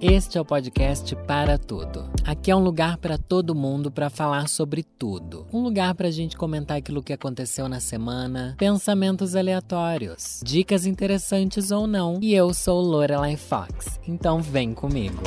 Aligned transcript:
Este 0.00 0.38
é 0.38 0.40
o 0.40 0.44
podcast 0.44 1.16
Para 1.26 1.58
Tudo. 1.58 2.08
Aqui 2.24 2.52
é 2.52 2.54
um 2.54 2.62
lugar 2.62 2.98
para 2.98 3.18
todo 3.18 3.52
mundo 3.52 3.90
para 3.90 4.08
falar 4.08 4.48
sobre 4.48 4.84
tudo. 4.84 5.44
Um 5.52 5.60
lugar 5.60 5.92
para 5.96 6.06
a 6.06 6.10
gente 6.12 6.36
comentar 6.36 6.76
aquilo 6.76 7.02
que 7.02 7.12
aconteceu 7.12 7.68
na 7.68 7.80
semana, 7.80 8.54
pensamentos 8.56 9.34
aleatórios, 9.34 10.40
dicas 10.44 10.86
interessantes 10.86 11.72
ou 11.72 11.88
não. 11.88 12.20
E 12.22 12.32
eu 12.32 12.54
sou 12.54 12.80
Lorelai 12.80 13.36
Fox, 13.36 13.98
então 14.06 14.40
vem 14.40 14.72
comigo. 14.72 15.20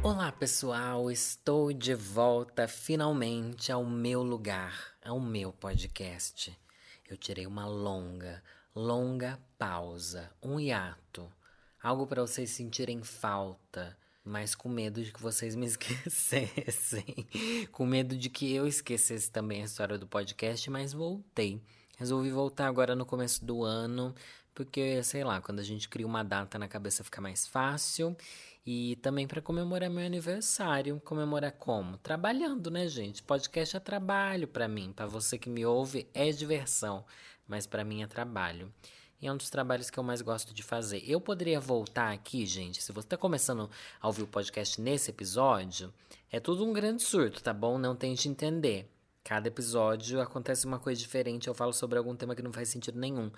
Olá 0.00 0.30
pessoal, 0.30 1.10
estou 1.10 1.72
de 1.72 1.96
volta 1.96 2.68
finalmente 2.68 3.72
ao 3.72 3.84
meu 3.84 4.22
lugar, 4.22 4.92
ao 5.04 5.18
meu 5.18 5.52
podcast. 5.52 6.56
Eu 7.10 7.16
tirei 7.16 7.48
uma 7.48 7.66
longa, 7.66 8.40
longa 8.76 9.40
pausa, 9.58 10.30
um 10.40 10.60
hiato 10.60 11.28
algo 11.82 12.06
para 12.06 12.22
vocês 12.22 12.50
sentirem 12.50 13.02
falta, 13.02 13.96
mas 14.24 14.54
com 14.54 14.68
medo 14.68 15.02
de 15.02 15.12
que 15.12 15.22
vocês 15.22 15.54
me 15.54 15.66
esquecessem, 15.66 17.26
com 17.72 17.86
medo 17.86 18.16
de 18.16 18.28
que 18.28 18.52
eu 18.52 18.66
esquecesse 18.66 19.30
também 19.30 19.62
a 19.62 19.66
história 19.66 19.98
do 19.98 20.06
podcast, 20.06 20.70
mas 20.70 20.92
voltei. 20.92 21.60
Resolvi 21.96 22.30
voltar 22.30 22.68
agora 22.68 22.94
no 22.94 23.04
começo 23.04 23.44
do 23.44 23.64
ano, 23.64 24.14
porque 24.54 25.02
sei 25.02 25.24
lá, 25.24 25.40
quando 25.40 25.60
a 25.60 25.64
gente 25.64 25.88
cria 25.88 26.06
uma 26.06 26.22
data 26.22 26.58
na 26.58 26.68
cabeça 26.68 27.02
fica 27.04 27.20
mais 27.20 27.46
fácil. 27.46 28.16
E 28.70 28.96
também 28.96 29.26
para 29.26 29.40
comemorar 29.40 29.88
meu 29.88 30.04
aniversário. 30.04 31.00
Comemorar 31.02 31.52
como? 31.52 31.96
Trabalhando, 31.96 32.70
né, 32.70 32.86
gente? 32.86 33.22
Podcast 33.22 33.78
é 33.78 33.80
trabalho 33.80 34.46
para 34.46 34.68
mim. 34.68 34.92
Para 34.92 35.06
você 35.06 35.38
que 35.38 35.48
me 35.48 35.64
ouve, 35.64 36.06
é 36.12 36.30
diversão. 36.30 37.02
Mas 37.46 37.66
para 37.66 37.82
mim 37.82 38.02
é 38.02 38.06
trabalho. 38.06 38.70
E 39.20 39.26
é 39.26 39.32
um 39.32 39.36
dos 39.36 39.50
trabalhos 39.50 39.90
que 39.90 39.98
eu 39.98 40.04
mais 40.04 40.22
gosto 40.22 40.54
de 40.54 40.62
fazer. 40.62 41.02
Eu 41.06 41.20
poderia 41.20 41.58
voltar 41.58 42.12
aqui, 42.12 42.46
gente, 42.46 42.82
se 42.82 42.92
você 42.92 43.06
está 43.06 43.16
começando 43.16 43.68
a 44.00 44.06
ouvir 44.06 44.22
o 44.22 44.26
podcast 44.28 44.80
nesse 44.80 45.10
episódio, 45.10 45.92
é 46.30 46.38
tudo 46.38 46.64
um 46.64 46.72
grande 46.72 47.02
surto, 47.02 47.42
tá 47.42 47.52
bom? 47.52 47.78
Não 47.78 47.96
tente 47.96 48.28
entender. 48.28 48.88
Cada 49.24 49.48
episódio 49.48 50.20
acontece 50.20 50.66
uma 50.66 50.78
coisa 50.78 51.00
diferente, 51.00 51.48
eu 51.48 51.54
falo 51.54 51.72
sobre 51.72 51.98
algum 51.98 52.14
tema 52.14 52.34
que 52.34 52.42
não 52.42 52.52
faz 52.52 52.68
sentido 52.68 52.98
nenhum 52.98 53.30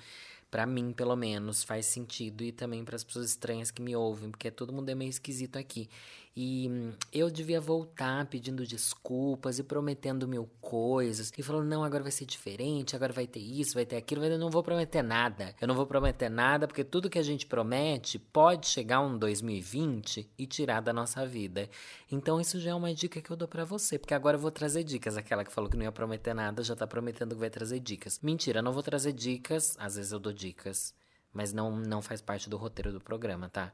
para 0.50 0.66
mim, 0.66 0.92
pelo 0.92 1.14
menos, 1.14 1.62
faz 1.62 1.86
sentido 1.86 2.42
e 2.42 2.50
também 2.50 2.84
para 2.84 2.96
as 2.96 3.04
pessoas 3.04 3.26
estranhas 3.26 3.70
que 3.70 3.80
me 3.80 3.94
ouvem, 3.94 4.30
porque 4.30 4.50
todo 4.50 4.72
mundo 4.72 4.88
é 4.88 4.94
meio 4.94 5.08
esquisito 5.08 5.56
aqui. 5.56 5.88
E 6.36 6.68
hum, 6.70 6.92
eu 7.12 7.28
devia 7.28 7.60
voltar 7.60 8.24
pedindo 8.26 8.64
desculpas 8.64 9.58
e 9.58 9.64
prometendo 9.64 10.28
mil 10.28 10.48
coisas 10.60 11.32
e 11.36 11.42
falando: 11.42 11.66
não, 11.66 11.82
agora 11.82 12.04
vai 12.04 12.12
ser 12.12 12.24
diferente, 12.24 12.94
agora 12.94 13.12
vai 13.12 13.26
ter 13.26 13.40
isso, 13.40 13.74
vai 13.74 13.84
ter 13.84 13.96
aquilo. 13.96 14.24
Eu 14.24 14.38
não 14.38 14.48
vou 14.48 14.62
prometer 14.62 15.02
nada. 15.02 15.54
Eu 15.60 15.66
não 15.66 15.74
vou 15.74 15.86
prometer 15.86 16.28
nada 16.28 16.68
porque 16.68 16.84
tudo 16.84 17.10
que 17.10 17.18
a 17.18 17.22
gente 17.22 17.46
promete 17.46 18.18
pode 18.18 18.68
chegar 18.68 19.00
um 19.00 19.18
2020 19.18 20.30
e 20.38 20.46
tirar 20.46 20.80
da 20.80 20.92
nossa 20.92 21.26
vida. 21.26 21.68
Então, 22.10 22.40
isso 22.40 22.60
já 22.60 22.70
é 22.70 22.74
uma 22.74 22.94
dica 22.94 23.20
que 23.20 23.30
eu 23.30 23.36
dou 23.36 23.48
para 23.48 23.64
você, 23.64 23.98
porque 23.98 24.14
agora 24.14 24.36
eu 24.36 24.40
vou 24.40 24.50
trazer 24.52 24.84
dicas. 24.84 25.16
Aquela 25.16 25.44
que 25.44 25.52
falou 25.52 25.68
que 25.68 25.76
não 25.76 25.84
ia 25.84 25.92
prometer 25.92 26.32
nada 26.32 26.62
já 26.62 26.76
tá 26.76 26.86
prometendo 26.86 27.34
que 27.34 27.40
vai 27.40 27.50
trazer 27.50 27.80
dicas. 27.80 28.20
Mentira, 28.22 28.62
não 28.62 28.72
vou 28.72 28.82
trazer 28.82 29.12
dicas, 29.12 29.76
às 29.78 29.96
vezes 29.96 30.12
eu 30.12 30.20
dou 30.20 30.32
dicas, 30.32 30.94
mas 31.32 31.52
não, 31.52 31.76
não 31.76 32.00
faz 32.00 32.20
parte 32.20 32.48
do 32.48 32.56
roteiro 32.56 32.92
do 32.92 33.00
programa, 33.00 33.48
tá? 33.48 33.72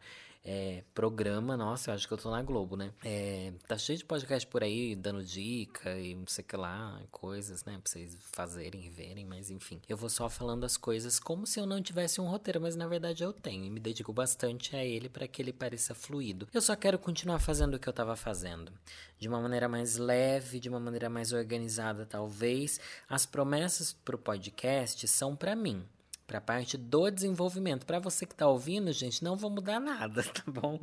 É, 0.48 0.84
programa, 0.94 1.56
nossa, 1.56 1.90
eu 1.90 1.94
acho 1.96 2.06
que 2.06 2.14
eu 2.14 2.18
tô 2.18 2.30
na 2.30 2.40
Globo, 2.40 2.76
né? 2.76 2.92
É, 3.04 3.52
tá 3.66 3.76
cheio 3.76 3.98
de 3.98 4.04
podcast 4.04 4.46
por 4.46 4.62
aí 4.62 4.94
dando 4.94 5.24
dica 5.24 5.98
e 5.98 6.14
não 6.14 6.28
sei 6.28 6.44
o 6.44 6.46
que 6.46 6.56
lá, 6.56 7.02
coisas, 7.10 7.64
né? 7.64 7.72
Pra 7.82 7.90
vocês 7.90 8.16
fazerem 8.32 8.86
e 8.86 8.88
verem, 8.88 9.24
mas 9.24 9.50
enfim. 9.50 9.82
Eu 9.88 9.96
vou 9.96 10.08
só 10.08 10.28
falando 10.28 10.62
as 10.62 10.76
coisas 10.76 11.18
como 11.18 11.48
se 11.48 11.58
eu 11.58 11.66
não 11.66 11.82
tivesse 11.82 12.20
um 12.20 12.28
roteiro, 12.28 12.60
mas 12.60 12.76
na 12.76 12.86
verdade 12.86 13.24
eu 13.24 13.32
tenho 13.32 13.64
e 13.64 13.70
me 13.70 13.80
dedico 13.80 14.12
bastante 14.12 14.76
a 14.76 14.84
ele 14.84 15.08
para 15.08 15.26
que 15.26 15.42
ele 15.42 15.52
pareça 15.52 15.96
fluido. 15.96 16.46
Eu 16.54 16.62
só 16.62 16.76
quero 16.76 16.96
continuar 16.96 17.40
fazendo 17.40 17.74
o 17.74 17.78
que 17.80 17.88
eu 17.88 17.92
tava 17.92 18.14
fazendo. 18.14 18.72
De 19.18 19.26
uma 19.26 19.40
maneira 19.40 19.68
mais 19.68 19.96
leve, 19.96 20.60
de 20.60 20.68
uma 20.68 20.78
maneira 20.78 21.10
mais 21.10 21.32
organizada, 21.32 22.06
talvez. 22.06 22.78
As 23.08 23.26
promessas 23.26 23.92
pro 23.92 24.16
podcast 24.16 25.08
são 25.08 25.34
para 25.34 25.56
mim 25.56 25.84
para 26.26 26.38
a 26.38 26.40
parte 26.40 26.76
do 26.76 27.08
desenvolvimento. 27.10 27.86
Para 27.86 28.00
você 28.00 28.26
que 28.26 28.32
está 28.32 28.48
ouvindo, 28.48 28.92
gente, 28.92 29.22
não 29.22 29.36
vou 29.36 29.48
mudar 29.48 29.78
nada, 29.78 30.22
tá 30.34 30.42
bom? 30.46 30.80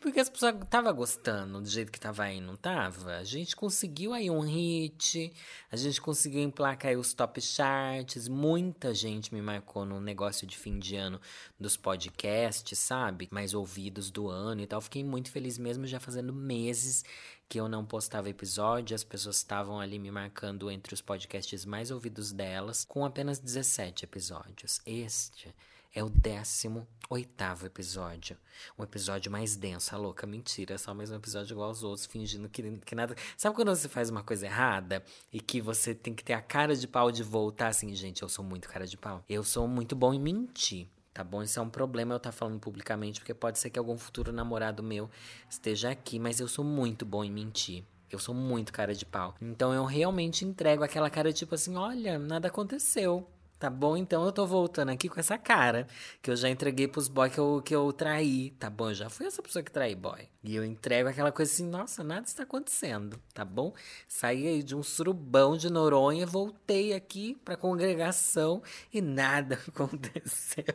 Porque 0.00 0.20
as 0.20 0.28
pessoas 0.28 0.54
estavam 0.54 0.94
gostando 0.94 1.60
do 1.60 1.68
jeito 1.68 1.90
que 1.90 1.98
estava 1.98 2.22
aí, 2.22 2.40
não 2.40 2.56
tava? 2.56 3.16
A 3.16 3.24
gente 3.24 3.56
conseguiu 3.56 4.12
aí 4.14 4.30
um 4.30 4.40
hit, 4.40 5.32
a 5.70 5.76
gente 5.76 6.00
conseguiu 6.00 6.42
emplacar 6.42 6.92
aí 6.92 6.96
os 6.96 7.12
top 7.12 7.40
charts, 7.40 8.28
muita 8.28 8.94
gente 8.94 9.34
me 9.34 9.42
marcou 9.42 9.84
no 9.84 10.00
negócio 10.00 10.46
de 10.46 10.56
fim 10.56 10.78
de 10.78 10.94
ano 10.94 11.20
dos 11.58 11.76
podcasts, 11.76 12.78
sabe? 12.78 13.28
Mais 13.32 13.52
ouvidos 13.52 14.10
do 14.10 14.28
ano 14.28 14.60
e 14.60 14.66
tal. 14.66 14.80
Fiquei 14.80 15.02
muito 15.02 15.30
feliz 15.30 15.58
mesmo, 15.58 15.86
já 15.86 15.98
fazendo 15.98 16.32
meses 16.32 17.04
que 17.48 17.60
eu 17.60 17.68
não 17.68 17.84
postava 17.84 18.28
episódio, 18.28 18.94
as 18.94 19.04
pessoas 19.04 19.36
estavam 19.36 19.80
ali 19.80 19.98
me 19.98 20.10
marcando 20.10 20.70
entre 20.70 20.94
os 20.94 21.00
podcasts 21.00 21.64
mais 21.64 21.90
ouvidos 21.90 22.32
delas, 22.32 22.84
com 22.84 23.04
apenas 23.04 23.38
17 23.38 24.04
episódios. 24.04 24.80
Este 24.86 25.54
é 25.94 26.02
o 26.02 26.10
18 26.10 26.86
oitavo 27.08 27.66
episódio. 27.66 28.36
Um 28.78 28.82
episódio 28.82 29.30
mais 29.30 29.56
denso. 29.56 29.94
A 29.94 29.98
louca, 29.98 30.26
mentira. 30.26 30.74
É 30.74 30.78
só 30.78 30.92
mais 30.92 31.10
um 31.10 31.16
episódio 31.16 31.54
igual 31.54 31.68
aos 31.68 31.82
outros, 31.82 32.06
fingindo 32.06 32.48
que, 32.48 32.78
que 32.78 32.94
nada. 32.94 33.14
Sabe 33.36 33.54
quando 33.54 33.74
você 33.74 33.88
faz 33.88 34.10
uma 34.10 34.22
coisa 34.22 34.46
errada 34.46 35.04
e 35.32 35.40
que 35.40 35.60
você 35.60 35.94
tem 35.94 36.14
que 36.14 36.24
ter 36.24 36.32
a 36.32 36.42
cara 36.42 36.74
de 36.74 36.88
pau 36.88 37.12
de 37.12 37.22
voltar 37.22 37.68
assim, 37.68 37.94
gente? 37.94 38.22
Eu 38.22 38.28
sou 38.28 38.44
muito 38.44 38.68
cara 38.68 38.86
de 38.86 38.96
pau. 38.96 39.22
Eu 39.28 39.44
sou 39.44 39.68
muito 39.68 39.94
bom 39.94 40.12
em 40.12 40.20
mentir. 40.20 40.88
Tá 41.14 41.22
bom? 41.22 41.44
Isso 41.44 41.60
é 41.60 41.62
um 41.62 41.70
problema 41.70 42.12
eu 42.12 42.16
estar 42.16 42.32
tá 42.32 42.36
falando 42.36 42.58
publicamente, 42.58 43.20
porque 43.20 43.32
pode 43.32 43.60
ser 43.60 43.70
que 43.70 43.78
algum 43.78 43.96
futuro 43.96 44.32
namorado 44.32 44.82
meu 44.82 45.08
esteja 45.48 45.90
aqui, 45.90 46.18
mas 46.18 46.40
eu 46.40 46.48
sou 46.48 46.64
muito 46.64 47.06
bom 47.06 47.22
em 47.22 47.30
mentir. 47.30 47.84
Eu 48.10 48.18
sou 48.18 48.34
muito 48.34 48.72
cara 48.72 48.92
de 48.92 49.06
pau. 49.06 49.36
Então 49.40 49.72
eu 49.72 49.84
realmente 49.84 50.44
entrego 50.44 50.82
aquela 50.82 51.08
cara 51.08 51.32
tipo 51.32 51.54
assim: 51.54 51.76
olha, 51.76 52.18
nada 52.18 52.48
aconteceu. 52.48 53.28
Tá 53.64 53.70
bom? 53.70 53.96
Então 53.96 54.22
eu 54.26 54.30
tô 54.30 54.46
voltando 54.46 54.90
aqui 54.90 55.08
com 55.08 55.18
essa 55.18 55.38
cara 55.38 55.86
que 56.20 56.30
eu 56.30 56.36
já 56.36 56.50
entreguei 56.50 56.86
pros 56.86 57.08
boys 57.08 57.32
que 57.32 57.40
eu, 57.40 57.62
que 57.64 57.74
eu 57.74 57.90
traí. 57.94 58.50
Tá 58.50 58.68
bom? 58.68 58.90
Eu 58.90 58.94
já 58.94 59.08
fui 59.08 59.24
essa 59.24 59.42
pessoa 59.42 59.62
que 59.62 59.70
traí 59.70 59.94
boy. 59.94 60.28
E 60.42 60.54
eu 60.54 60.62
entrego 60.62 61.08
aquela 61.08 61.32
coisa 61.32 61.50
assim: 61.50 61.66
nossa, 61.66 62.04
nada 62.04 62.26
está 62.26 62.42
acontecendo. 62.42 63.18
Tá 63.32 63.42
bom? 63.42 63.72
Saí 64.06 64.46
aí 64.46 64.62
de 64.62 64.76
um 64.76 64.82
surubão 64.82 65.56
de 65.56 65.70
Noronha, 65.70 66.26
voltei 66.26 66.92
aqui 66.92 67.40
pra 67.42 67.56
congregação 67.56 68.62
e 68.92 69.00
nada 69.00 69.58
aconteceu. 69.66 70.66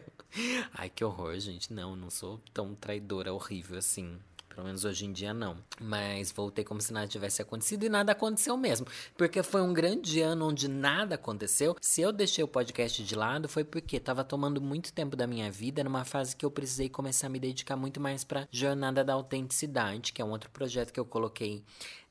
Ai, 0.74 0.90
que 0.90 1.06
horror, 1.06 1.40
gente. 1.40 1.72
Não, 1.72 1.96
não 1.96 2.10
sou 2.10 2.42
tão 2.52 2.74
traidora, 2.74 3.32
horrível 3.32 3.78
assim. 3.78 4.18
Pelo 4.60 4.68
menos 4.68 4.84
hoje 4.84 5.06
em 5.06 5.14
dia 5.14 5.34
não. 5.34 5.56
Mas 5.80 6.34
voltei 6.34 6.66
como 6.66 6.82
se 6.82 6.92
nada 6.92 7.08
tivesse 7.08 7.42
acontecido 7.42 7.86
e 7.86 7.90
nada 7.90 8.12
aconteceu 8.12 8.58
mesmo. 8.58 8.86
Porque 9.18 9.42
foi 9.42 9.62
um 9.62 9.72
grande 9.72 10.20
ano 10.20 10.50
onde 10.50 10.68
nada 10.68 11.16
aconteceu. 11.16 11.78
Se 11.80 12.02
eu 12.02 12.12
deixei 12.12 12.44
o 12.44 12.48
podcast 12.48 13.02
de 13.02 13.16
lado, 13.16 13.48
foi 13.48 13.64
porque 13.64 13.96
estava 13.96 14.22
tomando 14.22 14.60
muito 14.60 14.92
tempo 14.92 15.16
da 15.16 15.26
minha 15.26 15.50
vida 15.50 15.82
numa 15.82 16.04
fase 16.04 16.36
que 16.36 16.46
eu 16.46 16.52
precisei 16.52 16.90
começar 16.90 17.28
a 17.28 17.30
me 17.30 17.40
dedicar 17.40 17.78
muito 17.78 18.02
mais 18.02 18.26
para 18.26 18.50
Jornada 18.52 19.02
da 19.02 19.14
Autenticidade, 19.14 20.12
que 20.12 20.22
é 20.22 20.26
um 20.26 20.32
outro 20.32 20.50
projeto 20.50 20.92
que 20.92 21.00
eu 21.00 21.06
coloquei 21.06 21.64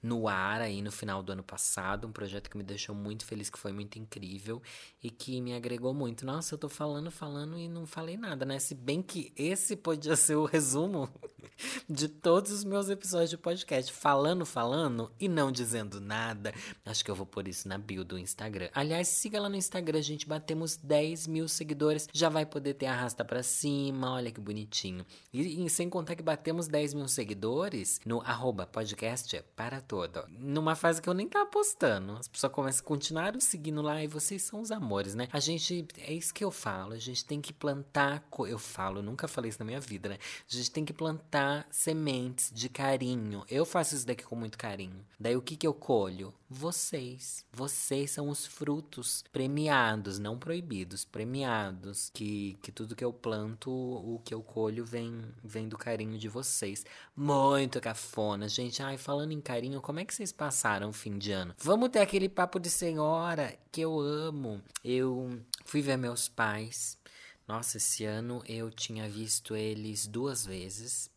no 0.03 0.29
ar 0.29 0.61
aí 0.61 0.81
no 0.83 0.93
final 0.93 1.23
do 1.23 1.33
ano 1.33 1.43
passado, 1.43 2.07
um 2.07 2.13
projeto 2.13 2.49
que 2.49 2.57
me 2.57 2.63
deixou 2.63 2.95
muito 2.95 3.25
feliz, 3.25 3.51
que 3.51 3.59
foi 3.59 3.73
muito 3.73 3.99
incrível 3.99 4.63
e 5.03 5.11
que 5.11 5.41
me 5.41 5.55
agregou 5.55 5.93
muito. 5.93 6.25
Nossa, 6.25 6.55
eu 6.55 6.59
tô 6.59 6.69
falando, 6.69 7.11
falando 7.11 7.59
e 7.59 7.69
não 7.69 7.87
falei 7.87 8.17
nada, 8.17 8.45
né? 8.45 8.59
Se 8.59 8.75
bem 8.75 9.03
que 9.03 9.33
esse 9.37 9.77
podia 9.77 10.17
ser 10.17 10.37
o 10.37 10.45
resumo 10.45 11.09
de 11.89 12.09
todos 12.09 12.53
os 12.53 12.65
meus 12.65 12.89
episódios 12.89 13.31
de 13.31 13.39
podcast, 13.39 13.93
falando, 13.93 14.45
falando 14.47 15.11
e 15.19 15.29
não 15.29 15.51
dizendo 15.51 16.01
nada. 16.01 16.53
Acho 16.85 17.05
que 17.05 17.11
eu 17.11 17.15
vou 17.15 17.27
pôr 17.27 17.49
isso 17.49 17.69
na 17.69 17.79
bio 17.79 18.05
do 18.05 18.19
Instagram. 18.19 18.69
Aliás, 18.75 19.09
siga 19.09 19.41
lá 19.41 19.49
no 19.49 19.57
Instagram, 19.57 20.03
gente, 20.03 20.27
batemos 20.27 20.77
10 20.77 21.27
mil 21.27 21.49
seguidores, 21.49 22.09
já 22.13 22.29
vai 22.29 22.47
poder 22.47 22.75
ter 22.75 22.87
arrasta 22.87 23.25
para 23.25 23.43
cima, 23.43 24.13
olha 24.13 24.31
que 24.31 24.41
bonitinho. 24.41 25.05
E, 25.33 25.65
e 25.65 25.71
sem 25.71 25.89
contar 25.89 26.15
que 26.15 26.23
batemos 26.23 26.69
10 26.69 26.95
mil 26.95 27.09
seguidores 27.09 28.01
no 28.05 28.21
arroba 28.23 28.67
podcast 28.67 29.43
para 29.57 29.81
toda. 29.89 30.29
Numa 30.39 30.77
fase 30.77 31.01
que 31.01 31.09
eu 31.09 31.15
nem 31.15 31.27
tava 31.27 31.47
postando. 31.47 32.13
As 32.13 32.29
pessoas 32.29 32.53
começam 32.53 32.85
a 32.85 32.87
continuar 32.87 33.35
seguindo 33.41 33.81
lá 33.81 34.05
e 34.05 34.07
vocês 34.07 34.43
são 34.43 34.61
os 34.61 34.71
amores, 34.71 35.15
né? 35.15 35.29
A 35.33 35.41
gente, 35.41 35.89
é 35.99 36.13
isso 36.13 36.33
que 36.33 36.45
eu 36.45 36.51
falo, 36.51 36.93
a 36.93 36.99
gente 36.99 37.25
tem 37.25 37.41
que 37.41 37.53
plantar, 37.53 38.23
eu 38.47 38.59
falo, 38.59 39.03
nunca 39.03 39.27
falei 39.27 39.49
isso 39.49 39.59
na 39.59 39.65
minha 39.65 39.81
vida, 39.81 40.11
né? 40.11 40.19
A 40.51 40.55
gente 40.55 40.71
tem 40.71 40.85
que 40.85 40.93
plantar 40.93 41.67
sementes 41.71 42.53
de 42.55 42.69
carinho. 42.69 43.45
Eu 43.49 43.65
faço 43.65 43.95
isso 43.95 44.07
daqui 44.07 44.25
com 44.25 44.37
muito 44.37 44.59
carinho. 44.59 45.05
Daí 45.19 45.37
o 45.37 45.43
que 45.43 45.57
que 45.57 45.67
eu 45.67 45.75
colho? 45.75 46.35
Vocês. 46.51 47.45
Vocês 47.53 48.11
são 48.11 48.29
os 48.29 48.47
frutos 48.47 49.25
premiados, 49.33 50.19
não 50.19 50.39
proibidos, 50.39 51.05
premiados. 51.05 52.11
Que, 52.13 52.59
que 52.63 52.71
tudo 52.71 52.97
que 52.97 53.05
eu 53.05 53.13
planto, 53.13 53.71
o 53.71 54.21
que 54.25 54.35
eu 54.35 54.43
colho 54.43 54.85
vem, 54.85 55.23
vem 55.43 55.69
do 55.69 55.77
carinho 55.79 56.19
de 56.19 56.29
vocês. 56.29 56.85
Muito 57.17 57.81
cafona, 57.81 58.49
gente. 58.49 58.83
Ai, 58.83 58.97
falando 58.97 59.33
em 59.33 59.41
carinho, 59.41 59.78
como 59.81 60.01
é 60.01 60.05
que 60.05 60.15
vocês 60.15 60.33
passaram 60.33 60.91
o 60.91 60.93
fim 60.93 61.19
de 61.19 61.33
ano? 61.33 61.55
Vamos 61.59 61.91
ter 61.91 62.01
aquele 62.01 62.29
papo 62.29 62.59
de 62.59 62.71
senhora 62.71 63.59
que 63.71 63.81
eu 63.81 63.99
amo. 63.99 64.63
Eu 64.85 65.41
fui 65.65 65.83
ver 65.83 65.97
meus 65.97 66.29
pais. 66.29 66.99
Nossa, 67.47 67.79
esse 67.79 68.05
ano 68.05 68.43
eu 68.47 68.71
tinha 68.71 69.09
visto 69.09 69.57
eles 69.57 70.07
duas 70.07 70.45
vezes. 70.45 71.11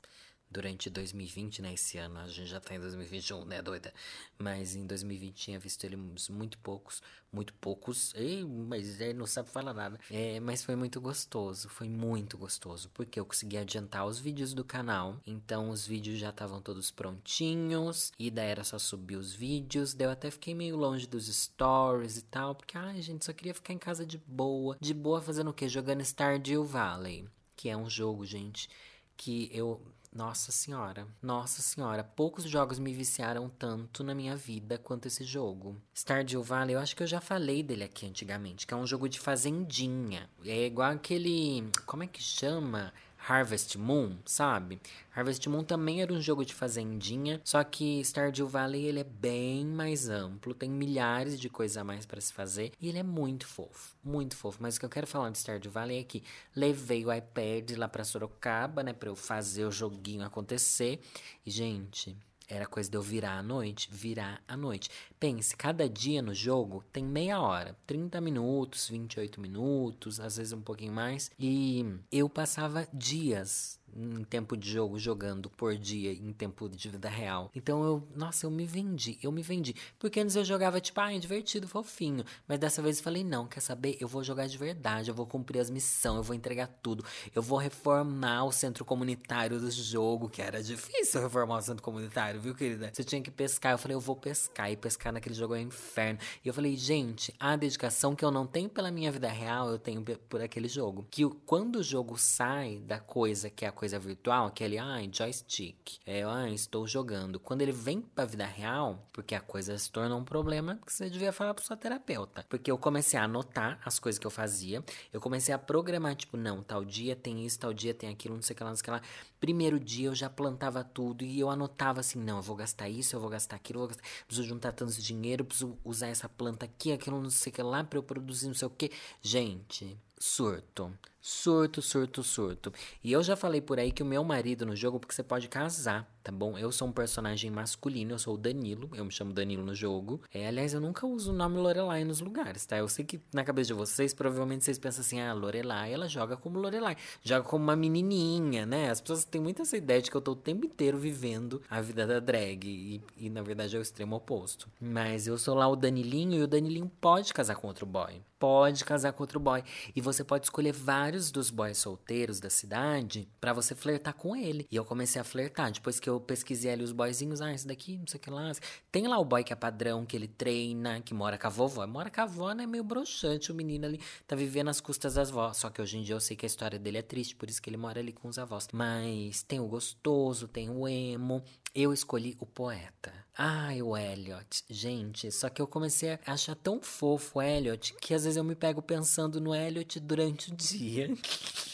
Durante 0.51 0.89
2020, 0.89 1.61
né? 1.61 1.73
Esse 1.73 1.97
ano 1.97 2.19
a 2.19 2.27
gente 2.27 2.47
já 2.47 2.59
tá 2.59 2.75
em 2.75 2.79
2021, 2.79 3.45
né, 3.45 3.61
doida? 3.61 3.93
Mas 4.37 4.75
em 4.75 4.85
2020 4.85 5.33
tinha 5.33 5.59
visto 5.59 5.83
ele 5.85 5.95
muito 5.95 6.57
poucos, 6.57 7.01
muito 7.31 7.53
poucos. 7.53 8.13
Ei, 8.15 8.43
mas 8.43 8.99
ele 8.99 9.13
não 9.13 9.25
sabe 9.25 9.49
falar 9.49 9.73
nada. 9.73 9.99
É, 10.09 10.39
mas 10.41 10.63
foi 10.63 10.75
muito 10.75 10.99
gostoso, 10.99 11.69
foi 11.69 11.87
muito 11.87 12.37
gostoso, 12.37 12.89
porque 12.93 13.19
eu 13.19 13.25
consegui 13.25 13.57
adiantar 13.57 14.05
os 14.05 14.19
vídeos 14.19 14.53
do 14.53 14.65
canal. 14.65 15.17
Então 15.25 15.69
os 15.69 15.87
vídeos 15.87 16.19
já 16.19 16.29
estavam 16.29 16.61
todos 16.61 16.91
prontinhos 16.91 18.11
e 18.19 18.29
daí 18.29 18.49
era 18.49 18.63
só 18.63 18.77
subir 18.77 19.15
os 19.15 19.33
vídeos. 19.33 19.93
Daí 19.93 20.07
eu 20.07 20.11
até 20.11 20.29
fiquei 20.29 20.53
meio 20.53 20.75
longe 20.75 21.07
dos 21.07 21.27
stories 21.27 22.17
e 22.17 22.23
tal, 22.23 22.55
porque 22.55 22.77
ai, 22.77 23.01
gente, 23.01 23.23
só 23.23 23.31
queria 23.31 23.53
ficar 23.53 23.73
em 23.73 23.77
casa 23.77 24.05
de 24.05 24.17
boa, 24.17 24.77
de 24.81 24.93
boa 24.93 25.21
fazendo 25.21 25.49
o 25.49 25.53
quê? 25.53 25.69
Jogando 25.69 26.01
Stardew 26.01 26.65
Valley, 26.65 27.27
que 27.55 27.69
é 27.69 27.77
um 27.77 27.89
jogo, 27.89 28.25
gente, 28.25 28.67
que 29.15 29.49
eu 29.53 29.79
nossa 30.13 30.51
senhora, 30.51 31.07
nossa 31.21 31.61
senhora, 31.61 32.03
poucos 32.03 32.43
jogos 32.43 32.77
me 32.79 32.93
viciaram 32.93 33.47
tanto 33.47 34.03
na 34.03 34.13
minha 34.13 34.35
vida 34.35 34.77
quanto 34.77 35.07
esse 35.07 35.23
jogo. 35.23 35.81
Stardew 35.93 36.43
Valley, 36.43 36.75
eu 36.75 36.79
acho 36.79 36.95
que 36.95 37.03
eu 37.03 37.07
já 37.07 37.21
falei 37.21 37.63
dele 37.63 37.85
aqui 37.85 38.05
antigamente, 38.05 38.67
que 38.67 38.73
é 38.73 38.77
um 38.77 38.85
jogo 38.85 39.07
de 39.07 39.19
fazendinha. 39.19 40.29
É 40.45 40.65
igual 40.65 40.91
aquele, 40.91 41.69
como 41.85 42.03
é 42.03 42.07
que 42.07 42.21
chama? 42.21 42.93
Harvest 43.27 43.77
Moon, 43.77 44.17
sabe? 44.25 44.79
Harvest 45.15 45.47
Moon 45.47 45.63
também 45.63 46.01
era 46.01 46.11
um 46.11 46.21
jogo 46.21 46.43
de 46.43 46.53
fazendinha, 46.53 47.39
só 47.43 47.63
que 47.63 48.01
Stardew 48.03 48.47
Valley 48.47 48.85
ele 48.85 48.99
é 48.99 49.03
bem 49.03 49.65
mais 49.65 50.09
amplo, 50.09 50.53
tem 50.53 50.69
milhares 50.69 51.39
de 51.39 51.49
coisas 51.49 51.77
a 51.77 51.83
mais 51.83 52.05
para 52.05 52.19
se 52.19 52.33
fazer 52.33 52.71
e 52.79 52.89
ele 52.89 52.97
é 52.97 53.03
muito 53.03 53.45
fofo, 53.45 53.95
muito 54.03 54.35
fofo. 54.35 54.57
Mas 54.61 54.75
o 54.75 54.79
que 54.79 54.85
eu 54.85 54.89
quero 54.89 55.05
falar 55.05 55.29
de 55.29 55.37
Stardew 55.37 55.71
Valley 55.71 55.99
é 55.99 56.03
que 56.03 56.23
levei 56.55 57.05
o 57.05 57.13
iPad 57.13 57.71
lá 57.77 57.87
para 57.87 58.03
Sorocaba, 58.03 58.83
né, 58.83 58.93
para 58.93 59.09
eu 59.09 59.15
fazer 59.15 59.65
o 59.65 59.71
joguinho 59.71 60.25
acontecer. 60.25 60.99
E 61.45 61.51
gente, 61.51 62.17
era 62.51 62.65
coisa 62.65 62.91
de 62.91 62.97
eu 62.97 63.01
virar 63.01 63.37
à 63.37 63.41
noite, 63.41 63.87
virar 63.89 64.43
à 64.45 64.57
noite. 64.57 64.89
Pense, 65.17 65.55
cada 65.55 65.87
dia 65.87 66.21
no 66.21 66.33
jogo 66.33 66.83
tem 66.91 67.03
meia 67.03 67.39
hora, 67.39 67.77
30 67.87 68.19
minutos, 68.19 68.89
28 68.89 69.39
minutos, 69.39 70.19
às 70.19 70.35
vezes 70.35 70.51
um 70.51 70.61
pouquinho 70.61 70.91
mais. 70.91 71.31
E 71.39 71.85
eu 72.11 72.27
passava 72.27 72.85
dias 72.93 73.79
em 73.95 74.23
tempo 74.23 74.55
de 74.55 74.69
jogo 74.69 74.97
jogando 74.97 75.49
por 75.49 75.75
dia 75.77 76.11
em 76.11 76.31
tempo 76.33 76.69
de 76.69 76.89
vida 76.89 77.09
real. 77.09 77.51
Então 77.55 77.83
eu, 77.83 78.07
nossa, 78.15 78.45
eu 78.45 78.51
me 78.51 78.65
vendi, 78.65 79.17
eu 79.21 79.31
me 79.31 79.41
vendi. 79.41 79.75
Porque 79.99 80.19
antes 80.19 80.35
eu 80.35 80.45
jogava 80.45 80.79
tipo, 80.79 80.99
ah, 80.99 81.13
é 81.13 81.19
divertido, 81.19 81.67
fofinho. 81.67 82.23
Mas 82.47 82.59
dessa 82.59 82.81
vez 82.81 82.97
eu 82.97 83.03
falei, 83.03 83.23
não, 83.23 83.47
quer 83.47 83.59
saber? 83.59 83.97
Eu 83.99 84.07
vou 84.07 84.23
jogar 84.23 84.47
de 84.47 84.57
verdade, 84.57 85.09
eu 85.09 85.15
vou 85.15 85.25
cumprir 85.25 85.59
as 85.59 85.69
missões, 85.69 86.17
eu 86.17 86.23
vou 86.23 86.35
entregar 86.35 86.67
tudo. 86.81 87.03
Eu 87.33 87.41
vou 87.41 87.57
reformar 87.57 88.45
o 88.45 88.51
centro 88.51 88.85
comunitário 88.85 89.59
do 89.59 89.69
jogo, 89.71 90.29
que 90.29 90.41
era 90.41 90.61
difícil 90.61 91.21
reformar 91.21 91.57
o 91.57 91.61
centro 91.61 91.83
comunitário, 91.83 92.39
viu, 92.39 92.55
querida? 92.55 92.91
Você 92.93 93.03
tinha 93.03 93.21
que 93.21 93.31
pescar. 93.31 93.73
Eu 93.73 93.77
falei, 93.77 93.95
eu 93.95 94.01
vou 94.01 94.15
pescar. 94.15 94.71
E 94.71 94.77
pescar 94.77 95.13
naquele 95.13 95.35
jogo 95.35 95.55
é 95.55 95.59
um 95.59 95.63
inferno. 95.63 96.19
E 96.43 96.47
eu 96.47 96.53
falei, 96.53 96.75
gente, 96.75 97.33
a 97.39 97.55
dedicação 97.55 98.15
que 98.15 98.23
eu 98.23 98.31
não 98.31 98.45
tenho 98.45 98.69
pela 98.69 98.91
minha 98.91 99.11
vida 99.11 99.27
real, 99.29 99.69
eu 99.69 99.79
tenho 99.79 100.03
por 100.29 100.41
aquele 100.41 100.67
jogo. 100.67 101.05
Que 101.09 101.27
quando 101.45 101.77
o 101.77 101.83
jogo 101.83 102.17
sai 102.17 102.77
da 102.79 102.99
coisa 102.99 103.49
que 103.49 103.65
é 103.65 103.67
a 103.67 103.71
coisa 103.81 103.97
virtual, 103.97 104.45
aquele, 104.45 104.77
ai, 104.77 105.09
joystick, 105.11 105.97
é, 106.05 106.23
ah, 106.23 106.47
estou 106.51 106.85
jogando. 106.85 107.39
Quando 107.39 107.63
ele 107.63 107.71
vem 107.71 107.99
pra 107.99 108.25
vida 108.25 108.45
real, 108.45 109.09
porque 109.11 109.33
a 109.33 109.39
coisa 109.39 109.75
se 109.75 109.91
torna 109.91 110.15
um 110.15 110.23
problema, 110.23 110.79
que 110.85 110.93
você 110.93 111.09
devia 111.09 111.33
falar 111.33 111.55
pro 111.55 111.65
seu 111.65 111.75
terapeuta. 111.75 112.45
Porque 112.47 112.69
eu 112.69 112.77
comecei 112.77 113.19
a 113.19 113.23
anotar 113.23 113.79
as 113.83 113.97
coisas 113.97 114.19
que 114.19 114.27
eu 114.27 114.29
fazia, 114.29 114.85
eu 115.11 115.19
comecei 115.19 115.51
a 115.51 115.57
programar, 115.57 116.15
tipo, 116.15 116.37
não, 116.37 116.61
tal 116.61 116.85
dia 116.85 117.15
tem 117.15 117.43
isso, 117.43 117.57
tal 117.57 117.73
dia 117.73 117.91
tem 117.91 118.07
aquilo, 118.07 118.35
não 118.35 118.43
sei 118.43 118.53
o 118.53 118.57
que 118.57 118.63
lá, 118.63 118.69
não 118.69 118.75
sei 118.75 118.81
o 118.81 118.85
que 118.85 118.91
lá. 118.91 119.01
Primeiro 119.39 119.79
dia 119.79 120.09
eu 120.09 120.13
já 120.13 120.29
plantava 120.29 120.83
tudo 120.83 121.23
e 121.23 121.39
eu 121.39 121.49
anotava 121.49 122.01
assim, 122.01 122.19
não, 122.19 122.37
eu 122.37 122.43
vou 122.43 122.55
gastar 122.55 122.87
isso, 122.87 123.15
eu 123.15 123.19
vou 123.19 123.31
gastar 123.31 123.55
aquilo, 123.55 123.77
eu 123.77 123.87
vou 123.87 123.87
gastar... 123.87 124.03
preciso 124.27 124.47
juntar 124.47 124.73
tanto 124.73 125.01
dinheiro, 125.01 125.43
preciso 125.43 125.75
usar 125.83 126.09
essa 126.09 126.29
planta 126.29 126.65
aqui, 126.65 126.91
aquilo, 126.91 127.19
não 127.19 127.31
sei 127.31 127.51
o 127.51 127.55
que 127.55 127.63
lá, 127.63 127.83
pra 127.83 127.97
eu 127.97 128.03
produzir 128.03 128.45
não 128.45 128.53
sei 128.53 128.67
o 128.67 128.71
que. 128.71 128.91
Gente, 129.23 129.97
surto. 130.19 130.95
Surto, 131.21 131.81
surto, 131.83 132.23
surto. 132.23 132.73
E 133.03 133.11
eu 133.11 133.21
já 133.21 133.35
falei 133.35 133.61
por 133.61 133.79
aí 133.79 133.91
que 133.91 134.01
o 134.01 134.05
meu 134.05 134.23
marido 134.23 134.65
no 134.65 134.75
jogo, 134.75 134.99
porque 134.99 135.13
você 135.13 135.21
pode 135.23 135.47
casar, 135.47 136.11
tá 136.23 136.31
bom? 136.31 136.57
Eu 136.57 136.71
sou 136.71 136.87
um 136.87 136.91
personagem 136.91 137.49
masculino, 137.49 138.13
eu 138.13 138.19
sou 138.19 138.35
o 138.35 138.37
Danilo, 138.37 138.89
eu 138.93 139.03
me 139.05 139.11
chamo 139.11 139.33
Danilo 139.33 139.65
no 139.65 139.73
jogo. 139.73 140.21
É, 140.33 140.47
aliás, 140.47 140.73
eu 140.73 140.81
nunca 140.81 141.05
uso 141.05 141.31
o 141.31 141.35
nome 141.35 141.57
Lorelai 141.57 142.03
nos 142.03 142.21
lugares, 142.21 142.65
tá? 142.65 142.77
Eu 142.77 142.87
sei 142.87 143.03
que 143.05 143.19
na 143.33 143.43
cabeça 143.43 143.67
de 143.67 143.73
vocês, 143.73 144.13
provavelmente 144.13 144.63
vocês 144.63 144.77
pensam 144.77 145.01
assim, 145.01 145.19
ah, 145.19 145.33
Lorelai, 145.33 145.93
ela 145.93 146.07
joga 146.07 146.37
como 146.37 146.59
Lorelai, 146.59 146.95
joga 147.23 147.43
como 147.47 147.63
uma 147.63 147.75
menininha, 147.75 148.65
né? 148.65 148.89
As 148.89 149.01
pessoas 149.01 149.25
têm 149.25 149.41
muito 149.41 149.61
essa 149.61 149.77
ideia 149.77 150.01
de 150.01 150.11
que 150.11 150.17
eu 150.17 150.21
tô 150.21 150.31
o 150.31 150.35
tempo 150.35 150.65
inteiro 150.65 150.97
vivendo 150.97 151.61
a 151.69 151.81
vida 151.81 152.05
da 152.05 152.19
drag, 152.19 152.65
e, 152.65 153.01
e 153.17 153.29
na 153.29 153.41
verdade 153.41 153.75
é 153.75 153.79
o 153.79 153.81
extremo 153.81 154.15
oposto. 154.15 154.69
Mas 154.79 155.27
eu 155.27 155.37
sou 155.37 155.55
lá 155.55 155.67
o 155.67 155.75
Danilinho, 155.75 156.39
e 156.39 156.43
o 156.43 156.47
Danilinho 156.47 156.91
pode 156.99 157.33
casar 157.33 157.55
com 157.55 157.67
outro 157.67 157.85
boy. 157.85 158.21
Pode 158.41 158.83
casar 158.83 159.13
com 159.13 159.21
outro 159.21 159.39
boy. 159.39 159.63
E 159.95 160.01
você 160.01 160.23
pode 160.23 160.47
escolher 160.47 160.71
vários 160.71 161.29
dos 161.29 161.51
boys 161.51 161.77
solteiros 161.77 162.39
da 162.39 162.49
cidade 162.49 163.29
para 163.39 163.53
você 163.53 163.75
flertar 163.75 164.15
com 164.15 164.35
ele. 164.35 164.65
E 164.71 164.75
eu 164.75 164.83
comecei 164.83 165.21
a 165.21 165.23
flertar. 165.23 165.71
Depois 165.71 165.99
que 165.99 166.09
eu 166.09 166.10
pesquisei 166.19 166.71
ali 166.71 166.83
os 166.83 166.91
boyzinhos, 166.91 167.41
ah, 167.41 167.53
esse 167.53 167.67
daqui, 167.67 167.97
não 167.97 168.07
sei 168.07 168.17
o 168.17 168.21
que 168.21 168.29
lá. 168.29 168.51
Tem 168.91 169.07
lá 169.07 169.17
o 169.19 169.25
boy 169.25 169.43
que 169.43 169.53
é 169.53 169.55
padrão, 169.55 170.05
que 170.05 170.15
ele 170.15 170.27
treina, 170.27 171.01
que 171.01 171.13
mora 171.13 171.37
com 171.37 171.47
a 171.47 171.49
vovó. 171.49 171.85
Mora 171.87 172.09
com 172.09 172.21
a 172.21 172.23
avó, 172.23 172.51
né? 172.53 172.65
Meio 172.65 172.83
broxante. 172.83 173.51
O 173.51 173.55
menino 173.55 173.85
ali 173.85 173.99
tá 174.27 174.35
vivendo 174.35 174.69
às 174.69 174.81
custas 174.81 175.13
das 175.13 175.29
vós. 175.29 175.57
Só 175.57 175.69
que 175.69 175.81
hoje 175.81 175.97
em 175.97 176.03
dia 176.03 176.15
eu 176.15 176.19
sei 176.19 176.35
que 176.35 176.45
a 176.45 176.47
história 176.47 176.77
dele 176.77 176.97
é 176.97 177.01
triste, 177.01 177.35
por 177.35 177.49
isso 177.49 177.61
que 177.61 177.69
ele 177.69 177.77
mora 177.77 177.99
ali 177.99 178.11
com 178.11 178.27
os 178.27 178.37
avós. 178.37 178.67
Mas 178.73 179.43
tem 179.43 179.59
o 179.59 179.67
gostoso, 179.67 180.47
tem 180.47 180.69
o 180.69 180.87
emo. 180.87 181.43
Eu 181.73 181.93
escolhi 181.93 182.35
o 182.39 182.45
poeta. 182.45 183.13
Ai, 183.37 183.81
o 183.81 183.95
Elliot. 183.95 184.63
Gente, 184.69 185.31
só 185.31 185.49
que 185.49 185.61
eu 185.61 185.67
comecei 185.67 186.11
a 186.11 186.19
achar 186.27 186.55
tão 186.55 186.81
fofo 186.81 187.39
o 187.39 187.41
Elliot 187.41 187.93
que 188.01 188.13
às 188.13 188.23
vezes 188.23 188.37
eu 188.37 188.43
me 188.43 188.55
pego 188.55 188.81
pensando 188.81 189.39
no 189.39 189.55
Elliot 189.55 189.99
durante 189.99 190.51
o 190.51 190.55
dia. 190.55 191.09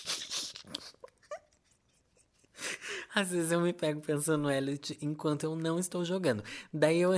Às 3.18 3.32
vezes 3.32 3.52
eu 3.52 3.60
me 3.60 3.74
pego 3.74 4.00
pensando 4.00 4.44
no 4.44 4.52
Elliot 4.52 4.96
enquanto 5.02 5.44
eu 5.44 5.56
não 5.56 5.80
estou 5.80 6.06
jogando. 6.06 6.44
Daí 6.72 7.00
eu. 7.00 7.14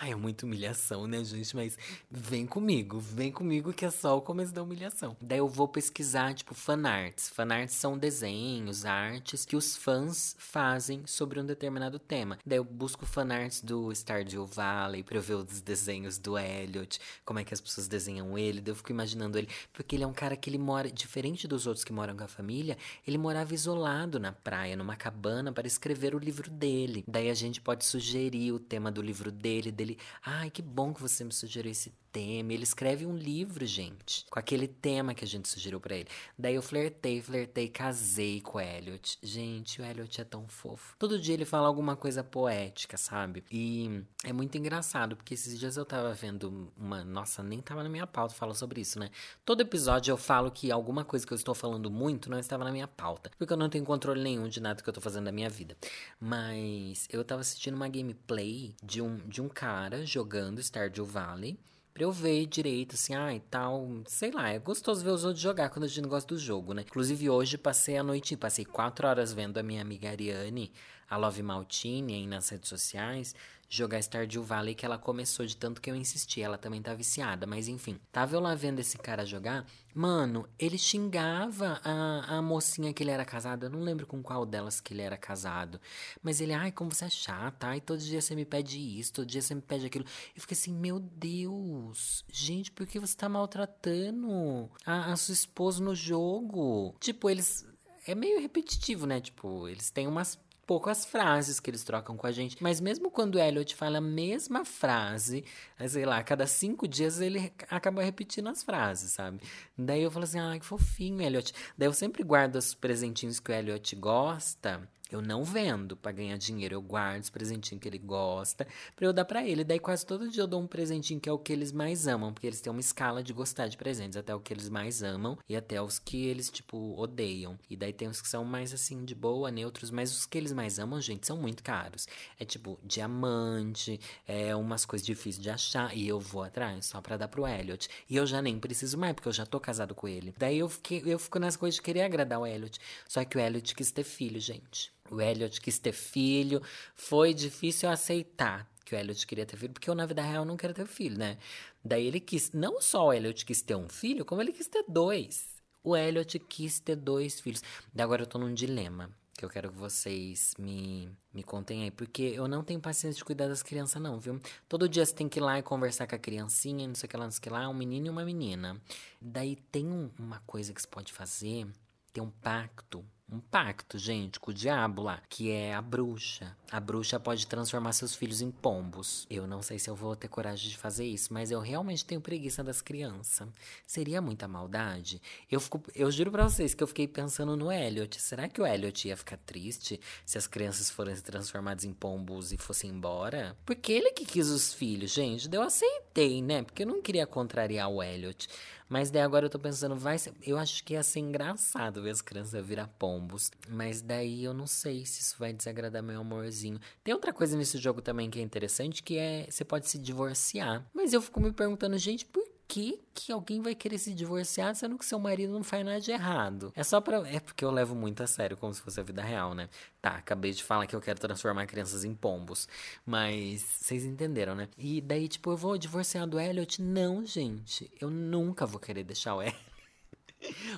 Ai, 0.00 0.12
é 0.12 0.14
muita 0.14 0.46
humilhação, 0.46 1.08
né, 1.08 1.24
gente? 1.24 1.56
Mas 1.56 1.76
vem 2.08 2.46
comigo, 2.46 3.00
vem 3.00 3.32
comigo 3.32 3.72
que 3.72 3.84
é 3.84 3.90
só 3.90 4.16
o 4.16 4.22
começo 4.22 4.52
da 4.52 4.62
humilhação. 4.62 5.16
Daí 5.20 5.38
eu 5.38 5.48
vou 5.48 5.66
pesquisar, 5.66 6.32
tipo, 6.34 6.54
fanarts. 6.54 7.28
Fanarts 7.30 7.74
são 7.74 7.98
desenhos, 7.98 8.84
artes 8.84 9.44
que 9.44 9.56
os 9.56 9.76
fãs 9.76 10.36
fazem 10.38 11.02
sobre 11.04 11.40
um 11.40 11.44
determinado 11.44 11.98
tema. 11.98 12.38
Daí 12.46 12.58
eu 12.58 12.64
busco 12.64 13.04
fanarts 13.04 13.60
do 13.60 13.92
Stardew 13.92 14.46
Valley 14.46 15.02
pra 15.02 15.18
eu 15.18 15.22
ver 15.22 15.34
os 15.34 15.60
desenhos 15.60 16.16
do 16.16 16.38
Elliot, 16.38 17.00
como 17.24 17.40
é 17.40 17.44
que 17.44 17.52
as 17.52 17.60
pessoas 17.60 17.88
desenham 17.88 18.38
ele. 18.38 18.60
Daí 18.60 18.70
eu 18.70 18.76
fico 18.76 18.92
imaginando 18.92 19.36
ele, 19.36 19.48
porque 19.72 19.96
ele 19.96 20.04
é 20.04 20.06
um 20.06 20.12
cara 20.12 20.36
que 20.36 20.48
ele 20.48 20.58
mora, 20.58 20.88
diferente 20.88 21.48
dos 21.48 21.66
outros 21.66 21.82
que 21.82 21.92
moram 21.92 22.16
com 22.16 22.22
a 22.22 22.28
família, 22.28 22.78
ele 23.04 23.18
morava 23.18 23.52
isolado 23.52 24.20
na 24.20 24.30
praia, 24.30 24.76
numa 24.76 24.94
cabana, 24.94 25.52
para 25.52 25.66
escrever 25.66 26.14
o 26.14 26.20
livro 26.20 26.48
dele. 26.48 27.02
Daí 27.08 27.28
a 27.28 27.34
gente 27.34 27.60
pode 27.60 27.84
sugerir 27.84 28.52
o 28.52 28.60
tema 28.60 28.92
do 28.92 29.02
livro 29.02 29.32
dele, 29.32 29.72
dele 29.72 29.87
ele, 29.88 29.98
ai, 30.22 30.50
que 30.50 30.62
bom 30.62 30.92
que 30.92 31.00
você 31.00 31.24
me 31.24 31.32
sugeriu 31.32 31.72
esse 31.72 31.92
tema. 32.12 32.52
Ele 32.52 32.62
escreve 32.62 33.06
um 33.06 33.16
livro, 33.16 33.64
gente, 33.66 34.24
com 34.30 34.38
aquele 34.38 34.66
tema 34.66 35.14
que 35.14 35.24
a 35.24 35.28
gente 35.28 35.48
sugeriu 35.48 35.80
para 35.80 35.96
ele. 35.96 36.08
Daí 36.38 36.54
eu 36.54 36.62
flertei, 36.62 37.20
flertei, 37.20 37.68
casei 37.68 38.40
com 38.40 38.58
o 38.58 38.60
Elliot. 38.60 39.18
Gente, 39.22 39.80
o 39.80 39.84
Elliot 39.84 40.20
é 40.20 40.24
tão 40.24 40.46
fofo. 40.48 40.96
Todo 40.98 41.18
dia 41.18 41.34
ele 41.34 41.44
fala 41.44 41.66
alguma 41.66 41.96
coisa 41.96 42.24
poética, 42.24 42.96
sabe? 42.96 43.44
E 43.50 44.02
é 44.24 44.32
muito 44.32 44.56
engraçado, 44.58 45.16
porque 45.16 45.34
esses 45.34 45.58
dias 45.58 45.76
eu 45.76 45.84
tava 45.84 46.12
vendo 46.14 46.72
uma. 46.76 47.04
Nossa, 47.04 47.42
nem 47.42 47.60
tava 47.60 47.82
na 47.82 47.88
minha 47.88 48.06
pauta 48.06 48.34
falar 48.34 48.54
sobre 48.54 48.80
isso, 48.80 48.98
né? 48.98 49.10
Todo 49.44 49.60
episódio 49.60 50.12
eu 50.12 50.16
falo 50.16 50.50
que 50.50 50.70
alguma 50.70 51.04
coisa 51.04 51.26
que 51.26 51.32
eu 51.32 51.36
estou 51.36 51.54
falando 51.54 51.90
muito 51.90 52.30
não 52.30 52.38
estava 52.38 52.64
na 52.64 52.72
minha 52.72 52.88
pauta. 52.88 53.30
Porque 53.38 53.52
eu 53.52 53.56
não 53.56 53.68
tenho 53.68 53.84
controle 53.84 54.22
nenhum 54.22 54.48
de 54.48 54.60
nada 54.60 54.82
que 54.82 54.88
eu 54.88 54.92
tô 54.92 55.00
fazendo 55.00 55.24
da 55.24 55.32
minha 55.32 55.48
vida. 55.48 55.76
Mas 56.20 57.06
eu 57.10 57.24
tava 57.24 57.40
assistindo 57.40 57.74
uma 57.74 57.88
gameplay 57.88 58.74
de 58.82 59.00
um, 59.00 59.16
de 59.28 59.40
um 59.40 59.48
cara 59.48 60.04
jogando 60.04 60.62
Stardew 60.62 61.04
Valley 61.04 61.58
pra 61.98 62.04
eu 62.04 62.12
ver 62.12 62.46
direito, 62.46 62.94
assim, 62.94 63.12
ah, 63.12 63.34
e 63.34 63.40
tal. 63.40 63.88
Sei 64.06 64.30
lá, 64.30 64.48
é 64.50 64.58
gostoso 64.60 65.02
ver 65.04 65.10
os 65.10 65.24
outros 65.24 65.42
jogar 65.42 65.68
quando 65.68 65.84
a 65.84 65.88
gente 65.88 66.06
gosta 66.06 66.32
do 66.32 66.38
jogo, 66.38 66.72
né? 66.72 66.82
Inclusive, 66.82 67.28
hoje 67.28 67.58
passei 67.58 67.96
a 67.98 68.04
noite, 68.04 68.36
passei 68.36 68.64
quatro 68.64 69.08
horas 69.08 69.32
vendo 69.32 69.58
a 69.58 69.64
minha 69.64 69.82
amiga 69.82 70.08
Ariane, 70.08 70.70
a 71.10 71.16
Love 71.16 71.42
Maltini, 71.42 72.14
aí 72.14 72.26
nas 72.26 72.48
redes 72.50 72.68
sociais, 72.68 73.34
jogar 73.68 74.00
Stardew 74.00 74.42
Valley 74.42 74.74
que 74.74 74.86
ela 74.86 74.96
começou 74.96 75.44
de 75.44 75.56
tanto 75.56 75.80
que 75.80 75.90
eu 75.90 75.94
insisti. 75.94 76.40
Ela 76.40 76.56
também 76.56 76.80
tá 76.80 76.94
viciada, 76.94 77.46
mas 77.46 77.68
enfim. 77.68 78.00
Tava 78.10 78.34
eu 78.34 78.40
lá 78.40 78.54
vendo 78.54 78.78
esse 78.78 78.96
cara 78.96 79.26
jogar. 79.26 79.66
Mano, 79.94 80.48
ele 80.58 80.78
xingava 80.78 81.80
a, 81.84 82.36
a 82.36 82.42
mocinha 82.42 82.92
que 82.92 83.02
ele 83.02 83.10
era 83.10 83.24
casado. 83.24 83.64
Eu 83.64 83.70
não 83.70 83.80
lembro 83.80 84.06
com 84.06 84.22
qual 84.22 84.46
delas 84.46 84.80
que 84.80 84.94
ele 84.94 85.02
era 85.02 85.16
casado. 85.16 85.80
Mas 86.22 86.40
ele, 86.40 86.52
ai, 86.52 86.72
como 86.72 86.94
você 86.94 87.06
é 87.06 87.10
chata. 87.10 87.66
Ai, 87.66 87.80
todo 87.80 87.98
dia 87.98 88.20
você 88.20 88.34
me 88.34 88.44
pede 88.44 88.78
isso, 88.78 89.12
todo 89.12 89.26
dia 89.26 89.42
você 89.42 89.54
me 89.54 89.62
pede 89.62 89.86
aquilo. 89.86 90.04
Eu 90.34 90.40
fiquei 90.40 90.56
assim, 90.56 90.72
meu 90.72 90.98
Deus. 90.98 92.24
Gente, 92.30 92.70
por 92.70 92.86
que 92.86 92.98
você 92.98 93.16
tá 93.16 93.28
maltratando 93.28 94.70
a, 94.86 95.12
a 95.12 95.16
sua 95.16 95.34
esposa 95.34 95.82
no 95.82 95.94
jogo? 95.94 96.94
Tipo, 97.00 97.28
eles 97.28 97.66
é 98.06 98.14
meio 98.14 98.40
repetitivo, 98.40 99.06
né? 99.06 99.20
Tipo, 99.20 99.68
eles 99.68 99.90
têm 99.90 100.06
umas 100.06 100.38
poucas 100.68 101.06
frases 101.06 101.58
que 101.58 101.70
eles 101.70 101.82
trocam 101.82 102.14
com 102.14 102.26
a 102.26 102.30
gente. 102.30 102.62
Mas 102.62 102.78
mesmo 102.78 103.10
quando 103.10 103.36
o 103.36 103.38
Elliot 103.38 103.74
fala 103.74 103.96
a 103.96 104.02
mesma 104.02 104.66
frase, 104.66 105.42
sei 105.88 106.04
lá, 106.04 106.18
a 106.18 106.22
cada 106.22 106.46
cinco 106.46 106.86
dias 106.86 107.22
ele 107.22 107.50
acaba 107.70 108.02
repetindo 108.02 108.50
as 108.50 108.62
frases, 108.62 109.12
sabe? 109.12 109.40
Daí 109.78 110.02
eu 110.02 110.10
falo 110.10 110.24
assim, 110.24 110.38
ai, 110.38 110.60
que 110.60 110.66
fofinho, 110.66 111.22
Elliot. 111.22 111.54
Daí 111.76 111.88
eu 111.88 111.92
sempre 111.94 112.22
guardo 112.22 112.56
os 112.56 112.74
presentinhos 112.74 113.40
que 113.40 113.50
o 113.50 113.54
Elliot 113.54 113.96
gosta 113.96 114.86
eu 115.10 115.22
não 115.22 115.44
vendo 115.44 115.96
para 115.96 116.12
ganhar 116.12 116.36
dinheiro, 116.36 116.74
eu 116.74 116.82
guardo 116.82 117.22
os 117.22 117.30
presentinhos 117.30 117.80
que 117.80 117.88
ele 117.88 117.98
gosta 117.98 118.66
para 118.94 119.06
eu 119.06 119.12
dar 119.12 119.24
para 119.24 119.46
ele. 119.46 119.64
Daí 119.64 119.78
quase 119.78 120.04
todo 120.04 120.28
dia 120.28 120.42
eu 120.42 120.46
dou 120.46 120.60
um 120.60 120.66
presentinho 120.66 121.20
que 121.20 121.28
é 121.28 121.32
o 121.32 121.38
que 121.38 121.52
eles 121.52 121.72
mais 121.72 122.06
amam, 122.06 122.32
porque 122.32 122.46
eles 122.46 122.60
têm 122.60 122.70
uma 122.70 122.80
escala 122.80 123.22
de 123.22 123.32
gostar 123.32 123.68
de 123.68 123.76
presentes, 123.76 124.16
até 124.16 124.34
o 124.34 124.40
que 124.40 124.52
eles 124.52 124.68
mais 124.68 125.02
amam 125.02 125.38
e 125.48 125.56
até 125.56 125.80
os 125.80 125.98
que 125.98 126.26
eles 126.26 126.50
tipo 126.50 126.94
odeiam. 127.00 127.58
E 127.70 127.76
daí 127.76 127.92
tem 127.92 128.08
os 128.08 128.20
que 128.20 128.28
são 128.28 128.44
mais 128.44 128.72
assim 128.74 129.04
de 129.04 129.14
boa, 129.14 129.50
neutros, 129.50 129.90
mas 129.90 130.10
os 130.16 130.26
que 130.26 130.36
eles 130.36 130.52
mais 130.52 130.78
amam, 130.78 131.00
gente, 131.00 131.26
são 131.26 131.36
muito 131.36 131.62
caros. 131.62 132.06
É 132.38 132.44
tipo 132.44 132.78
diamante, 132.84 134.00
é 134.26 134.54
umas 134.54 134.84
coisas 134.84 135.06
difíceis 135.06 135.42
de 135.42 135.50
achar 135.50 135.96
e 135.96 136.06
eu 136.06 136.20
vou 136.20 136.42
atrás 136.42 136.86
só 136.86 137.00
para 137.00 137.16
dar 137.16 137.28
pro 137.28 137.46
Elliot. 137.46 137.88
E 138.08 138.16
eu 138.16 138.26
já 138.26 138.42
nem 138.42 138.58
preciso 138.58 138.98
mais 138.98 139.14
porque 139.14 139.28
eu 139.28 139.32
já 139.32 139.46
tô 139.46 139.58
casado 139.58 139.94
com 139.94 140.06
ele. 140.08 140.34
Daí 140.36 140.58
eu 140.58 140.68
fiquei, 140.68 141.02
eu 141.06 141.18
fico 141.18 141.38
nas 141.38 141.56
coisas 141.56 141.76
de 141.76 141.82
querer 141.82 142.02
agradar 142.02 142.40
o 142.40 142.46
Elliot. 142.46 142.78
Só 143.08 143.24
que 143.24 143.36
o 143.36 143.40
Elliot 143.40 143.74
quis 143.74 143.90
ter 143.90 144.04
filho, 144.04 144.40
gente. 144.40 144.92
O 145.10 145.20
Elliot 145.20 145.60
quis 145.60 145.78
ter 145.78 145.92
filho. 145.92 146.62
Foi 146.94 147.32
difícil 147.32 147.88
aceitar 147.88 148.68
que 148.84 148.94
o 148.94 148.98
Elliot 148.98 149.26
queria 149.26 149.44
ter 149.44 149.56
filho, 149.56 149.72
porque 149.72 149.90
eu, 149.90 149.94
na 149.94 150.06
vida 150.06 150.22
real, 150.22 150.44
não 150.44 150.56
quero 150.56 150.72
ter 150.72 150.86
filho, 150.86 151.18
né? 151.18 151.36
Daí 151.84 152.06
ele 152.06 152.20
quis. 152.20 152.52
Não 152.52 152.80
só 152.80 153.08
o 153.08 153.12
Elliot 153.12 153.44
quis 153.44 153.60
ter 153.60 153.76
um 153.76 153.88
filho, 153.88 154.24
como 154.24 154.40
ele 154.40 154.52
quis 154.52 154.66
ter 154.66 154.84
dois. 154.88 155.58
O 155.84 155.96
Elliot 155.96 156.38
quis 156.40 156.80
ter 156.80 156.96
dois 156.96 157.38
filhos. 157.40 157.62
Daí 157.94 158.04
agora 158.04 158.22
eu 158.22 158.26
tô 158.26 158.38
num 158.38 158.52
dilema. 158.52 159.10
Que 159.36 159.44
eu 159.44 159.48
quero 159.48 159.70
que 159.70 159.78
vocês 159.78 160.54
me, 160.58 161.08
me 161.32 161.44
contem 161.44 161.84
aí. 161.84 161.90
Porque 161.90 162.22
eu 162.22 162.48
não 162.48 162.64
tenho 162.64 162.80
paciência 162.80 163.18
de 163.18 163.24
cuidar 163.24 163.46
das 163.46 163.62
crianças, 163.62 164.02
não, 164.02 164.18
viu? 164.18 164.40
Todo 164.68 164.88
dia 164.88 165.04
você 165.06 165.14
tem 165.14 165.28
que 165.28 165.38
ir 165.38 165.42
lá 165.42 165.58
e 165.58 165.62
conversar 165.62 166.06
com 166.06 166.16
a 166.16 166.18
criancinha, 166.18 166.88
não 166.88 166.94
sei 166.94 167.06
o 167.06 167.10
que 167.10 167.16
lá, 167.16 167.24
não 167.24 167.30
sei 167.30 167.38
o 167.38 167.42
que 167.42 167.50
lá, 167.50 167.68
um 167.68 167.74
menino 167.74 168.06
e 168.06 168.10
uma 168.10 168.24
menina. 168.24 168.80
Daí 169.20 169.54
tem 169.70 169.86
um, 169.86 170.10
uma 170.18 170.40
coisa 170.40 170.72
que 170.72 170.80
você 170.82 170.88
pode 170.88 171.12
fazer: 171.12 171.68
tem 172.12 172.22
um 172.22 172.30
pacto 172.30 173.04
um 173.30 173.40
pacto, 173.40 173.98
gente, 173.98 174.40
com 174.40 174.50
o 174.50 174.54
diabo 174.54 175.02
lá, 175.02 175.22
que 175.28 175.50
é 175.50 175.74
a 175.74 175.82
bruxa. 175.82 176.56
A 176.70 176.80
bruxa 176.80 177.20
pode 177.20 177.46
transformar 177.46 177.92
seus 177.92 178.14
filhos 178.14 178.40
em 178.40 178.50
pombos. 178.50 179.26
Eu 179.28 179.46
não 179.46 179.60
sei 179.60 179.78
se 179.78 179.90
eu 179.90 179.94
vou 179.94 180.16
ter 180.16 180.28
coragem 180.28 180.70
de 180.70 180.76
fazer 180.76 181.06
isso, 181.06 181.32
mas 181.32 181.50
eu 181.50 181.60
realmente 181.60 182.04
tenho 182.04 182.20
preguiça 182.20 182.64
das 182.64 182.80
crianças. 182.80 183.48
Seria 183.86 184.22
muita 184.22 184.48
maldade? 184.48 185.20
Eu, 185.50 185.60
fico, 185.60 185.82
eu 185.94 186.10
juro 186.10 186.30
pra 186.30 186.48
vocês 186.48 186.72
que 186.72 186.82
eu 186.82 186.86
fiquei 186.86 187.06
pensando 187.06 187.56
no 187.56 187.70
Elliot. 187.70 188.20
Será 188.20 188.48
que 188.48 188.60
o 188.60 188.66
Elliot 188.66 189.08
ia 189.08 189.16
ficar 189.16 189.36
triste 189.38 190.00
se 190.24 190.38
as 190.38 190.46
crianças 190.46 190.88
forem 190.90 191.14
transformadas 191.16 191.84
em 191.84 191.92
pombos 191.92 192.52
e 192.52 192.56
fossem 192.56 192.90
embora? 192.90 193.56
Porque 193.66 193.92
ele 193.92 194.12
que 194.12 194.24
quis 194.24 194.48
os 194.48 194.72
filhos, 194.72 195.12
gente. 195.12 195.48
Eu 195.52 195.62
aceitei, 195.62 196.40
né? 196.40 196.62
Porque 196.62 196.82
eu 196.82 196.86
não 196.86 197.02
queria 197.02 197.26
contrariar 197.26 197.90
o 197.90 198.02
Elliot. 198.02 198.48
Mas 198.88 199.10
daí 199.10 199.22
agora 199.22 199.46
eu 199.46 199.50
tô 199.50 199.58
pensando, 199.58 199.94
vai 199.94 200.18
ser, 200.18 200.32
eu 200.42 200.56
acho 200.56 200.82
que 200.82 200.94
ia 200.94 201.02
ser 201.02 201.20
engraçado 201.20 202.02
ver 202.02 202.10
as 202.10 202.22
crianças 202.22 202.64
virar 202.64 202.88
pombos. 202.98 203.50
Mas 203.68 204.00
daí 204.00 204.44
eu 204.44 204.54
não 204.54 204.66
sei 204.66 205.04
se 205.04 205.20
isso 205.20 205.36
vai 205.38 205.52
desagradar 205.52 206.02
meu 206.02 206.20
amorzinho. 206.20 206.80
Tem 207.04 207.12
outra 207.12 207.32
coisa 207.32 207.56
nesse 207.56 207.78
jogo 207.78 208.00
também 208.00 208.30
que 208.30 208.38
é 208.38 208.42
interessante, 208.42 209.02
que 209.02 209.18
é 209.18 209.46
você 209.50 209.64
pode 209.64 209.88
se 209.88 209.98
divorciar. 209.98 210.86
Mas 210.94 211.12
eu 211.12 211.20
fico 211.20 211.40
me 211.40 211.52
perguntando, 211.52 211.98
gente, 211.98 212.24
por 212.24 212.57
que, 212.68 213.00
que 213.14 213.32
alguém 213.32 213.62
vai 213.62 213.74
querer 213.74 213.96
se 213.96 214.12
divorciar 214.12 214.74
sendo 214.74 214.98
que 214.98 215.04
seu 215.04 215.18
marido 215.18 215.54
não 215.54 215.64
faz 215.64 215.84
nada 215.84 216.00
de 216.00 216.12
errado? 216.12 216.70
É 216.76 216.84
só 216.84 217.00
pra. 217.00 217.26
É 217.26 217.40
porque 217.40 217.64
eu 217.64 217.70
levo 217.70 217.94
muito 217.94 218.22
a 218.22 218.26
sério, 218.26 218.58
como 218.58 218.74
se 218.74 218.82
fosse 218.82 219.00
a 219.00 219.02
vida 219.02 219.22
real, 219.22 219.54
né? 219.54 219.70
Tá, 220.02 220.10
acabei 220.10 220.52
de 220.52 220.62
falar 220.62 220.86
que 220.86 220.94
eu 220.94 221.00
quero 221.00 221.18
transformar 221.18 221.66
crianças 221.66 222.04
em 222.04 222.14
pombos. 222.14 222.68
Mas 223.06 223.62
vocês 223.62 224.04
entenderam, 224.04 224.54
né? 224.54 224.68
E 224.76 225.00
daí, 225.00 225.26
tipo, 225.26 225.50
eu 225.50 225.56
vou 225.56 225.78
divorciar 225.78 226.26
do 226.26 226.38
Elliot? 226.38 226.82
Não, 226.82 227.24
gente. 227.24 227.90
Eu 227.98 228.10
nunca 228.10 228.66
vou 228.66 228.78
querer 228.78 229.02
deixar 229.02 229.34
o 229.34 229.42
Elliot. 229.42 229.58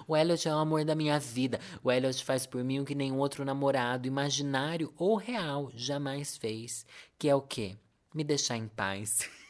O 0.08 0.16
Elliot 0.16 0.48
é 0.48 0.54
o 0.54 0.58
amor 0.58 0.86
da 0.86 0.94
minha 0.94 1.18
vida. 1.18 1.60
O 1.84 1.92
Elliot 1.92 2.24
faz 2.24 2.46
por 2.46 2.64
mim 2.64 2.80
o 2.80 2.84
que 2.84 2.94
nenhum 2.94 3.18
outro 3.18 3.44
namorado, 3.44 4.08
imaginário 4.08 4.90
ou 4.96 5.16
real, 5.16 5.70
jamais 5.74 6.34
fez. 6.34 6.86
Que 7.18 7.28
é 7.28 7.34
o 7.34 7.42
quê? 7.42 7.76
Me 8.14 8.24
deixar 8.24 8.56
em 8.56 8.66
paz. 8.66 9.28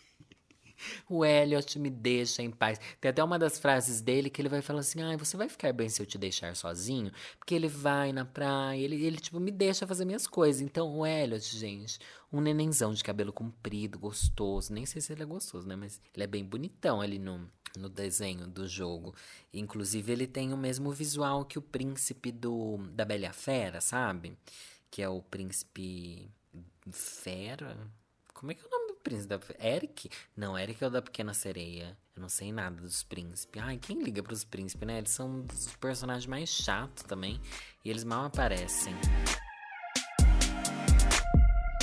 O 1.08 1.25
Elliot 1.25 1.78
me 1.78 1.90
deixa 1.90 2.42
em 2.42 2.50
paz. 2.50 2.78
Tem 3.00 3.10
até 3.10 3.22
uma 3.22 3.38
das 3.38 3.58
frases 3.58 4.00
dele 4.00 4.30
que 4.30 4.40
ele 4.40 4.49
vai 4.49 4.62
falar 4.62 4.80
assim: 4.80 5.02
ah, 5.02 5.16
você 5.16 5.37
vai 5.37 5.49
ficar 5.49 5.72
bem 5.72 5.88
se 5.88 6.02
eu 6.02 6.06
te 6.06 6.18
deixar 6.18 6.54
sozinho? 6.56 7.12
Porque 7.38 7.54
ele 7.54 7.68
vai 7.68 8.12
na 8.12 8.25
praia, 8.25 8.80
ele, 8.80 9.04
ele 9.04 9.18
tipo, 9.18 9.38
me 9.40 9.50
deixa 9.50 9.87
fazer 9.87 10.04
minhas 10.04 10.26
coisas. 10.26 10.60
Então, 10.60 10.99
o 10.99 11.06
Elliot, 11.06 11.56
gente, 11.56 11.99
um 12.32 12.40
nenenzão 12.40 12.92
de 12.92 13.02
cabelo 13.02 13.32
comprido, 13.32 13.99
gostoso. 13.99 14.72
Nem 14.72 14.87
sei 14.87 15.00
se 15.00 15.12
ele 15.12 15.22
é 15.22 15.26
gostoso, 15.26 15.66
né? 15.66 15.76
Mas 15.76 16.00
ele 16.14 16.25
é 16.25 16.26
bem 16.26 16.44
bonitão 16.44 17.00
ali 17.00 17.18
no, 17.18 17.49
no 17.76 17.88
desenho 17.88 18.46
do 18.46 18.66
jogo. 18.66 19.14
Inclusive, 19.52 20.12
ele 20.12 20.26
tem 20.26 20.52
o 20.52 20.56
mesmo 20.56 20.90
visual 20.92 21.44
que 21.44 21.58
o 21.58 21.62
príncipe 21.62 22.32
do, 22.32 22.78
da 22.92 23.04
Bela 23.04 23.32
Fera, 23.32 23.80
sabe? 23.80 24.37
Que 24.90 25.02
é 25.02 25.08
o 25.08 25.22
príncipe 25.22 26.30
Fera. 26.90 27.76
Como 28.32 28.52
é 28.52 28.54
que 28.54 28.62
é 28.62 28.66
o 28.66 28.70
nome 28.70 28.89
príncipe 29.02 29.28
da. 29.28 29.40
Eric? 29.66 30.11
Não, 30.37 30.59
Eric 30.59 30.83
é 30.83 30.87
o 30.87 30.90
da 30.90 31.02
Pequena 31.02 31.35
Sereia. 31.35 31.97
Eu 32.14 32.23
não 32.23 32.28
sei 32.28 32.52
nada 32.52 32.80
dos 32.80 33.02
príncipes. 33.02 33.62
Ai, 33.62 33.78
quem 33.78 34.02
liga 34.02 34.23
pros 34.23 34.45
príncipes, 34.45 34.87
né? 34.87 34.99
Eles 34.99 35.11
são 35.11 35.45
os 35.52 35.75
personagens 35.76 36.26
mais 36.26 36.49
chatos 36.49 37.04
também. 37.04 37.40
E 37.85 37.90
eles 37.90 38.04
mal 38.04 38.25
aparecem. 38.25 38.95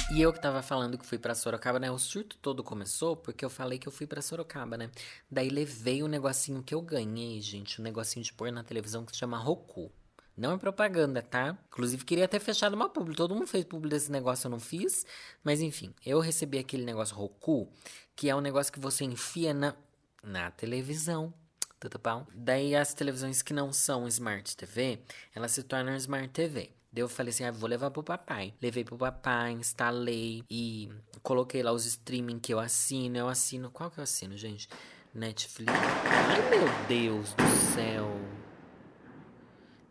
E 0.10 0.22
eu 0.22 0.32
que 0.32 0.40
tava 0.40 0.62
falando 0.62 0.98
que 0.98 1.06
fui 1.06 1.18
para 1.18 1.36
Sorocaba, 1.36 1.80
né? 1.80 1.92
O 1.92 1.98
surto 2.00 2.38
todo 2.38 2.64
começou 2.64 3.18
porque 3.18 3.44
eu 3.44 3.50
falei 3.50 3.78
que 3.78 3.88
eu 3.88 3.92
fui 3.92 4.08
para 4.08 4.22
Sorocaba, 4.22 4.78
né? 4.78 4.90
Daí 5.30 5.50
levei 5.50 6.02
o 6.02 6.08
negocinho 6.08 6.64
que 6.64 6.74
eu 6.74 6.82
ganhei, 6.82 7.42
gente. 7.42 7.82
Um 7.82 7.84
negocinho 7.84 8.24
de 8.24 8.32
pôr 8.32 8.52
na 8.52 8.64
televisão 8.64 9.06
que 9.06 9.12
se 9.12 9.18
chama 9.18 9.38
Roku. 9.38 9.92
Não 10.38 10.52
é 10.52 10.58
propaganda, 10.58 11.22
tá? 11.24 11.58
Inclusive, 11.68 12.06
queria 12.06 12.28
ter 12.28 12.40
fechado 12.40 12.76
uma 12.76 12.88
publi. 12.88 13.16
Todo 13.16 13.34
mundo 13.34 13.48
fez 13.48 13.66
publi 13.66 13.90
desse 13.90 14.12
negócio, 14.12 14.46
eu 14.46 14.52
não 14.52 14.60
fiz. 14.60 15.04
Mas 15.44 15.62
enfim, 15.62 15.96
eu 16.06 16.20
recebi 16.20 16.60
aquele 16.60 16.86
negócio 16.86 17.16
Roku, 17.16 17.68
que 18.16 18.30
é 18.30 18.36
um 18.36 18.42
negócio 18.42 18.72
que 18.72 18.80
você 18.80 19.04
enfia 19.04 19.52
na, 19.52 19.74
na 20.24 20.52
televisão. 20.52 21.34
Tudo 21.80 22.00
bom? 22.00 22.26
Daí 22.36 22.76
as 22.76 22.94
televisões 22.94 23.42
que 23.42 23.52
não 23.52 23.74
são 23.74 24.08
Smart 24.08 24.56
TV, 24.56 25.00
elas 25.34 25.52
se 25.52 25.64
tornam 25.64 25.96
Smart 25.96 26.30
TV. 26.30 26.72
Daí 26.94 27.04
eu 27.04 27.10
falei 27.10 27.32
assim, 27.32 27.44
ah, 27.44 27.52
vou 27.52 27.68
levar 27.68 27.90
pro 27.90 28.04
papai. 28.04 28.54
Levei 28.62 28.84
pro 28.84 28.98
papai, 28.98 29.54
instalei 29.54 30.44
e 30.50 30.90
coloquei 31.24 31.64
lá 31.64 31.72
os 31.72 31.86
streaming 31.86 32.40
que 32.40 32.54
eu 32.54 32.60
assino. 32.60 33.18
Eu 33.18 33.28
assino. 33.28 33.72
Qual 33.72 33.90
que 33.90 34.00
eu 34.00 34.04
assino, 34.04 34.38
gente? 34.38 34.70
Netflix. 35.14 35.74
Ai, 35.74 36.50
meu 36.50 36.68
Deus 36.88 37.34
do 37.34 37.74
céu. 37.74 38.08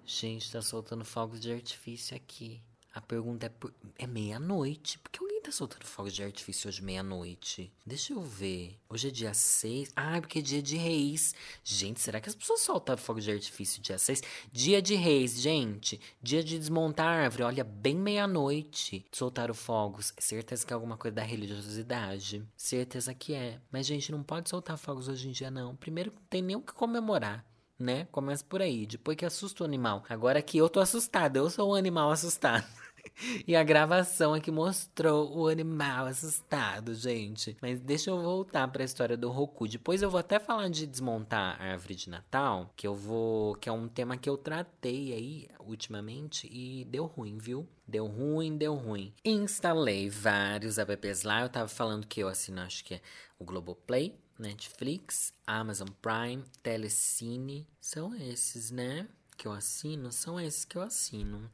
Gente, 0.08 0.52
tá 0.52 0.62
soltando 0.62 1.04
fogos 1.04 1.40
de 1.40 1.52
artifício 1.52 2.16
aqui. 2.16 2.62
A 2.94 3.00
pergunta 3.00 3.46
é: 3.46 3.48
por... 3.48 3.74
é 3.98 4.06
meia-noite? 4.06 5.00
Por 5.00 5.10
que 5.10 5.18
alguém 5.18 5.42
tá 5.42 5.50
soltando 5.50 5.84
fogos 5.84 6.14
de 6.14 6.22
artifício 6.22 6.68
hoje 6.68 6.80
meia-noite? 6.80 7.72
Deixa 7.84 8.12
eu 8.12 8.22
ver. 8.22 8.78
Hoje 8.88 9.08
é 9.08 9.10
dia 9.10 9.34
6. 9.34 9.90
Ah, 9.96 10.20
porque 10.20 10.38
é 10.38 10.42
dia 10.42 10.62
de 10.62 10.76
reis. 10.76 11.34
Gente, 11.64 12.00
será 12.00 12.20
que 12.20 12.28
as 12.28 12.36
pessoas 12.36 12.60
soltam 12.60 12.96
fogos 12.96 13.24
de 13.24 13.32
artifício 13.32 13.82
dia 13.82 13.98
6? 13.98 14.22
Dia 14.52 14.80
de 14.80 14.94
reis, 14.94 15.40
gente. 15.40 16.00
Dia 16.22 16.42
de 16.42 16.56
desmontar 16.56 17.06
a 17.08 17.22
árvore. 17.24 17.42
Olha, 17.42 17.64
bem 17.64 17.96
meia-noite. 17.96 19.04
Soltaram 19.10 19.54
fogos. 19.54 20.14
Certeza 20.20 20.64
que 20.64 20.72
é 20.72 20.74
alguma 20.74 20.96
coisa 20.96 21.16
da 21.16 21.22
religiosidade. 21.22 22.46
Certeza 22.56 23.12
que 23.12 23.34
é. 23.34 23.60
Mas, 23.72 23.86
gente, 23.86 24.12
não 24.12 24.22
pode 24.22 24.48
soltar 24.48 24.78
fogos 24.78 25.08
hoje 25.08 25.28
em 25.28 25.32
dia, 25.32 25.50
não. 25.50 25.74
Primeiro, 25.74 26.12
não 26.14 26.22
tem 26.30 26.42
nem 26.42 26.54
o 26.54 26.62
que 26.62 26.72
comemorar 26.72 27.44
né? 27.78 28.06
Começa 28.10 28.44
por 28.44 28.62
aí. 28.62 28.86
Depois 28.86 29.16
que 29.16 29.24
assusta 29.24 29.62
o 29.62 29.66
animal. 29.66 30.04
Agora 30.08 30.42
que 30.42 30.58
eu 30.58 30.68
tô 30.68 30.80
assustada, 30.80 31.38
eu 31.38 31.50
sou 31.50 31.72
um 31.72 31.74
animal 31.74 32.10
assustado. 32.10 32.64
e 33.46 33.54
a 33.54 33.62
gravação 33.62 34.34
aqui 34.34 34.50
mostrou 34.50 35.36
o 35.36 35.48
animal 35.48 36.06
assustado, 36.06 36.94
gente. 36.94 37.56
Mas 37.60 37.80
deixa 37.80 38.10
eu 38.10 38.20
voltar 38.20 38.68
para 38.68 38.82
a 38.82 38.84
história 38.84 39.16
do 39.16 39.30
Roku. 39.30 39.68
Depois 39.68 40.02
eu 40.02 40.10
vou 40.10 40.20
até 40.20 40.38
falar 40.38 40.68
de 40.68 40.86
desmontar 40.86 41.60
a 41.60 41.72
árvore 41.72 41.94
de 41.94 42.10
Natal, 42.10 42.72
que 42.76 42.86
eu 42.86 42.94
vou, 42.94 43.54
que 43.56 43.68
é 43.68 43.72
um 43.72 43.88
tema 43.88 44.16
que 44.16 44.28
eu 44.28 44.36
tratei 44.36 45.12
aí 45.12 45.48
ultimamente 45.60 46.48
e 46.50 46.84
deu 46.84 47.06
ruim, 47.06 47.38
viu? 47.38 47.68
Deu 47.86 48.06
ruim, 48.06 48.56
deu 48.56 48.74
ruim. 48.74 49.12
Instalei 49.24 50.08
vários 50.08 50.78
apps 50.78 51.22
lá. 51.22 51.42
Eu 51.42 51.48
tava 51.48 51.68
falando 51.68 52.06
que 52.06 52.20
eu 52.20 52.28
assino, 52.28 52.60
acho 52.60 52.84
que 52.84 52.94
é 52.94 53.00
o 53.38 53.44
Globoplay, 53.44 54.18
Netflix, 54.38 55.32
Amazon 55.46 55.88
Prime, 56.00 56.44
Telecine. 56.62 57.66
São 57.80 58.14
esses, 58.14 58.70
né? 58.70 59.08
Que 59.36 59.46
eu 59.46 59.52
assino. 59.52 60.12
São 60.12 60.40
esses 60.40 60.64
que 60.64 60.76
eu 60.76 60.82
assino. 60.82 61.50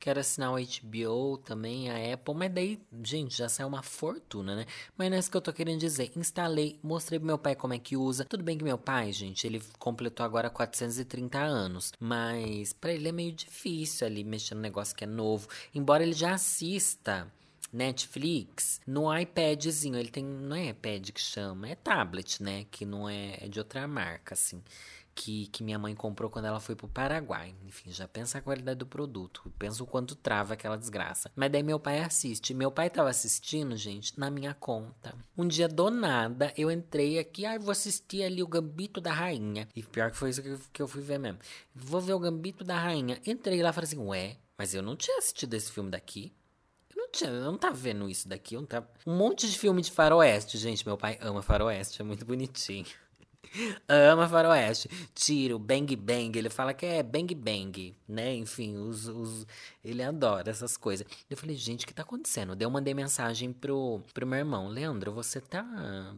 Quero 0.00 0.18
assinar 0.18 0.50
o 0.50 0.56
HBO 0.56 1.36
também, 1.36 1.90
a 1.90 2.14
Apple, 2.14 2.34
mas 2.34 2.50
daí, 2.50 2.80
gente, 3.04 3.36
já 3.36 3.50
saiu 3.50 3.68
uma 3.68 3.82
fortuna, 3.82 4.56
né? 4.56 4.66
Mas 4.96 5.10
não 5.10 5.16
é 5.16 5.20
isso 5.20 5.30
que 5.30 5.36
eu 5.36 5.42
tô 5.42 5.52
querendo 5.52 5.78
dizer. 5.78 6.10
Instalei, 6.16 6.80
mostrei 6.82 7.18
pro 7.18 7.26
meu 7.26 7.36
pai 7.36 7.54
como 7.54 7.74
é 7.74 7.78
que 7.78 7.98
usa. 7.98 8.24
Tudo 8.24 8.42
bem 8.42 8.56
que 8.56 8.64
meu 8.64 8.78
pai, 8.78 9.12
gente, 9.12 9.46
ele 9.46 9.62
completou 9.78 10.24
agora 10.24 10.48
430 10.48 11.38
anos, 11.38 11.92
mas 12.00 12.72
para 12.72 12.94
ele 12.94 13.08
é 13.08 13.12
meio 13.12 13.32
difícil 13.32 14.06
ali 14.06 14.24
mexer 14.24 14.54
no 14.54 14.62
negócio 14.62 14.96
que 14.96 15.04
é 15.04 15.06
novo. 15.06 15.46
Embora 15.74 16.02
ele 16.02 16.14
já 16.14 16.32
assista 16.32 17.30
Netflix 17.72 18.80
no 18.86 19.16
iPadzinho. 19.16 19.98
Ele 19.98 20.10
tem. 20.10 20.24
Não 20.24 20.56
é 20.56 20.68
iPad 20.68 21.10
que 21.10 21.20
chama, 21.20 21.68
é 21.68 21.74
tablet, 21.74 22.42
né? 22.42 22.66
Que 22.70 22.84
não 22.84 23.08
é, 23.08 23.38
é 23.40 23.48
de 23.48 23.58
outra 23.58 23.86
marca, 23.86 24.34
assim 24.34 24.62
que, 25.20 25.48
que 25.48 25.62
minha 25.62 25.78
mãe 25.78 25.94
comprou 25.94 26.30
quando 26.30 26.46
ela 26.46 26.60
foi 26.60 26.74
pro 26.74 26.88
Paraguai. 26.88 27.54
Enfim, 27.66 27.90
já 27.90 28.08
pensa 28.08 28.38
a 28.38 28.40
qualidade 28.40 28.78
do 28.78 28.86
produto. 28.86 29.52
Pensa 29.58 29.82
o 29.82 29.86
quanto 29.86 30.14
trava 30.14 30.54
aquela 30.54 30.78
desgraça. 30.78 31.30
Mas 31.36 31.50
daí 31.50 31.62
meu 31.62 31.78
pai 31.78 32.00
assiste. 32.00 32.54
Meu 32.54 32.70
pai 32.70 32.88
tava 32.88 33.10
assistindo, 33.10 33.76
gente, 33.76 34.18
na 34.18 34.30
minha 34.30 34.54
conta. 34.54 35.14
Um 35.36 35.46
dia 35.46 35.68
do 35.68 35.90
nada, 35.90 36.54
eu 36.56 36.70
entrei 36.70 37.18
aqui, 37.18 37.44
ai, 37.44 37.56
ah, 37.56 37.58
vou 37.58 37.70
assistir 37.70 38.22
ali 38.22 38.42
o 38.42 38.48
Gambito 38.48 38.98
da 38.98 39.12
Rainha. 39.12 39.68
E 39.76 39.82
pior 39.82 40.10
que 40.10 40.16
foi 40.16 40.30
isso 40.30 40.42
que 40.42 40.48
eu, 40.48 40.60
que 40.72 40.82
eu 40.82 40.88
fui 40.88 41.02
ver 41.02 41.18
mesmo. 41.18 41.38
Vou 41.74 42.00
ver 42.00 42.14
o 42.14 42.18
Gambito 42.18 42.64
da 42.64 42.78
Rainha. 42.78 43.20
Entrei 43.26 43.62
lá 43.62 43.70
e 43.70 43.72
falei 43.74 43.88
assim, 43.88 43.98
ué, 43.98 44.38
mas 44.56 44.74
eu 44.74 44.82
não 44.82 44.96
tinha 44.96 45.18
assistido 45.18 45.52
esse 45.52 45.70
filme 45.70 45.90
daqui. 45.90 46.32
Tinha, 47.12 47.30
eu 47.30 47.44
não 47.44 47.58
tava 47.58 47.74
vendo 47.74 48.08
isso 48.08 48.28
daqui. 48.28 48.54
Eu 48.54 48.60
não 48.60 48.66
tava... 48.66 48.88
Um 49.06 49.16
monte 49.16 49.48
de 49.50 49.58
filme 49.58 49.82
de 49.82 49.90
faroeste, 49.90 50.58
gente. 50.58 50.86
Meu 50.86 50.96
pai 50.96 51.18
ama 51.20 51.42
faroeste, 51.42 52.00
é 52.00 52.04
muito 52.04 52.24
bonitinho. 52.24 52.86
Ama 53.88 54.28
faroeste. 54.28 54.88
Tiro, 55.14 55.58
bang 55.58 55.94
bang. 55.96 56.38
Ele 56.38 56.50
fala 56.50 56.72
que 56.72 56.86
é 56.86 57.02
bang 57.02 57.34
bang, 57.34 57.96
né? 58.06 58.34
Enfim, 58.34 58.76
os, 58.76 59.06
os, 59.08 59.46
ele 59.84 60.02
adora 60.02 60.50
essas 60.50 60.76
coisas. 60.76 61.06
Eu 61.28 61.36
falei, 61.36 61.56
gente, 61.56 61.84
o 61.84 61.88
que 61.88 61.94
tá 61.94 62.02
acontecendo? 62.02 62.54
Daí 62.54 62.64
eu 62.64 62.70
mandei 62.70 62.94
mensagem 62.94 63.52
pro, 63.52 64.02
pro 64.14 64.26
meu 64.26 64.38
irmão. 64.38 64.68
Leandro, 64.68 65.12
você 65.12 65.40
tá 65.40 65.64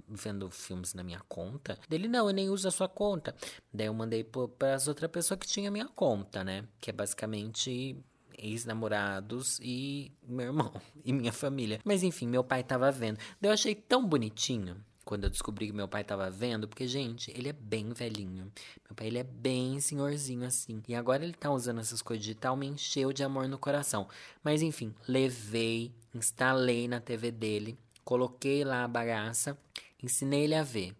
vendo 0.08 0.50
filmes 0.50 0.94
na 0.94 1.02
minha 1.02 1.20
conta? 1.28 1.78
Dele, 1.88 2.08
não, 2.08 2.28
eu 2.28 2.34
nem 2.34 2.48
uso 2.48 2.68
a 2.68 2.70
sua 2.70 2.88
conta. 2.88 3.34
Daí 3.72 3.86
eu 3.86 3.94
mandei 3.94 4.24
para 4.24 4.78
outra 4.86 5.08
pessoa 5.08 5.38
que 5.38 5.46
tinha 5.46 5.70
minha 5.70 5.86
conta, 5.88 6.44
né? 6.44 6.64
Que 6.80 6.90
é 6.90 6.92
basicamente 6.92 7.96
ex-namorados 8.42 9.58
e 9.62 10.12
meu 10.26 10.46
irmão 10.46 10.72
e 11.04 11.12
minha 11.12 11.32
família. 11.32 11.80
Mas 11.84 12.02
enfim, 12.02 12.26
meu 12.26 12.42
pai 12.42 12.62
tava 12.62 12.90
vendo. 12.90 13.18
Daí 13.40 13.50
eu 13.50 13.54
achei 13.54 13.74
tão 13.74 14.06
bonitinho 14.06 14.76
quando 15.04 15.24
eu 15.24 15.30
descobri 15.30 15.66
que 15.66 15.72
meu 15.72 15.88
pai 15.88 16.04
tava 16.04 16.30
vendo, 16.30 16.68
porque, 16.68 16.86
gente, 16.86 17.30
ele 17.36 17.48
é 17.48 17.52
bem 17.52 17.90
velhinho. 17.92 18.52
Meu 18.88 18.94
pai, 18.94 19.08
ele 19.08 19.18
é 19.18 19.24
bem 19.24 19.80
senhorzinho 19.80 20.44
assim. 20.44 20.82
E 20.88 20.94
agora 20.94 21.24
ele 21.24 21.32
tá 21.32 21.50
usando 21.50 21.80
essas 21.80 22.00
coisas 22.00 22.24
digital, 22.24 22.56
me 22.56 22.66
encheu 22.66 23.12
de 23.12 23.24
amor 23.24 23.48
no 23.48 23.58
coração. 23.58 24.08
Mas, 24.42 24.62
enfim, 24.62 24.94
levei, 25.08 25.92
instalei 26.14 26.86
na 26.86 27.00
TV 27.00 27.30
dele, 27.30 27.78
coloquei 28.04 28.64
lá 28.64 28.84
a 28.84 28.88
bagaça, 28.88 29.58
ensinei 30.02 30.44
ele 30.44 30.54
a 30.54 30.62
ver. 30.62 30.94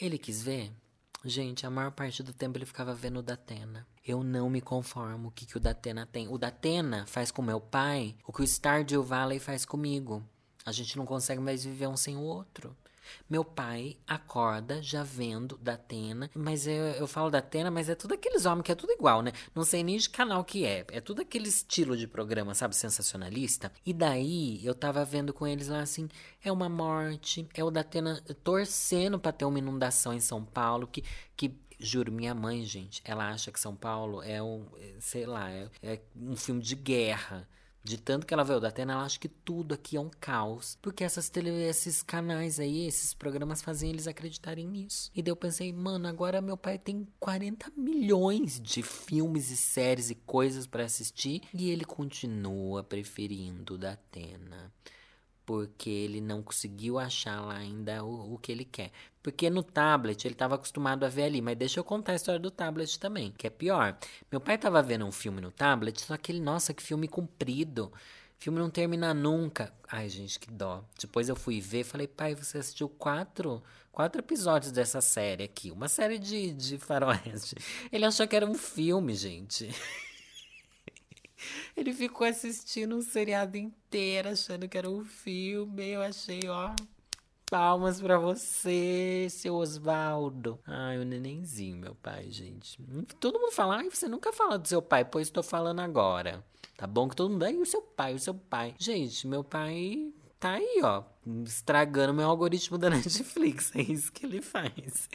Ele 0.00 0.16
quis 0.16 0.42
ver? 0.42 0.72
Gente, 1.24 1.66
a 1.66 1.70
maior 1.70 1.90
parte 1.90 2.22
do 2.22 2.32
tempo 2.32 2.56
ele 2.56 2.64
ficava 2.64 2.94
vendo 2.94 3.18
o 3.18 3.22
Datena. 3.22 3.86
Eu 4.06 4.22
não 4.24 4.48
me 4.48 4.60
conformo 4.60 5.28
o 5.28 5.30
que, 5.30 5.44
que 5.44 5.56
o 5.56 5.60
Datena 5.60 6.06
tem. 6.06 6.26
O 6.28 6.38
Datena 6.38 7.04
faz 7.06 7.30
com 7.30 7.42
meu 7.42 7.60
pai 7.60 8.16
o 8.26 8.32
que 8.32 8.40
o 8.40 8.46
Stardew 8.46 9.02
Valley 9.02 9.38
faz 9.38 9.66
comigo. 9.66 10.24
A 10.64 10.72
gente 10.72 10.96
não 10.96 11.04
consegue 11.04 11.40
mais 11.40 11.62
viver 11.62 11.88
um 11.88 11.96
sem 11.96 12.16
o 12.16 12.22
outro. 12.22 12.74
Meu 13.28 13.44
pai 13.44 13.96
acorda 14.06 14.82
já 14.82 15.02
vendo 15.02 15.56
da 15.58 15.74
Atena, 15.74 16.30
mas 16.34 16.66
eu, 16.66 16.72
eu 16.74 17.06
falo 17.06 17.30
da 17.30 17.38
Atena, 17.38 17.70
mas 17.70 17.88
é 17.88 17.94
tudo 17.94 18.14
aqueles 18.14 18.44
homens 18.46 18.64
que 18.64 18.72
é 18.72 18.74
tudo 18.74 18.92
igual, 18.92 19.22
né? 19.22 19.32
Não 19.54 19.64
sei 19.64 19.82
nem 19.82 19.96
de 19.96 20.08
canal 20.08 20.44
que 20.44 20.64
é. 20.64 20.84
É 20.90 21.00
tudo 21.00 21.22
aquele 21.22 21.48
estilo 21.48 21.96
de 21.96 22.06
programa, 22.06 22.54
sabe, 22.54 22.74
sensacionalista. 22.74 23.72
E 23.84 23.92
daí 23.92 24.64
eu 24.64 24.74
tava 24.74 25.04
vendo 25.04 25.32
com 25.32 25.46
eles 25.46 25.68
lá 25.68 25.80
assim, 25.80 26.08
é 26.42 26.50
uma 26.50 26.68
morte, 26.68 27.48
é 27.54 27.62
o 27.62 27.70
da 27.70 27.80
Atena 27.80 28.22
torcendo 28.42 29.18
para 29.18 29.32
ter 29.32 29.44
uma 29.44 29.58
inundação 29.58 30.12
em 30.12 30.20
São 30.20 30.44
Paulo, 30.44 30.86
que, 30.86 31.04
que 31.36 31.54
Juro, 31.82 32.12
minha 32.12 32.34
mãe, 32.34 32.62
gente, 32.64 33.00
ela 33.06 33.30
acha 33.30 33.50
que 33.50 33.58
São 33.58 33.74
Paulo 33.74 34.22
é 34.22 34.42
um, 34.42 34.66
sei 34.98 35.24
lá, 35.24 35.50
é, 35.50 35.68
é 35.82 36.00
um 36.14 36.36
filme 36.36 36.60
de 36.60 36.74
guerra. 36.74 37.48
De 37.82 37.96
tanto 37.96 38.26
que 38.26 38.34
ela 38.34 38.44
veio 38.44 38.60
da 38.60 38.68
Atena, 38.68 38.92
ela 38.92 39.04
acha 39.04 39.18
que 39.18 39.28
tudo 39.28 39.74
aqui 39.74 39.96
é 39.96 40.00
um 40.00 40.10
caos. 40.20 40.78
Porque 40.82 41.02
essas 41.02 41.28
tele, 41.28 41.50
esses 41.50 42.02
canais 42.02 42.60
aí, 42.60 42.86
esses 42.86 43.14
programas 43.14 43.62
fazem 43.62 43.90
eles 43.90 44.06
acreditarem 44.06 44.66
nisso. 44.66 45.10
E 45.14 45.22
daí 45.22 45.30
eu 45.30 45.36
pensei, 45.36 45.72
mano, 45.72 46.06
agora 46.06 46.40
meu 46.40 46.56
pai 46.56 46.78
tem 46.78 47.08
40 47.18 47.72
milhões 47.76 48.60
de 48.60 48.82
filmes 48.82 49.50
e 49.50 49.56
séries 49.56 50.10
e 50.10 50.14
coisas 50.14 50.66
para 50.66 50.84
assistir. 50.84 51.42
E 51.54 51.70
ele 51.70 51.84
continua 51.84 52.82
preferindo 52.82 53.78
da 53.78 53.92
Atena 53.92 54.72
porque 55.50 55.90
ele 55.90 56.20
não 56.20 56.44
conseguiu 56.44 56.96
achar 56.96 57.40
lá 57.40 57.56
ainda 57.56 58.04
o, 58.04 58.34
o 58.34 58.38
que 58.38 58.52
ele 58.52 58.64
quer. 58.64 58.92
Porque 59.20 59.50
no 59.50 59.64
tablet 59.64 60.24
ele 60.24 60.34
estava 60.34 60.54
acostumado 60.54 61.04
a 61.04 61.08
ver 61.08 61.24
ali, 61.24 61.42
mas 61.42 61.58
deixa 61.58 61.80
eu 61.80 61.82
contar 61.82 62.12
a 62.12 62.14
história 62.14 62.38
do 62.38 62.52
tablet 62.52 62.96
também, 63.00 63.32
que 63.36 63.48
é 63.48 63.50
pior. 63.50 63.98
Meu 64.30 64.40
pai 64.40 64.54
estava 64.54 64.80
vendo 64.80 65.04
um 65.04 65.10
filme 65.10 65.40
no 65.40 65.50
tablet, 65.50 66.00
só 66.02 66.16
que 66.16 66.30
ele, 66.30 66.38
nossa, 66.38 66.72
que 66.72 66.80
filme 66.80 67.08
comprido. 67.08 67.92
filme 68.38 68.60
não 68.60 68.70
termina 68.70 69.12
nunca. 69.12 69.74
Ai, 69.88 70.08
gente, 70.08 70.38
que 70.38 70.48
dó. 70.52 70.84
Depois 71.00 71.28
eu 71.28 71.34
fui 71.34 71.60
ver, 71.60 71.82
falei, 71.82 72.06
pai, 72.06 72.36
você 72.36 72.58
assistiu 72.58 72.88
quatro, 72.88 73.60
quatro 73.90 74.20
episódios 74.20 74.70
dessa 74.70 75.00
série 75.00 75.42
aqui. 75.42 75.72
Uma 75.72 75.88
série 75.88 76.20
de, 76.20 76.54
de 76.54 76.78
faroeste. 76.78 77.56
Ele 77.90 78.04
achou 78.04 78.28
que 78.28 78.36
era 78.36 78.46
um 78.46 78.54
filme, 78.54 79.14
gente. 79.14 79.68
Ele 81.76 81.92
ficou 81.92 82.26
assistindo 82.26 82.96
um 82.96 83.02
seriado 83.02 83.56
inteiro, 83.56 84.30
achando 84.30 84.68
que 84.68 84.78
era 84.78 84.88
um 84.88 85.04
filme. 85.04 85.88
Eu 85.88 86.02
achei, 86.02 86.40
ó. 86.48 86.74
Palmas 87.50 88.00
para 88.00 88.16
você, 88.16 89.26
seu 89.28 89.56
Osvaldo. 89.56 90.60
Ai, 90.64 90.98
o 90.98 91.04
nenenzinho, 91.04 91.76
meu 91.76 91.96
pai, 91.96 92.30
gente. 92.30 92.78
Todo 93.18 93.40
mundo 93.40 93.50
fala, 93.50 93.78
ai, 93.78 93.90
você 93.90 94.06
nunca 94.06 94.32
fala 94.32 94.56
do 94.56 94.68
seu 94.68 94.80
pai, 94.80 95.04
pois 95.04 95.26
estou 95.26 95.42
falando 95.42 95.80
agora. 95.80 96.44
Tá 96.76 96.86
bom 96.86 97.08
que 97.08 97.16
todo 97.16 97.30
mundo, 97.30 97.42
ai, 97.44 97.56
o 97.56 97.66
seu 97.66 97.82
pai, 97.82 98.14
o 98.14 98.20
seu 98.20 98.34
pai. 98.34 98.74
Gente, 98.78 99.26
meu 99.26 99.42
pai 99.42 100.12
tá 100.38 100.52
aí, 100.52 100.80
ó, 100.82 101.02
estragando 101.44 102.14
meu 102.14 102.28
algoritmo 102.28 102.78
da 102.78 102.88
Netflix. 102.90 103.74
É 103.74 103.82
isso 103.82 104.12
que 104.12 104.24
ele 104.24 104.40
faz. 104.40 105.08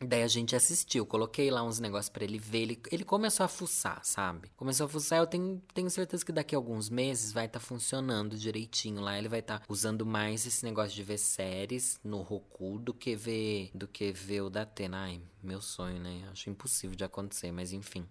Daí 0.00 0.22
a 0.22 0.28
gente 0.28 0.54
assistiu, 0.54 1.06
coloquei 1.06 1.50
lá 1.50 1.62
uns 1.62 1.78
negócios 1.80 2.08
para 2.08 2.24
ele 2.24 2.38
ver. 2.38 2.62
Ele, 2.62 2.80
ele 2.90 3.04
começou 3.04 3.44
a 3.44 3.48
fuçar, 3.48 4.00
sabe? 4.04 4.50
Começou 4.56 4.86
a 4.86 4.88
fuçar, 4.88 5.18
eu 5.18 5.26
tenho, 5.26 5.62
tenho 5.72 5.88
certeza 5.90 6.24
que 6.24 6.32
daqui 6.32 6.54
a 6.54 6.58
alguns 6.58 6.88
meses 6.90 7.32
vai 7.32 7.46
estar 7.46 7.60
tá 7.60 7.64
funcionando 7.64 8.36
direitinho 8.36 9.00
lá. 9.00 9.18
Ele 9.18 9.28
vai 9.28 9.40
estar 9.40 9.60
tá 9.60 9.64
usando 9.68 10.04
mais 10.04 10.46
esse 10.46 10.64
negócio 10.64 10.94
de 10.94 11.02
ver 11.02 11.18
séries 11.18 11.98
no 12.04 12.22
Roku 12.22 12.78
do 12.78 12.92
que 12.92 13.16
ver 13.16 13.70
do 13.74 13.88
que 13.88 14.12
ver 14.12 14.42
o 14.42 14.50
da 14.50 14.62
Atena. 14.62 15.04
Ai, 15.04 15.20
meu 15.42 15.60
sonho, 15.60 15.98
né? 15.98 16.28
Acho 16.30 16.50
impossível 16.50 16.96
de 16.96 17.04
acontecer, 17.04 17.50
mas 17.52 17.72
enfim. 17.72 18.06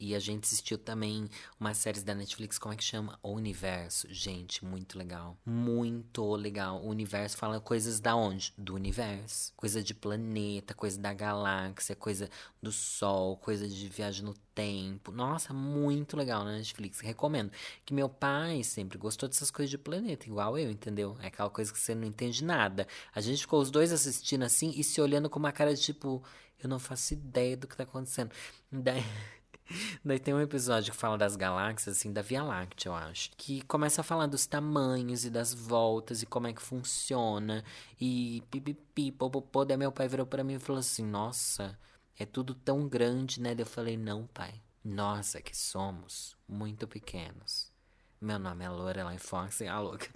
E 0.00 0.14
a 0.14 0.18
gente 0.18 0.44
assistiu 0.44 0.78
também 0.78 1.28
uma 1.60 1.74
série 1.74 2.00
da 2.00 2.14
Netflix, 2.14 2.58
como 2.58 2.72
é 2.72 2.76
que 2.76 2.82
chama? 2.82 3.18
O 3.22 3.32
Universo. 3.32 4.06
Gente, 4.08 4.64
muito 4.64 4.98
legal. 4.98 5.36
Muito 5.44 6.34
legal. 6.36 6.82
O 6.82 6.88
Universo 6.88 7.36
fala 7.36 7.60
coisas 7.60 8.00
da 8.00 8.16
onde? 8.16 8.54
Do 8.56 8.74
universo. 8.74 9.52
Coisa 9.54 9.82
de 9.82 9.92
planeta, 9.92 10.72
coisa 10.72 10.98
da 10.98 11.12
galáxia, 11.12 11.94
coisa 11.94 12.30
do 12.62 12.72
Sol, 12.72 13.36
coisa 13.36 13.68
de 13.68 13.88
viagem 13.90 14.24
no 14.24 14.32
tempo. 14.54 15.12
Nossa, 15.12 15.52
muito 15.52 16.16
legal 16.16 16.44
na 16.44 16.52
Netflix. 16.52 17.00
Recomendo. 17.00 17.52
Que 17.84 17.92
meu 17.92 18.08
pai 18.08 18.64
sempre 18.64 18.96
gostou 18.96 19.28
dessas 19.28 19.50
coisas 19.50 19.70
de 19.70 19.76
planeta, 19.76 20.26
igual 20.26 20.56
eu, 20.56 20.70
entendeu? 20.70 21.14
É 21.20 21.26
aquela 21.26 21.50
coisa 21.50 21.70
que 21.70 21.78
você 21.78 21.94
não 21.94 22.06
entende 22.06 22.42
nada. 22.42 22.88
A 23.14 23.20
gente 23.20 23.42
ficou 23.42 23.60
os 23.60 23.70
dois 23.70 23.92
assistindo 23.92 24.44
assim 24.44 24.72
e 24.74 24.82
se 24.82 24.98
olhando 24.98 25.28
com 25.28 25.38
uma 25.38 25.52
cara 25.52 25.74
de 25.74 25.82
tipo, 25.82 26.24
eu 26.58 26.70
não 26.70 26.78
faço 26.78 27.12
ideia 27.12 27.54
do 27.54 27.66
que 27.66 27.76
tá 27.76 27.82
acontecendo. 27.82 28.30
Daí. 28.72 29.04
Daí 30.04 30.18
tem 30.18 30.34
um 30.34 30.40
episódio 30.40 30.92
que 30.92 30.98
fala 30.98 31.16
das 31.16 31.36
galáxias, 31.36 31.96
assim, 31.96 32.12
da 32.12 32.22
Via 32.22 32.42
Láctea, 32.42 32.90
eu 32.90 32.94
acho. 32.94 33.30
Que 33.36 33.62
começa 33.62 34.00
a 34.00 34.04
falar 34.04 34.26
dos 34.26 34.46
tamanhos 34.46 35.24
e 35.24 35.30
das 35.30 35.54
voltas 35.54 36.22
e 36.22 36.26
como 36.26 36.46
é 36.46 36.52
que 36.52 36.62
funciona. 36.62 37.64
E 38.00 38.42
pipipi, 38.50 39.12
popopô. 39.12 39.64
Daí 39.64 39.76
meu 39.76 39.92
pai 39.92 40.08
virou 40.08 40.26
para 40.26 40.44
mim 40.44 40.54
e 40.54 40.58
falou 40.58 40.80
assim: 40.80 41.04
Nossa, 41.04 41.78
é 42.18 42.26
tudo 42.26 42.54
tão 42.54 42.88
grande, 42.88 43.40
né? 43.40 43.54
Daí 43.54 43.62
eu 43.62 43.66
falei: 43.66 43.96
Não, 43.96 44.26
pai. 44.26 44.60
Nós 44.82 45.34
é 45.34 45.42
que 45.42 45.56
somos 45.56 46.36
muito 46.48 46.88
pequenos. 46.88 47.69
Meu 48.22 48.38
nome 48.38 48.62
é 48.62 48.68
Lorelai 48.68 49.16
Fox, 49.16 49.62
a 49.62 49.80
louca. 49.80 50.06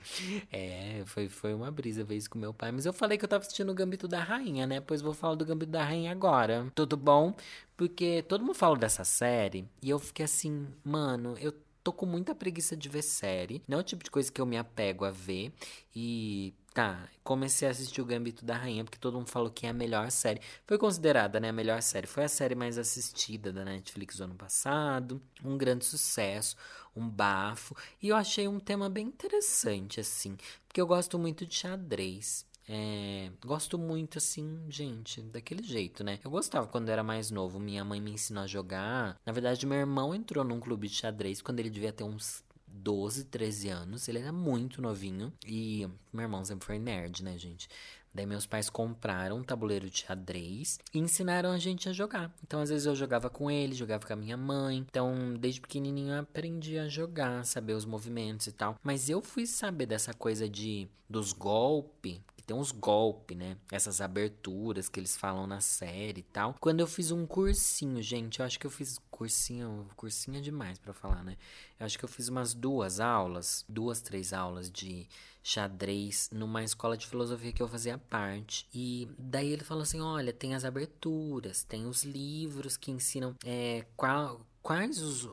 É, 0.53 1.03
foi, 1.07 1.29
foi 1.29 1.55
uma 1.55 1.71
brisa 1.71 2.05
ver 2.05 2.17
isso 2.17 2.29
com 2.29 2.39
meu 2.39 2.53
pai. 2.53 2.71
Mas 2.71 2.85
eu 2.85 2.93
falei 2.93 3.17
que 3.17 3.25
eu 3.25 3.29
tava 3.29 3.43
assistindo 3.43 3.71
o 3.71 3.75
Gambito 3.75 4.07
da 4.07 4.23
Rainha, 4.23 4.67
né? 4.67 4.79
Pois 4.79 5.01
vou 5.01 5.15
falar 5.15 5.37
do 5.37 5.45
Gambito 5.45 5.73
da 5.73 5.83
Rainha 5.83 6.13
agora. 6.13 6.71
Tudo 6.75 6.99
bom? 6.99 7.35
Porque 7.77 8.23
todo 8.29 8.45
mundo 8.45 8.55
fala 8.55 8.77
dessa 8.77 9.05
série 9.05 9.67
e 9.81 9.89
eu 9.89 9.99
fiquei 9.99 10.27
assim, 10.27 10.69
mano, 10.85 11.35
eu 11.41 11.53
tô 11.83 11.93
com 11.93 12.05
muita 12.05 12.35
preguiça 12.35 12.77
de 12.77 12.91
ver 12.91 13.03
série. 13.03 13.63
Não 13.67 13.79
é 13.79 13.81
o 13.81 13.85
tipo 13.85 14.05
de 14.05 14.11
coisa 14.11 14.31
que 14.31 14.41
eu 14.41 14.47
me 14.47 14.59
apego 14.59 15.07
a 15.07 15.11
ver. 15.11 15.51
E 15.97 16.53
Tá, 16.75 17.09
comecei 17.23 17.69
a 17.69 17.71
assistir 17.71 18.01
o 18.03 18.05
Gambito 18.05 18.45
da 18.45 18.57
Rainha 18.57 18.83
porque 18.83 18.99
todo 18.99 19.17
mundo 19.17 19.31
falou 19.31 19.49
que 19.49 19.65
é 19.65 19.69
a 19.71 19.73
melhor 19.73 20.11
série. 20.11 20.41
Foi 20.67 20.77
considerada, 20.77 21.39
né, 21.39 21.51
a 21.51 21.53
melhor 21.53 21.81
série. 21.81 22.09
Foi 22.09 22.25
a 22.25 22.29
série 22.29 22.57
mais 22.57 22.77
assistida 22.77 23.53
da 23.53 23.65
Netflix 23.65 24.17
do 24.17 24.25
ano 24.25 24.35
passado. 24.35 25.23
Um 25.45 25.57
grande 25.57 25.85
sucesso, 25.85 26.57
um 26.97 27.09
bafo. 27.09 27.77
E 28.01 28.09
eu 28.09 28.17
achei 28.17 28.47
um 28.49 28.61
tema 28.61 28.89
bem 28.89 29.07
interessante, 29.07 30.01
assim. 30.01 30.37
Porque 30.67 30.81
eu 30.81 30.87
gosto 30.87 31.19
muito 31.19 31.47
de 31.47 31.55
xadrez. 31.55 32.47
É, 32.67 33.31
gosto 33.45 33.79
muito 33.79 34.17
assim, 34.17 34.65
gente, 34.71 35.21
daquele 35.21 35.63
jeito, 35.63 36.03
né? 36.03 36.19
Eu 36.25 36.31
gostava 36.31 36.67
quando 36.67 36.89
era 36.89 37.03
mais 37.03 37.31
novo. 37.31 37.61
Minha 37.61 37.85
mãe 37.85 38.01
me 38.01 38.13
ensinou 38.13 38.45
a 38.45 38.47
jogar. 38.47 39.21
Na 39.25 39.33
verdade, 39.33 39.67
meu 39.67 39.79
irmão 39.79 40.15
entrou 40.15 40.45
num 40.45 40.61
clube 40.61 40.89
de 40.89 40.95
xadrez 40.95 41.43
quando 41.43 41.61
ele 41.61 41.71
devia 41.71 41.93
ter 41.93 42.05
uns 42.05 42.43
12, 42.67 43.25
13 43.25 43.69
anos. 43.69 44.09
Ele 44.09 44.19
era 44.19 44.33
muito 44.33 44.81
novinho. 44.81 45.33
E 45.47 45.87
meu 46.13 46.23
irmão 46.23 46.45
sempre 46.45 46.67
foi 46.67 46.79
nerd, 46.79 47.23
né, 47.23 47.37
gente? 47.37 47.69
Daí 48.15 48.27
meus 48.27 48.47
pais 48.47 48.71
compraram 48.71 49.39
um 49.39 49.43
tabuleiro 49.43 49.91
de 49.91 49.99
xadrez 49.99 50.79
e 50.93 50.99
ensinaram 50.99 51.51
a 51.51 51.59
gente 51.59 51.89
a 51.89 51.93
jogar. 51.93 52.33
Então, 52.45 52.61
às 52.61 52.71
vezes 52.71 52.87
eu 52.87 52.95
jogava 52.95 53.29
com 53.29 53.51
ele, 53.51 53.75
jogava 53.75 54.07
com 54.07 54.13
a 54.13 54.17
minha 54.17 54.37
mãe. 54.37 54.79
Então, 54.79 55.35
desde 55.35 55.61
pequenininho 55.61 56.15
eu 56.15 56.21
aprendi 56.21 56.79
a 56.79 56.89
jogar, 56.89 57.45
saber 57.45 57.73
os 57.73 57.85
movimentos 57.85 58.47
e 58.47 58.53
tal. 58.53 58.77
Mas 58.83 59.11
eu 59.11 59.21
fui 59.21 59.47
saber 59.47 59.87
dessa 59.87 60.15
coisa 60.15 60.49
de 60.49 60.89
dos 61.09 61.33
golpes 61.33 62.21
tem 62.47 62.57
uns 62.57 62.71
golpes, 62.71 63.37
né? 63.37 63.57
Essas 63.71 64.01
aberturas 64.01 64.89
que 64.89 65.01
eles 65.01 65.17
falam 65.17 65.47
na 65.47 65.61
série 65.61 66.21
e 66.21 66.25
tal. 66.25 66.55
Quando 66.61 66.81
eu 66.81 66.87
fiz 66.87 67.11
um 67.11 67.27
cursinho, 67.27 68.03
gente, 68.03 68.41
eu 68.41 68.47
acho 68.47 68.59
que 68.59 68.67
eu 68.67 68.71
fiz 68.71 68.99
cursinho, 69.11 69.89
cursinho 69.97 70.39
é 70.39 70.41
demais 70.41 70.79
para 70.79 70.93
falar, 70.93 71.25
né? 71.25 71.37
Eu 71.79 71.87
acho 71.87 71.99
que 71.99 72.05
eu 72.05 72.09
fiz 72.09 72.29
umas 72.29 72.55
duas 72.55 73.01
aulas, 73.01 73.65
duas, 73.69 74.01
três 74.01 74.33
aulas 74.33 74.71
de 74.71 75.09
xadrez 75.43 76.31
numa 76.33 76.65
escola 76.65 76.97
de 76.97 77.07
filosofia 77.07 77.53
que 77.53 77.63
eu 77.63 77.69
fazia 77.69 77.99
parte. 77.99 78.67
E 78.73 79.09
daí 79.19 79.53
ele 79.53 79.65
falou 79.65 79.83
assim: 79.83 80.01
olha, 80.01 80.33
tem 80.33 80.55
as 80.55 80.65
aberturas, 80.65 81.65
tem 81.65 81.87
os 81.87 82.05
livros 82.05 82.77
que 82.77 82.91
ensinam 82.91 83.35
é, 83.45 83.85
qual, 83.97 84.41
quais 84.63 85.01
os 85.01 85.29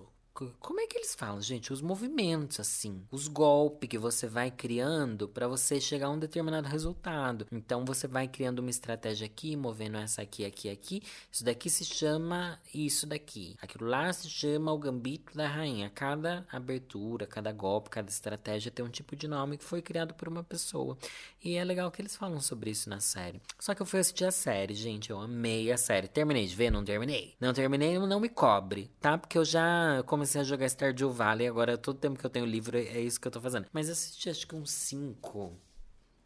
como 0.59 0.79
é 0.79 0.87
que 0.87 0.97
eles 0.97 1.13
falam, 1.13 1.41
gente? 1.41 1.73
Os 1.73 1.81
movimentos, 1.81 2.59
assim, 2.59 3.05
os 3.11 3.27
golpes 3.27 3.89
que 3.89 3.97
você 3.97 4.27
vai 4.27 4.49
criando 4.49 5.27
para 5.27 5.47
você 5.47 5.79
chegar 5.79 6.07
a 6.07 6.09
um 6.09 6.17
determinado 6.17 6.67
resultado. 6.67 7.45
Então 7.51 7.83
você 7.85 8.07
vai 8.07 8.27
criando 8.27 8.59
uma 8.59 8.69
estratégia 8.69 9.25
aqui, 9.25 9.55
movendo 9.55 9.97
essa 9.97 10.21
aqui, 10.21 10.45
aqui, 10.45 10.69
aqui. 10.69 11.03
Isso 11.31 11.43
daqui 11.43 11.69
se 11.69 11.85
chama 11.85 12.59
isso 12.73 13.05
daqui. 13.05 13.55
Aquilo 13.61 13.87
lá 13.87 14.11
se 14.13 14.29
chama 14.29 14.71
o 14.71 14.77
gambito 14.77 15.35
da 15.35 15.47
rainha. 15.47 15.89
Cada 15.89 16.45
abertura, 16.51 17.27
cada 17.27 17.51
golpe, 17.51 17.89
cada 17.89 18.09
estratégia 18.09 18.71
tem 18.71 18.85
um 18.85 18.89
tipo 18.89 19.15
de 19.15 19.27
nome 19.27 19.57
que 19.57 19.63
foi 19.63 19.81
criado 19.81 20.13
por 20.13 20.27
uma 20.27 20.43
pessoa. 20.43 20.97
E 21.43 21.55
é 21.55 21.63
legal 21.63 21.91
que 21.91 22.01
eles 22.01 22.15
falam 22.15 22.39
sobre 22.39 22.71
isso 22.71 22.89
na 22.89 22.99
série. 22.99 23.41
Só 23.59 23.75
que 23.75 23.81
eu 23.81 23.85
fui 23.85 23.99
assistir 23.99 24.25
a 24.25 24.31
série, 24.31 24.73
gente. 24.73 25.09
Eu 25.09 25.19
amei 25.19 25.71
a 25.71 25.77
série. 25.77 26.07
Terminei 26.07 26.45
de 26.45 26.55
ver? 26.55 26.71
Não 26.71 26.83
terminei. 26.83 27.35
Não 27.39 27.53
terminei, 27.53 27.99
não 27.99 28.19
me 28.19 28.29
cobre, 28.29 28.89
tá? 28.99 29.17
Porque 29.17 29.37
eu 29.37 29.45
já 29.45 30.01
comecei 30.05 30.20
comecei 30.21 30.39
a 30.39 30.43
jogar 30.43 30.69
Stardew 30.69 31.11
Valley, 31.11 31.47
agora 31.47 31.79
todo 31.79 31.97
tempo 31.97 32.19
que 32.19 32.23
eu 32.23 32.29
tenho 32.29 32.45
livro 32.45 32.77
é 32.77 33.01
isso 33.01 33.19
que 33.19 33.27
eu 33.27 33.31
tô 33.31 33.41
fazendo. 33.41 33.65
Mas 33.73 33.89
assisti 33.89 34.29
acho 34.29 34.45
que 34.45 34.55
uns 34.55 34.69
5, 34.69 35.51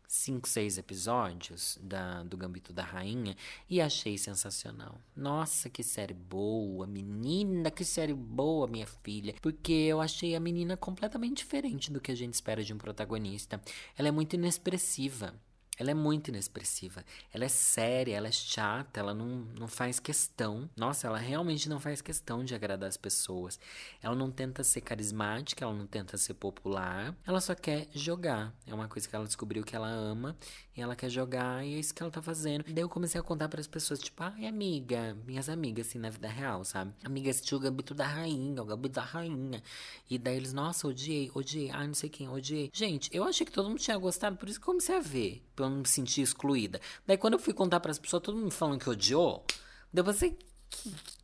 5, 0.06 0.50
6 0.50 0.78
episódios 0.78 1.80
da, 1.82 2.22
do 2.24 2.36
Gambito 2.36 2.74
da 2.74 2.84
Rainha 2.84 3.38
e 3.70 3.80
achei 3.80 4.18
sensacional. 4.18 5.00
Nossa, 5.16 5.70
que 5.70 5.82
série 5.82 6.14
boa, 6.14 6.86
menina, 6.86 7.72
que 7.72 7.86
série 7.86 8.14
boa, 8.14 8.68
minha 8.68 8.86
filha. 8.86 9.34
Porque 9.42 9.72
eu 9.72 10.02
achei 10.02 10.36
a 10.36 10.42
menina 10.42 10.76
completamente 10.76 11.38
diferente 11.38 11.90
do 11.90 12.02
que 12.02 12.12
a 12.12 12.16
gente 12.16 12.34
espera 12.34 12.66
de 12.66 12.74
um 12.74 12.78
protagonista. 12.78 13.62
Ela 13.98 14.10
é 14.10 14.12
muito 14.12 14.34
inexpressiva. 14.34 15.34
Ela 15.78 15.92
é 15.92 15.94
muito 15.94 16.30
inexpressiva. 16.30 17.04
Ela 17.34 17.46
é 17.46 17.50
séria, 17.50 18.16
ela 18.16 18.28
é 18.28 18.32
chata, 18.32 19.00
ela 19.00 19.14
não, 19.14 19.46
não 19.58 19.68
faz 19.68 20.00
questão. 20.00 20.70
Nossa, 20.76 21.08
ela 21.08 21.18
realmente 21.18 21.68
não 21.68 21.80
faz 21.80 22.02
questão 22.02 22.44
de 22.44 22.56
agradar 22.56 22.88
as 22.88 22.98
pessoas. 22.98 23.60
Ela 24.02 24.16
não 24.16 24.32
tenta 24.32 24.64
ser 24.64 24.82
carismática, 24.82 25.64
ela 25.64 25.74
não 25.74 25.86
tenta 25.88 26.18
ser 26.18 26.34
popular. 26.36 27.16
Ela 27.26 27.42
só 27.42 27.54
quer 27.54 27.88
jogar. 27.94 28.54
É 28.66 28.74
uma 28.74 28.88
coisa 28.88 29.08
que 29.08 29.16
ela 29.16 29.26
descobriu 29.26 29.64
que 29.64 29.76
ela 29.76 29.88
ama 29.88 30.36
e 30.76 30.82
ela 30.82 30.96
quer 30.96 31.10
jogar 31.10 31.66
e 31.66 31.76
é 31.76 31.80
isso 31.80 31.94
que 31.94 32.02
ela 32.02 32.12
tá 32.12 32.22
fazendo. 32.22 32.64
Daí 32.66 32.84
eu 32.84 32.90
comecei 32.90 33.20
a 33.20 33.24
contar 33.24 33.48
para 33.48 33.62
as 33.62 33.68
pessoas, 33.68 34.00
tipo, 34.00 34.22
ai, 34.22 34.46
amiga, 34.46 35.18
minhas 35.26 35.50
amigas, 35.50 35.88
assim, 35.88 36.00
na 36.00 36.10
vida 36.10 36.28
real, 36.28 36.66
sabe? 36.66 36.94
Amiga 37.04 37.30
assistiu 37.30 37.58
o 37.58 37.62
Gambito 37.62 37.94
da 37.94 38.06
Rainha, 38.06 38.62
o 38.62 38.66
Gambito 38.66 38.96
da 38.96 39.02
Rainha. 39.02 39.62
E 40.10 40.18
daí 40.18 40.36
eles, 40.36 40.54
nossa, 40.54 40.88
odiei, 40.88 41.32
odiei, 41.34 41.72
ai, 41.72 41.88
não 41.88 41.94
sei 41.94 42.10
quem, 42.10 42.28
odiei. 42.28 42.70
Gente, 42.74 43.10
eu 43.14 43.24
achei 43.24 43.46
que 43.46 43.52
todo 43.52 43.70
mundo 43.70 43.80
tinha 43.80 43.98
gostado, 43.98 44.38
por 44.38 44.50
isso 44.50 44.60
que 44.60 44.66
comecei 44.66 44.96
a 44.96 45.02
ver 45.02 45.44
eu 45.66 45.70
não 45.70 45.80
me 45.80 45.88
sentir 45.88 46.22
excluída. 46.22 46.80
Daí 47.06 47.18
quando 47.18 47.34
eu 47.34 47.40
fui 47.40 47.54
contar 47.54 47.80
para 47.80 47.92
as 47.92 48.00
pessoas, 48.00 48.24
todo 48.24 48.38
mundo 48.38 48.52
falando 48.52 48.80
que 48.80 48.90
odiou, 48.90 49.46
daí 49.92 50.02
eu 50.02 50.06
pensei, 50.06 50.38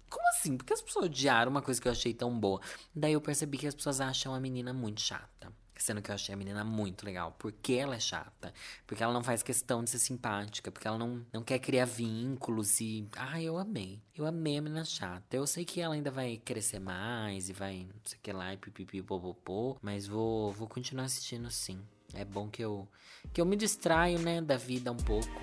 como 0.10 0.28
assim? 0.30 0.58
Por 0.58 0.66
que 0.66 0.74
as 0.74 0.82
pessoas 0.82 1.06
odiaram 1.06 1.50
uma 1.50 1.62
coisa 1.62 1.82
que 1.82 1.88
eu 1.88 1.92
achei 1.92 2.14
tão 2.14 2.38
boa? 2.38 2.60
Daí 2.94 3.14
eu 3.14 3.22
percebi 3.22 3.58
que 3.58 3.68
as 3.68 3.74
pessoas 3.74 4.02
acham 4.02 4.34
a 4.34 4.40
menina 4.40 4.74
muito 4.74 5.02
chata. 5.02 5.52
Sendo 5.78 6.00
que 6.00 6.12
eu 6.12 6.16
achei 6.16 6.36
a 6.36 6.38
menina 6.38 6.64
muito 6.64 7.04
legal. 7.04 7.36
Porque 7.40 7.74
ela 7.74 7.96
é 7.96 8.00
chata. 8.00 8.54
Porque 8.86 9.02
ela 9.02 9.12
não 9.12 9.24
faz 9.24 9.42
questão 9.42 9.84
de 9.84 9.90
ser 9.90 9.98
simpática. 9.98 10.72
Porque 10.72 10.88
ela 10.88 10.98
não, 10.98 11.26
não 11.34 11.42
quer 11.42 11.58
criar 11.58 11.86
vínculos 11.86 12.80
e. 12.82 13.08
Ah, 13.16 13.42
eu 13.42 13.58
amei. 13.58 14.00
Eu 14.14 14.28
amei 14.28 14.58
a 14.58 14.62
menina 14.62 14.86
chata. 14.86 15.36
Eu 15.36 15.48
sei 15.48 15.66
que 15.66 15.82
ela 15.82 15.96
ainda 15.96 16.12
vai 16.12 16.38
crescer 16.38 16.80
mais 16.80 17.50
e 17.50 17.54
vai 17.54 17.78
não 17.78 18.02
sei 18.06 18.20
o 18.20 18.22
que 18.22 18.32
lá 18.32 18.54
e 18.54 18.58
pipipi 18.58 19.02
popopô. 19.02 19.76
Mas 19.82 20.06
vou, 20.06 20.52
vou 20.52 20.68
continuar 20.68 21.06
assistindo 21.06 21.50
sim. 21.50 21.82
É 22.14 22.26
bom 22.26 22.48
que 22.50 22.64
eu, 22.64 22.88
que 23.34 23.40
eu 23.40 23.46
me 23.46 23.56
distraio, 23.56 24.20
né, 24.20 24.42
da 24.42 24.58
vida 24.58 24.92
um 24.92 24.98
pouco. 24.98 25.42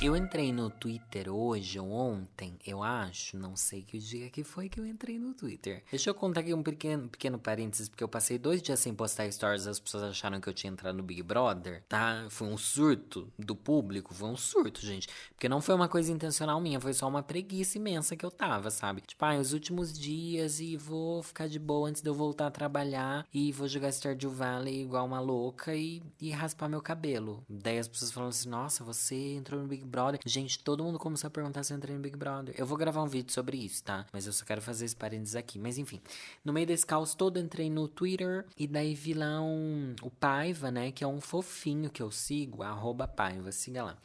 Eu 0.00 0.14
entrei 0.14 0.52
no 0.52 0.70
Twitter 0.70 1.28
hoje 1.28 1.80
ou 1.80 1.90
ontem, 1.90 2.56
eu 2.64 2.84
acho, 2.84 3.36
não 3.36 3.56
sei 3.56 3.82
que 3.82 3.98
dia 3.98 4.30
que 4.30 4.44
foi 4.44 4.68
que 4.68 4.78
eu 4.78 4.86
entrei 4.86 5.18
no 5.18 5.34
Twitter. 5.34 5.82
Deixa 5.90 6.08
eu 6.08 6.14
contar 6.14 6.38
aqui 6.38 6.54
um 6.54 6.62
pequeno, 6.62 7.08
pequeno 7.08 7.36
parênteses, 7.36 7.88
porque 7.88 8.04
eu 8.04 8.08
passei 8.08 8.38
dois 8.38 8.62
dias 8.62 8.78
sem 8.78 8.94
postar 8.94 9.28
stories, 9.32 9.66
as 9.66 9.80
pessoas 9.80 10.04
acharam 10.04 10.40
que 10.40 10.48
eu 10.48 10.54
tinha 10.54 10.72
entrado 10.72 10.94
no 10.94 11.02
Big 11.02 11.20
Brother, 11.24 11.82
tá? 11.88 12.28
Foi 12.30 12.46
um 12.46 12.56
surto 12.56 13.28
do 13.36 13.56
público, 13.56 14.14
foi 14.14 14.28
um 14.28 14.36
surto, 14.36 14.86
gente. 14.86 15.08
Porque 15.30 15.48
não 15.48 15.60
foi 15.60 15.74
uma 15.74 15.88
coisa 15.88 16.12
intencional 16.12 16.60
minha, 16.60 16.78
foi 16.78 16.94
só 16.94 17.08
uma 17.08 17.22
preguiça 17.22 17.76
imensa 17.76 18.14
que 18.14 18.24
eu 18.24 18.30
tava, 18.30 18.70
sabe? 18.70 19.00
Tipo, 19.00 19.24
ah, 19.24 19.36
os 19.36 19.52
últimos 19.52 19.92
dias 19.98 20.60
e 20.60 20.76
vou 20.76 21.24
ficar 21.24 21.48
de 21.48 21.58
boa 21.58 21.88
antes 21.88 22.02
de 22.02 22.08
eu 22.08 22.14
voltar 22.14 22.46
a 22.46 22.52
trabalhar 22.52 23.26
e 23.34 23.50
vou 23.50 23.66
jogar 23.66 23.90
Stardew 23.90 24.30
Valley 24.30 24.80
igual 24.80 25.04
uma 25.04 25.18
louca 25.18 25.74
e, 25.74 26.00
e 26.20 26.30
raspar 26.30 26.68
meu 26.68 26.80
cabelo. 26.80 27.42
Daí 27.48 27.80
as 27.80 27.88
pessoas 27.88 28.12
falam 28.12 28.28
assim, 28.28 28.48
nossa, 28.48 28.84
você 28.84 29.34
entrou 29.34 29.60
no 29.60 29.66
Big 29.66 29.87
Brother. 29.88 30.20
Gente, 30.24 30.62
todo 30.62 30.84
mundo 30.84 30.98
começou 30.98 31.28
a 31.28 31.30
perguntar 31.30 31.62
se 31.62 31.72
eu 31.72 31.76
entrei 31.76 31.96
no 31.96 32.02
Big 32.02 32.16
Brother. 32.16 32.54
Eu 32.56 32.66
vou 32.66 32.76
gravar 32.78 33.02
um 33.02 33.08
vídeo 33.08 33.32
sobre 33.32 33.56
isso, 33.56 33.82
tá? 33.82 34.06
Mas 34.12 34.26
eu 34.26 34.32
só 34.32 34.44
quero 34.44 34.62
fazer 34.62 34.84
esse 34.84 34.96
parênteses 34.96 35.34
aqui. 35.34 35.58
Mas 35.58 35.78
enfim, 35.78 36.00
no 36.44 36.52
meio 36.52 36.66
desse 36.66 36.86
caos 36.86 37.14
todo, 37.14 37.38
entrei 37.38 37.68
no 37.70 37.88
Twitter 37.88 38.44
e 38.56 38.66
daí 38.66 38.94
vi 38.94 39.14
lá 39.14 39.40
um, 39.40 39.94
o 40.02 40.10
Paiva, 40.10 40.70
né? 40.70 40.92
Que 40.92 41.02
é 41.02 41.06
um 41.06 41.20
fofinho 41.20 41.90
que 41.90 42.02
eu 42.02 42.10
sigo, 42.10 42.62
arroba 42.62 43.08
Paiva, 43.08 43.50
siga 43.50 43.82
lá. 43.82 43.98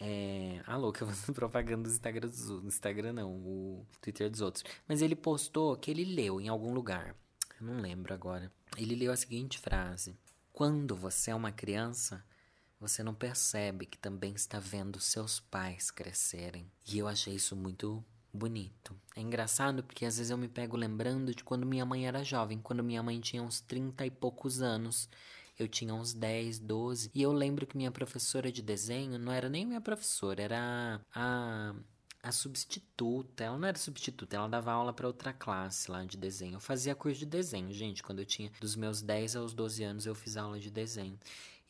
É. 0.00 0.60
Ah, 0.66 0.76
louca, 0.76 1.02
eu 1.04 1.08
fazendo 1.08 1.34
propaganda 1.34 1.88
do 1.88 1.92
Instagram 1.92 2.28
dos 2.28 2.50
outros. 2.50 2.74
Instagram 2.74 3.12
não, 3.14 3.32
o 3.32 3.86
Twitter 4.00 4.30
dos 4.30 4.40
outros. 4.40 4.64
Mas 4.86 5.02
ele 5.02 5.16
postou 5.16 5.76
que 5.76 5.90
ele 5.90 6.04
leu 6.04 6.40
em 6.40 6.48
algum 6.48 6.72
lugar. 6.72 7.14
Eu 7.60 7.66
não 7.66 7.80
lembro 7.80 8.14
agora. 8.14 8.52
Ele 8.76 8.94
leu 8.94 9.12
a 9.12 9.16
seguinte 9.16 9.58
frase: 9.58 10.16
Quando 10.52 10.94
você 10.94 11.30
é 11.30 11.34
uma 11.34 11.50
criança, 11.50 12.24
você 12.80 13.02
não 13.02 13.14
percebe 13.14 13.86
que 13.86 13.98
também 13.98 14.34
está 14.34 14.58
vendo 14.58 15.00
seus 15.00 15.40
pais 15.40 15.90
crescerem. 15.90 16.70
E 16.86 16.98
eu 16.98 17.08
achei 17.08 17.34
isso 17.34 17.56
muito 17.56 18.04
bonito. 18.32 18.96
É 19.16 19.20
engraçado 19.20 19.82
porque 19.82 20.04
às 20.04 20.16
vezes 20.16 20.30
eu 20.30 20.38
me 20.38 20.48
pego 20.48 20.76
lembrando 20.76 21.34
de 21.34 21.42
quando 21.42 21.66
minha 21.66 21.84
mãe 21.84 22.06
era 22.06 22.22
jovem, 22.22 22.58
quando 22.58 22.84
minha 22.84 23.02
mãe 23.02 23.20
tinha 23.20 23.42
uns 23.42 23.60
30 23.60 24.06
e 24.06 24.10
poucos 24.10 24.62
anos. 24.62 25.08
Eu 25.58 25.66
tinha 25.66 25.92
uns 25.92 26.14
10, 26.14 26.60
12. 26.60 27.10
E 27.12 27.20
eu 27.20 27.32
lembro 27.32 27.66
que 27.66 27.76
minha 27.76 27.90
professora 27.90 28.52
de 28.52 28.62
desenho 28.62 29.18
não 29.18 29.32
era 29.32 29.48
nem 29.48 29.66
minha 29.66 29.80
professora, 29.80 30.42
era 30.42 31.00
a 31.12 31.74
a 32.20 32.32
substituta, 32.32 33.44
ela 33.44 33.56
não 33.56 33.68
era 33.68 33.78
substituta, 33.78 34.36
ela 34.36 34.48
dava 34.48 34.72
aula 34.72 34.92
para 34.92 35.06
outra 35.06 35.32
classe 35.32 35.90
lá 35.90 36.04
de 36.04 36.16
desenho. 36.16 36.54
Eu 36.54 36.60
fazia 36.60 36.94
curso 36.94 37.20
de 37.20 37.26
desenho, 37.26 37.72
gente, 37.72 38.02
quando 38.02 38.18
eu 38.18 38.26
tinha 38.26 38.50
dos 38.60 38.74
meus 38.74 39.00
10 39.00 39.36
aos 39.36 39.54
12 39.54 39.84
anos 39.84 40.06
eu 40.06 40.14
fiz 40.14 40.36
aula 40.36 40.58
de 40.58 40.70
desenho. 40.70 41.18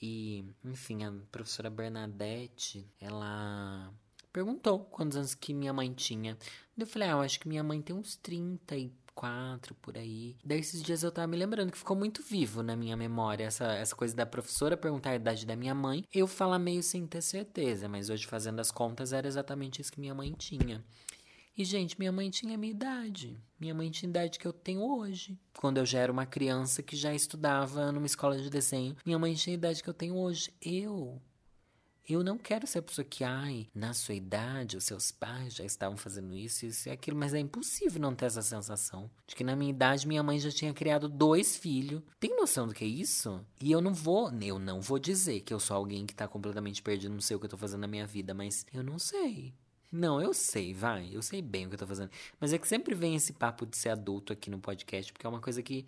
E, 0.01 0.45
enfim, 0.65 1.05
a 1.05 1.13
professora 1.31 1.69
Bernadette, 1.69 2.87
ela 3.01 3.93
perguntou 4.33 4.81
quantos 4.81 5.17
anos 5.17 5.35
que 5.35 5.53
minha 5.53 5.73
mãe 5.73 5.93
tinha. 5.93 6.39
Eu 6.77 6.87
falei, 6.87 7.09
ah, 7.09 7.13
eu 7.13 7.21
acho 7.21 7.41
que 7.41 7.49
minha 7.49 7.63
mãe 7.63 7.83
tem 7.83 7.95
uns 7.97 8.17
34 8.17 9.75
por 9.83 9.99
aí. 9.99 10.37
Daí 10.45 10.61
esses 10.61 10.83
dias 10.83 11.03
eu 11.03 11.11
tava 11.11 11.27
me 11.27 11.37
lembrando 11.37 11.73
que 11.73 11.79
ficou 11.79 11.97
muito 11.97 12.23
vivo 12.23 12.63
na 12.63 12.77
minha 12.77 12.97
memória 12.97 13.45
essa, 13.45 13.73
essa 13.73 13.97
coisa 13.97 14.15
da 14.15 14.25
professora 14.25 14.77
perguntar 14.77 15.11
a 15.11 15.17
idade 15.17 15.45
da 15.45 15.57
minha 15.57 15.75
mãe. 15.75 16.05
Eu 16.13 16.29
falar 16.29 16.59
meio 16.61 16.83
sem 16.83 17.07
ter 17.07 17.23
certeza, 17.23 17.89
mas 17.89 18.11
hoje 18.11 18.27
fazendo 18.27 18.61
as 18.61 18.71
contas 18.71 19.13
era 19.13 19.27
exatamente 19.27 19.83
isso 19.83 19.93
que 19.93 20.01
minha 20.01 20.15
mãe 20.15 20.33
tinha. 20.39 20.85
E, 21.59 21.65
gente, 21.65 21.99
minha 21.99 22.13
mãe 22.13 22.31
tinha 22.31 22.55
a 22.55 22.57
minha 22.57 22.71
idade. 22.71 23.37
Minha 23.59 23.75
mãe 23.75 23.91
tinha 23.91 24.09
a 24.09 24.11
idade 24.11 24.39
que 24.39 24.47
eu 24.47 24.53
tenho 24.53 24.81
hoje. 24.81 25.37
Quando 25.59 25.79
eu 25.79 25.85
já 25.85 25.99
era 25.99 26.13
uma 26.13 26.25
criança 26.25 26.85
que 26.85 26.95
já 26.95 27.13
estudava 27.13 27.91
numa 27.91 28.07
escola 28.07 28.39
de 28.41 28.49
desenho, 28.49 28.97
minha 29.05 29.19
mãe 29.19 29.35
tinha 29.35 29.55
a 29.55 29.59
idade 29.59 29.83
que 29.83 29.91
eu 29.91 29.95
tenho 29.95 30.15
hoje. 30.15 30.55
Eu 30.63 31.21
eu 32.09 32.23
não 32.25 32.39
quero 32.39 32.67
ser 32.67 32.79
a 32.79 32.83
pessoa 32.83 33.05
que, 33.05 33.23
ai, 33.23 33.69
na 33.75 33.93
sua 33.93 34.15
idade, 34.15 34.79
os 34.79 34.85
seus 34.85 35.11
pais 35.11 35.53
já 35.53 35.65
estavam 35.65 35.95
fazendo 35.95 36.35
isso, 36.35 36.65
isso 36.65 36.89
e 36.89 36.93
aquilo, 36.93 37.19
mas 37.19 37.35
é 37.35 37.39
impossível 37.39 38.01
não 38.01 38.15
ter 38.15 38.25
essa 38.25 38.41
sensação 38.41 39.11
de 39.27 39.37
que 39.37 39.45
na 39.45 39.55
minha 39.55 39.69
idade 39.69 40.09
minha 40.09 40.23
mãe 40.23 40.39
já 40.39 40.51
tinha 40.51 40.73
criado 40.73 41.07
dois 41.07 41.57
filhos. 41.57 42.01
Tem 42.19 42.35
noção 42.35 42.67
do 42.67 42.73
que 42.73 42.85
é 42.85 42.89
isso? 42.89 43.45
E 43.61 43.71
eu 43.71 43.83
não 43.83 43.93
vou, 43.93 44.33
eu 44.41 44.59
não 44.59 44.81
vou 44.81 44.99
dizer 44.99 45.41
que 45.41 45.53
eu 45.53 45.61
sou 45.61 45.77
alguém 45.77 46.07
que 46.07 46.15
tá 46.15 46.27
completamente 46.27 46.83
perdido, 46.83 47.13
não 47.13 47.21
sei 47.21 47.37
o 47.37 47.41
que 47.41 47.45
eu 47.45 47.51
tô 47.51 47.59
fazendo 47.59 47.81
na 47.81 47.89
minha 47.89 48.07
vida, 48.07 48.33
mas 48.33 48.65
eu 48.73 48.83
não 48.83 48.99
sei. 48.99 49.53
Não, 49.91 50.21
eu 50.21 50.35
sei, 50.35 50.75
vai, 50.75 51.09
eu 51.13 51.23
sei 51.23 51.41
bem 51.41 51.65
o 51.67 51.69
que 51.71 51.75
eu 51.75 51.79
tô 51.79 51.87
fazendo. 51.87 52.11
Mas 52.39 52.53
é 52.53 52.59
que 52.59 52.69
sempre 52.69 52.95
vem 52.95 53.15
esse 53.15 53.33
papo 53.33 53.65
de 53.65 53.77
ser 53.77 53.89
adulto 53.89 54.33
aqui 54.33 54.51
no 54.51 54.59
podcast, 54.59 55.13
porque 55.13 55.27
é 55.27 55.31
uma 55.31 55.41
coisa 55.41 55.63
que 55.63 55.87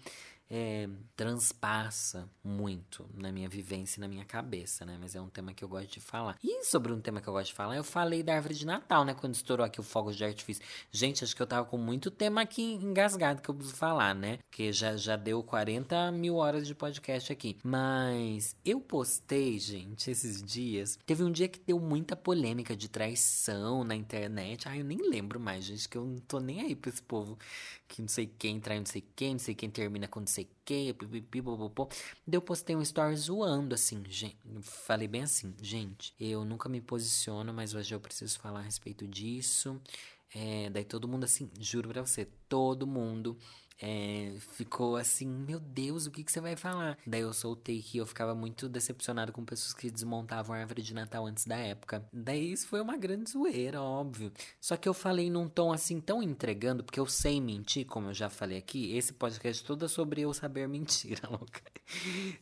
é, 0.50 0.88
transpassa 1.14 2.28
muito 2.42 3.08
na 3.14 3.30
minha 3.30 3.48
vivência 3.48 3.98
e 3.98 4.00
na 4.00 4.08
minha 4.08 4.24
cabeça, 4.24 4.84
né? 4.84 4.98
Mas 5.00 5.14
é 5.14 5.20
um 5.20 5.28
tema 5.28 5.54
que 5.54 5.62
eu 5.62 5.68
gosto 5.68 5.92
de 5.92 6.00
falar. 6.00 6.36
E 6.42 6.64
sobre 6.64 6.92
um 6.92 7.00
tema 7.00 7.20
que 7.20 7.28
eu 7.28 7.32
gosto 7.32 7.46
de 7.48 7.54
falar, 7.54 7.76
eu 7.76 7.84
falei 7.84 8.22
da 8.22 8.34
árvore 8.34 8.54
de 8.54 8.66
Natal, 8.66 9.04
né? 9.04 9.14
Quando 9.14 9.34
estourou 9.34 9.64
aqui 9.64 9.78
o 9.78 9.84
fogo 9.84 10.12
de 10.12 10.24
artifício. 10.24 10.64
Gente, 10.90 11.22
acho 11.22 11.36
que 11.36 11.40
eu 11.40 11.46
tava 11.46 11.64
com 11.66 11.78
muito 11.78 12.10
tema 12.10 12.40
aqui 12.40 12.62
engasgado 12.62 13.40
que 13.40 13.48
eu 13.48 13.54
preciso 13.54 13.76
falar, 13.76 14.12
né? 14.12 14.38
Porque 14.38 14.72
já, 14.72 14.96
já 14.96 15.14
deu 15.14 15.40
40 15.44 16.10
mil 16.10 16.34
horas 16.36 16.66
de 16.66 16.74
podcast 16.74 17.32
aqui. 17.32 17.56
Mas 17.62 18.56
eu 18.64 18.80
postei, 18.80 19.56
gente, 19.60 20.10
esses 20.10 20.42
dias. 20.42 20.98
Teve 21.06 21.22
um 21.22 21.30
dia 21.30 21.46
que 21.46 21.60
deu 21.60 21.78
muita 21.78 22.16
polêmica 22.16 22.74
de 22.74 22.88
traição 22.88 23.84
na 23.84 23.94
internet. 23.94 24.68
Ai, 24.68 24.80
eu 24.80 24.84
nem 24.84 25.08
lembro 25.08 25.38
mais, 25.38 25.64
gente, 25.64 25.88
que 25.88 25.96
eu 25.96 26.04
não 26.04 26.18
tô 26.18 26.40
nem 26.40 26.60
aí 26.60 26.74
pra 26.74 26.90
esse 26.90 27.02
povo 27.02 27.38
que 27.90 28.00
não 28.00 28.08
sei 28.08 28.26
quem 28.38 28.60
trai 28.60 28.78
não 28.78 28.86
sei 28.86 29.04
quem, 29.16 29.32
não 29.32 29.38
sei 29.40 29.52
quem 29.52 29.68
termina 29.68 30.06
com 30.06 30.20
não 30.20 30.26
sei 30.26 30.48
quem, 30.64 30.94
pipipipopopô. 30.94 31.88
Daí 32.24 32.36
eu 32.36 32.42
postei 32.42 32.76
um 32.76 32.82
story 32.82 33.16
zoando, 33.16 33.74
assim, 33.74 34.02
gente, 34.08 34.38
falei 34.62 35.08
bem 35.08 35.22
assim, 35.22 35.52
gente, 35.60 36.14
eu 36.18 36.44
nunca 36.44 36.68
me 36.68 36.80
posiciono, 36.80 37.52
mas 37.52 37.74
hoje 37.74 37.92
eu 37.92 38.00
preciso 38.00 38.38
falar 38.38 38.60
a 38.60 38.62
respeito 38.62 39.08
disso. 39.08 39.80
É, 40.32 40.70
daí 40.70 40.84
todo 40.84 41.08
mundo 41.08 41.24
assim, 41.24 41.50
juro 41.58 41.88
pra 41.88 42.06
você, 42.06 42.28
todo 42.48 42.86
mundo 42.86 43.36
é, 43.82 44.34
ficou 44.52 44.96
assim, 44.96 45.26
meu 45.26 45.58
Deus, 45.58 46.04
o 46.06 46.10
que, 46.10 46.22
que 46.22 46.30
você 46.30 46.40
vai 46.40 46.54
falar? 46.54 46.98
Daí 47.06 47.22
eu 47.22 47.32
soltei 47.32 47.80
que 47.80 47.96
eu 47.96 48.06
ficava 48.06 48.34
muito 48.34 48.68
decepcionado 48.68 49.32
com 49.32 49.42
pessoas 49.42 49.72
que 49.72 49.90
desmontavam 49.90 50.54
a 50.54 50.58
árvore 50.58 50.82
de 50.82 50.92
Natal 50.92 51.26
antes 51.26 51.46
da 51.46 51.56
época. 51.56 52.06
Daí 52.12 52.52
isso 52.52 52.68
foi 52.68 52.80
uma 52.82 52.96
grande 52.98 53.30
zoeira, 53.30 53.80
óbvio. 53.80 54.30
Só 54.60 54.76
que 54.76 54.88
eu 54.88 54.92
falei 54.92 55.30
num 55.30 55.48
tom 55.48 55.72
assim 55.72 55.98
tão 55.98 56.22
entregando, 56.22 56.84
porque 56.84 57.00
eu 57.00 57.06
sei 57.06 57.40
mentir, 57.40 57.86
como 57.86 58.08
eu 58.08 58.14
já 58.14 58.28
falei 58.28 58.58
aqui. 58.58 58.94
Esse 58.94 59.14
podcast 59.14 59.64
todo 59.64 59.86
é 59.86 59.88
sobre 59.88 60.20
eu 60.20 60.34
saber 60.34 60.68
mentira, 60.68 61.26
louca. 61.30 61.62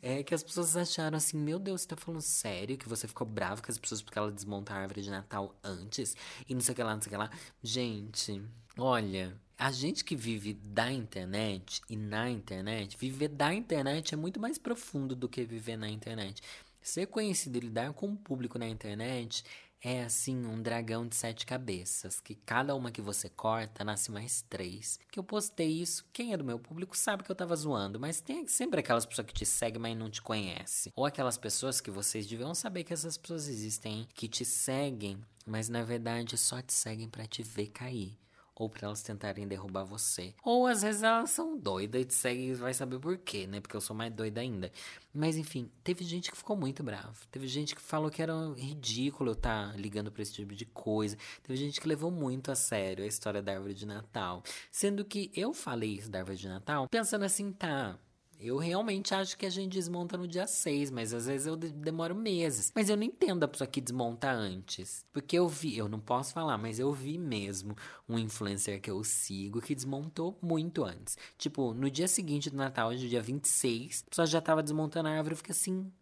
É 0.03 0.25
que 0.25 0.35
as 0.35 0.43
pessoas 0.43 0.77
acharam 0.77 1.17
assim, 1.17 1.39
meu 1.39 1.61
Deus, 1.61 1.83
você 1.83 1.89
tá 1.89 1.97
falando 1.97 2.21
sério 2.21 2.77
que 2.77 2.89
você 2.89 3.07
ficou 3.07 3.27
bravo 3.27 3.63
com 3.63 3.71
as 3.71 3.79
pessoas 3.79 4.03
porque 4.03 4.19
ela 4.19 4.33
desmontaram 4.33 4.81
a 4.81 4.83
árvore 4.83 5.03
de 5.03 5.11
Natal 5.11 5.55
antes? 5.63 6.17
E 6.49 6.55
não 6.55 6.61
sei 6.61 6.73
o 6.73 6.77
que 6.77 6.83
lá, 6.83 6.95
não 6.95 7.01
sei 7.01 7.11
o 7.11 7.11
que 7.13 7.17
lá. 7.17 7.31
Gente, 7.63 8.43
olha, 8.77 9.39
a 9.59 9.73
gente 9.73 10.05
que 10.05 10.15
vive 10.15 10.55
da 10.55 10.91
internet 10.93 11.83
e 11.91 11.97
na 11.97 12.31
internet, 12.31 12.97
viver 12.97 13.27
da 13.27 13.53
internet 13.53 14.15
é 14.15 14.17
muito 14.17 14.39
mais 14.39 14.57
profundo 14.57 15.17
do 15.17 15.29
que 15.29 15.45
viver 15.45 15.77
na 15.77 15.89
internet. 15.89 16.41
Ser 16.81 17.07
conhecido 17.07 17.57
e 17.57 17.63
lidar 17.63 17.93
com 17.93 18.07
o 18.07 18.17
público 18.17 18.57
na 18.57 18.69
internet 18.69 19.43
é 19.83 20.05
assim 20.05 20.47
um 20.47 20.63
dragão 20.63 21.09
de 21.09 21.17
sete 21.17 21.45
cabeças, 21.45 22.21
que 22.21 22.37
cada 22.37 22.75
uma 22.77 22.93
que 22.93 23.03
você 23.03 23.29
corta 23.29 23.83
nasce 23.83 24.13
mais 24.13 24.43
três. 24.43 24.99
Que 25.11 25.19
eu 25.19 25.25
postei 25.25 25.69
isso, 25.69 26.07
quem 26.13 26.33
é 26.33 26.37
do 26.37 26.45
meu 26.45 26.61
público 26.61 26.97
sabe 26.97 27.25
que 27.25 27.31
eu 27.31 27.37
tava 27.37 27.57
zoando, 27.57 27.99
mas 27.99 28.21
tem 28.21 28.47
sempre 28.47 28.79
aquelas 28.79 29.07
pessoas 29.07 29.27
que 29.27 29.35
te 29.35 29.45
seguem, 29.45 29.81
mas 29.81 29.97
não 29.97 30.09
te 30.09 30.23
conhecem. 30.23 30.93
Ou 30.95 31.05
aquelas 31.05 31.37
pessoas 31.37 31.81
que 31.81 31.91
vocês 31.91 32.29
deviam 32.29 32.55
saber 32.55 32.85
que 32.85 32.93
essas 32.93 33.17
pessoas 33.17 33.49
existem, 33.49 34.07
que 34.15 34.29
te 34.29 34.45
seguem, 34.45 35.19
mas 35.45 35.69
na 35.69 35.83
verdade 35.83 36.39
só 36.39 36.63
te 36.63 36.73
seguem 36.73 37.09
para 37.09 37.27
te 37.27 37.43
ver 37.43 37.67
cair 37.67 38.17
ou 38.59 38.69
para 38.69 38.87
elas 38.87 39.03
tentarem 39.03 39.47
derrubar 39.47 39.85
você. 39.85 40.35
Ou 40.43 40.67
às 40.67 40.83
vezes 40.83 41.03
elas 41.03 41.31
são 41.31 41.57
doidas 41.57 42.03
e 42.03 42.05
te 42.05 42.15
seguem 42.15 42.49
e 42.49 42.55
vai 42.55 42.75
saber 42.75 42.99
por 42.99 43.17
quê, 43.19 43.47
né? 43.47 43.61
Porque 43.61 43.77
eu 43.77 43.81
sou 43.81 43.95
mais 43.95 44.13
doida 44.13 44.41
ainda. 44.41 44.71
Mas 45.15 45.37
enfim, 45.37 45.71
teve 45.83 46.05
gente 46.05 46.31
que 46.31 46.37
ficou 46.37 46.57
muito 46.57 46.83
brava. 46.83 47.15
Teve 47.31 47.47
gente 47.47 47.75
que 47.75 47.81
falou 47.81 48.11
que 48.11 48.21
era 48.21 48.35
ridículo 48.57 49.31
eu 49.31 49.35
estar 49.35 49.73
tá 49.73 49.77
ligando 49.77 50.11
para 50.11 50.23
esse 50.23 50.33
tipo 50.33 50.55
de 50.55 50.67
coisa. 50.67 51.17
Teve 51.43 51.57
gente 51.57 51.81
que 51.81 51.89
levou 51.89 52.11
muito 52.11 52.51
a 52.51 52.55
sério 52.55 53.05
a 53.05 53.07
história 53.07 53.43
da 53.43 53.53
árvore 53.53 53.75
de 53.75 53.87
Natal. 53.87 54.43
Sendo 54.71 55.05
que 55.05 55.31
eu 55.35 55.53
falei 55.53 55.95
isso 55.95 56.11
da 56.11 56.19
árvore 56.19 56.37
de 56.37 56.49
Natal 56.49 56.89
pensando 56.89 57.25
assim, 57.25 57.53
tá, 57.53 57.99
eu 58.41 58.57
realmente 58.57 59.13
acho 59.15 59.37
que 59.37 59.45
a 59.45 59.51
gente 59.51 59.73
desmonta 59.73 60.17
no 60.17 60.29
dia 60.29 60.47
6, 60.47 60.91
mas 60.91 61.13
às 61.13 61.27
vezes 61.27 61.47
eu 61.47 61.57
demoro 61.57 62.15
meses. 62.15 62.73
Mas 62.75 62.89
eu 62.89 62.97
não 62.97 63.03
entendo 63.03 63.43
a 63.43 63.49
pessoa 63.49 63.67
que 63.67 63.81
desmonta 63.81 64.31
antes. 64.31 65.05
Porque 65.13 65.37
eu 65.37 65.49
vi, 65.49 65.77
eu 65.77 65.89
não 65.89 65.99
posso 65.99 66.33
falar, 66.33 66.57
mas 66.57 66.79
eu 66.79 66.93
vi 66.93 67.19
mesmo 67.19 67.77
um 68.09 68.17
influencer 68.17 68.81
que 68.81 68.91
eu 68.91 69.03
sigo 69.03 69.61
que 69.61 69.75
desmontou 69.75 70.39
muito 70.41 70.85
antes. 70.85 71.19
Tipo, 71.37 71.75
no 71.75 71.91
dia 71.91 72.07
seguinte 72.07 72.49
do 72.49 72.57
Natal, 72.57 72.91
hoje, 72.91 73.09
dia 73.09 73.23
26, 73.23 74.05
a 74.07 74.11
pessoa 74.11 74.27
já 74.27 74.41
tava 74.41 74.63
desmontando 74.63 75.09
a 75.09 75.13
árvore. 75.13 75.33
Eu 75.33 75.39
fiquei 75.39 75.53
assim, 75.53 75.93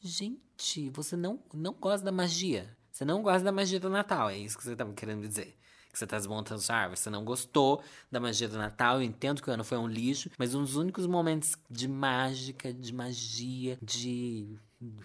gente, 0.00 0.88
você 0.90 1.16
não, 1.16 1.42
não 1.52 1.72
gosta 1.72 2.04
da 2.04 2.12
magia. 2.12 2.76
Você 2.92 3.04
não 3.04 3.22
gosta 3.22 3.42
da 3.42 3.50
magia 3.50 3.80
do 3.80 3.90
Natal, 3.90 4.30
é 4.30 4.38
isso 4.38 4.56
que 4.56 4.62
você 4.62 4.76
tava 4.76 4.92
querendo 4.92 5.26
dizer 5.26 5.56
que 5.92 5.98
você 5.98 6.04
está 6.04 6.16
desmontando 6.16 6.60
sua 6.60 6.76
árvore. 6.76 6.98
Você 6.98 7.10
não 7.10 7.24
gostou 7.24 7.82
da 8.10 8.18
magia 8.18 8.48
do 8.48 8.56
Natal. 8.56 8.96
Eu 8.96 9.02
entendo 9.02 9.42
que 9.42 9.50
o 9.50 9.52
ano 9.52 9.62
foi 9.62 9.76
um 9.76 9.86
lixo, 9.86 10.30
mas 10.38 10.54
um 10.54 10.62
dos 10.62 10.76
únicos 10.76 11.06
momentos 11.06 11.54
de 11.70 11.86
mágica, 11.86 12.72
de 12.72 12.92
magia, 12.94 13.78
de. 13.82 14.56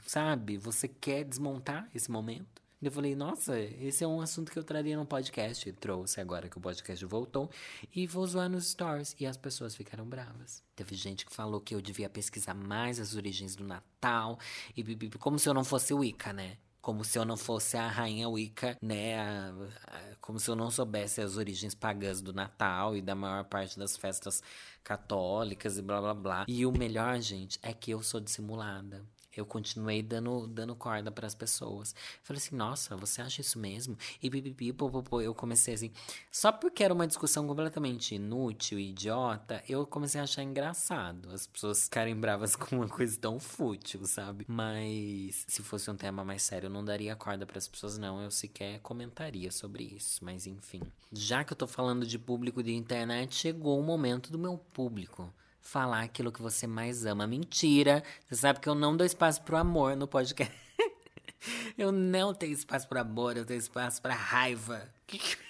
Sabe? 0.06 0.58
Você 0.58 0.88
quer 0.88 1.26
desmontar 1.26 1.90
esse 1.94 2.10
momento? 2.10 2.66
Eu 2.82 2.92
falei, 2.92 3.16
nossa, 3.16 3.60
esse 3.60 4.04
é 4.04 4.08
um 4.08 4.22
assunto 4.22 4.52
que 4.52 4.60
eu 4.60 4.64
traria 4.64 4.96
no 4.96 5.06
podcast. 5.06 5.68
E 5.68 5.74
trouxe 5.74 6.22
agora 6.22 6.48
que 6.48 6.58
o 6.58 6.62
podcast 6.62 7.04
voltou. 7.06 7.50
E 7.94 8.06
vou 8.06 8.26
zoar 8.26 8.48
nos 8.48 8.70
stories. 8.70 9.16
E 9.20 9.26
as 9.26 9.36
pessoas 9.36 9.76
ficaram 9.76 10.06
bravas. 10.06 10.64
Teve 10.76 10.96
gente 10.96 11.26
que 11.26 11.36
falou 11.36 11.60
que 11.60 11.74
eu 11.74 11.82
devia 11.82 12.08
pesquisar 12.08 12.54
mais 12.54 13.00
as 13.00 13.16
origens 13.16 13.56
do 13.56 13.64
Natal. 13.64 14.40
E 14.76 14.84
como 15.18 15.40
se 15.40 15.50
eu 15.50 15.56
não 15.56 15.64
fosse 15.64 15.94
Wicca, 15.94 16.32
né? 16.32 16.58
Como 16.88 17.04
se 17.04 17.20
eu 17.20 17.26
não 17.26 17.36
fosse 17.36 17.76
a 17.76 17.86
rainha 17.86 18.30
Wicca, 18.30 18.78
né? 18.82 19.20
A, 19.20 19.54
a, 19.88 20.16
como 20.22 20.40
se 20.40 20.50
eu 20.50 20.56
não 20.56 20.72
soubesse 20.72 21.20
as 21.20 21.36
origens 21.36 21.76
pagãs 21.76 22.22
do 22.22 22.32
Natal 22.32 22.96
e 22.96 23.02
da 23.02 23.14
maior 23.14 23.44
parte 23.44 23.78
das 23.78 23.98
festas 23.98 24.42
católicas 24.86 25.78
e 25.78 25.82
blá 25.82 26.00
blá 26.00 26.14
blá. 26.14 26.46
E 26.48 26.66
o 26.66 26.72
melhor, 26.72 27.20
gente, 27.20 27.60
é 27.62 27.74
que 27.74 27.92
eu 27.92 28.02
sou 28.02 28.22
dissimulada 28.22 29.04
eu 29.40 29.46
continuei 29.46 30.02
dando, 30.02 30.48
dando 30.48 30.76
corda 30.76 31.12
para 31.12 31.28
as 31.28 31.36
pessoas. 31.36 31.96
Falei 32.24 32.42
assim, 32.42 32.56
nossa, 32.56 32.96
você 32.96 33.22
acha 33.22 33.42
isso 33.42 33.60
mesmo? 33.60 33.98
E 34.22 34.30
pipipi, 34.30 34.74
popopô, 34.74 35.22
eu 35.22 35.34
comecei 35.34 35.74
assim. 35.74 35.92
Só 36.32 36.52
porque 36.52 36.84
era 36.84 36.94
uma 36.94 37.08
discussão 37.08 37.48
completamente 37.48 38.16
inútil 38.16 38.80
idiota, 38.80 39.64
eu 39.68 39.86
comecei 39.86 40.20
a 40.20 40.24
achar 40.24 40.44
engraçado 40.44 41.30
as 41.32 41.48
pessoas 41.48 41.84
ficarem 41.84 42.16
bravas 42.16 42.56
com 42.58 42.78
uma 42.78 42.88
coisa 42.88 43.18
tão 43.20 43.40
fútil, 43.40 44.06
sabe? 44.06 44.46
Mas 44.48 45.46
se 45.48 45.62
fosse 45.62 45.90
um 45.90 45.96
tema 45.96 46.24
mais 46.24 46.42
sério, 46.42 46.68
eu 46.68 46.72
não 46.72 46.84
daria 46.84 47.16
corda 47.16 47.46
para 47.46 47.58
as 47.58 47.68
pessoas, 47.68 47.98
não. 47.98 48.22
Eu 48.22 48.32
sequer 48.32 48.80
comentaria 48.80 49.52
sobre 49.52 49.84
isso. 49.84 50.24
Mas 50.24 50.48
enfim. 50.48 50.82
Já 51.12 51.44
que 51.44 51.54
eu 51.54 51.58
tô 51.58 51.68
falando 51.68 52.06
de 52.06 52.20
público 52.20 52.64
de 52.64 52.74
internet, 52.74 53.36
chegou 53.36 53.80
o 53.80 53.84
momento 53.84 54.32
do 54.32 54.40
meu 54.40 54.58
público 54.58 55.34
falar 55.68 56.02
aquilo 56.02 56.32
que 56.32 56.42
você 56.42 56.66
mais 56.66 57.06
ama. 57.06 57.28
Mentira! 57.28 58.02
Você 58.26 58.36
sabe 58.36 58.60
que 58.60 58.70
eu 58.70 58.76
não 58.76 58.96
dou 58.96 59.06
espaço 59.06 59.42
pro 59.42 59.58
amor 59.58 59.98
no 59.98 60.08
podcast. 60.08 60.54
eu 61.78 61.92
não 61.92 62.34
tenho 62.34 62.54
espaço 62.54 62.88
pro 62.88 63.00
amor, 63.00 63.36
eu 63.36 63.46
tenho 63.46 63.60
espaço 63.60 64.02
pra 64.02 64.14
raiva. 64.16 64.90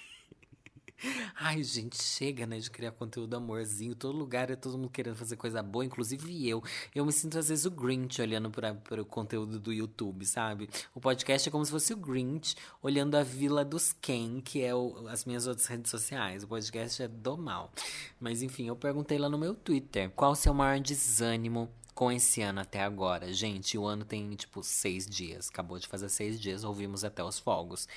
Ai, 1.36 1.62
gente, 1.62 2.02
chega, 2.02 2.46
né, 2.46 2.58
de 2.58 2.70
criar 2.70 2.90
conteúdo 2.92 3.34
amorzinho. 3.36 3.94
Todo 3.94 4.16
lugar 4.16 4.50
é 4.50 4.56
todo 4.56 4.76
mundo 4.76 4.90
querendo 4.90 5.16
fazer 5.16 5.36
coisa 5.36 5.62
boa, 5.62 5.84
inclusive 5.84 6.48
eu. 6.48 6.62
Eu 6.94 7.06
me 7.06 7.12
sinto 7.12 7.38
às 7.38 7.48
vezes 7.48 7.64
o 7.64 7.70
Grinch 7.70 8.20
olhando 8.20 8.50
para 8.50 9.00
o 9.00 9.04
conteúdo 9.04 9.60
do 9.60 9.72
YouTube, 9.72 10.26
sabe? 10.26 10.68
O 10.94 11.00
podcast 11.00 11.48
é 11.48 11.52
como 11.52 11.64
se 11.64 11.70
fosse 11.70 11.92
o 11.92 11.96
Grinch 11.96 12.56
olhando 12.82 13.16
a 13.16 13.22
Vila 13.22 13.64
dos 13.64 13.92
Ken, 13.92 14.40
que 14.40 14.62
é 14.62 14.74
o, 14.74 15.06
as 15.08 15.24
minhas 15.24 15.46
outras 15.46 15.66
redes 15.66 15.90
sociais. 15.90 16.42
O 16.42 16.48
podcast 16.48 17.02
é 17.02 17.08
do 17.08 17.36
mal. 17.36 17.70
Mas 18.18 18.42
enfim, 18.42 18.66
eu 18.66 18.76
perguntei 18.76 19.18
lá 19.18 19.28
no 19.28 19.38
meu 19.38 19.54
Twitter 19.54 20.10
qual 20.10 20.32
o 20.32 20.36
seu 20.36 20.52
maior 20.52 20.80
desânimo 20.80 21.68
com 21.98 22.12
esse 22.12 22.42
ano 22.42 22.60
até 22.60 22.80
agora. 22.80 23.32
Gente, 23.32 23.76
o 23.76 23.84
ano 23.84 24.04
tem 24.04 24.30
tipo 24.36 24.62
seis 24.62 25.04
dias. 25.04 25.48
Acabou 25.48 25.80
de 25.80 25.88
fazer 25.88 26.08
seis 26.08 26.40
dias, 26.40 26.62
ouvimos 26.62 27.02
até 27.02 27.24
os 27.24 27.40
fogos. 27.40 27.88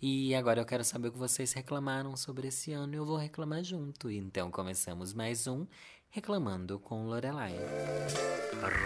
E 0.00 0.32
agora 0.32 0.60
eu 0.60 0.64
quero 0.64 0.84
saber 0.84 1.08
o 1.08 1.12
que 1.12 1.18
vocês 1.18 1.52
reclamaram 1.52 2.16
sobre 2.16 2.46
esse 2.46 2.72
ano 2.72 2.94
e 2.94 2.98
eu 2.98 3.04
vou 3.04 3.16
reclamar 3.16 3.64
junto. 3.64 4.12
Então 4.12 4.48
começamos 4.48 5.12
mais 5.12 5.48
um 5.48 5.66
Reclamando 6.08 6.78
com 6.78 7.06
Lorelai. 7.06 7.56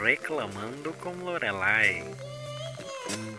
Reclamando 0.03 0.95
com 0.95 1.13
Lorelai. 1.23 2.03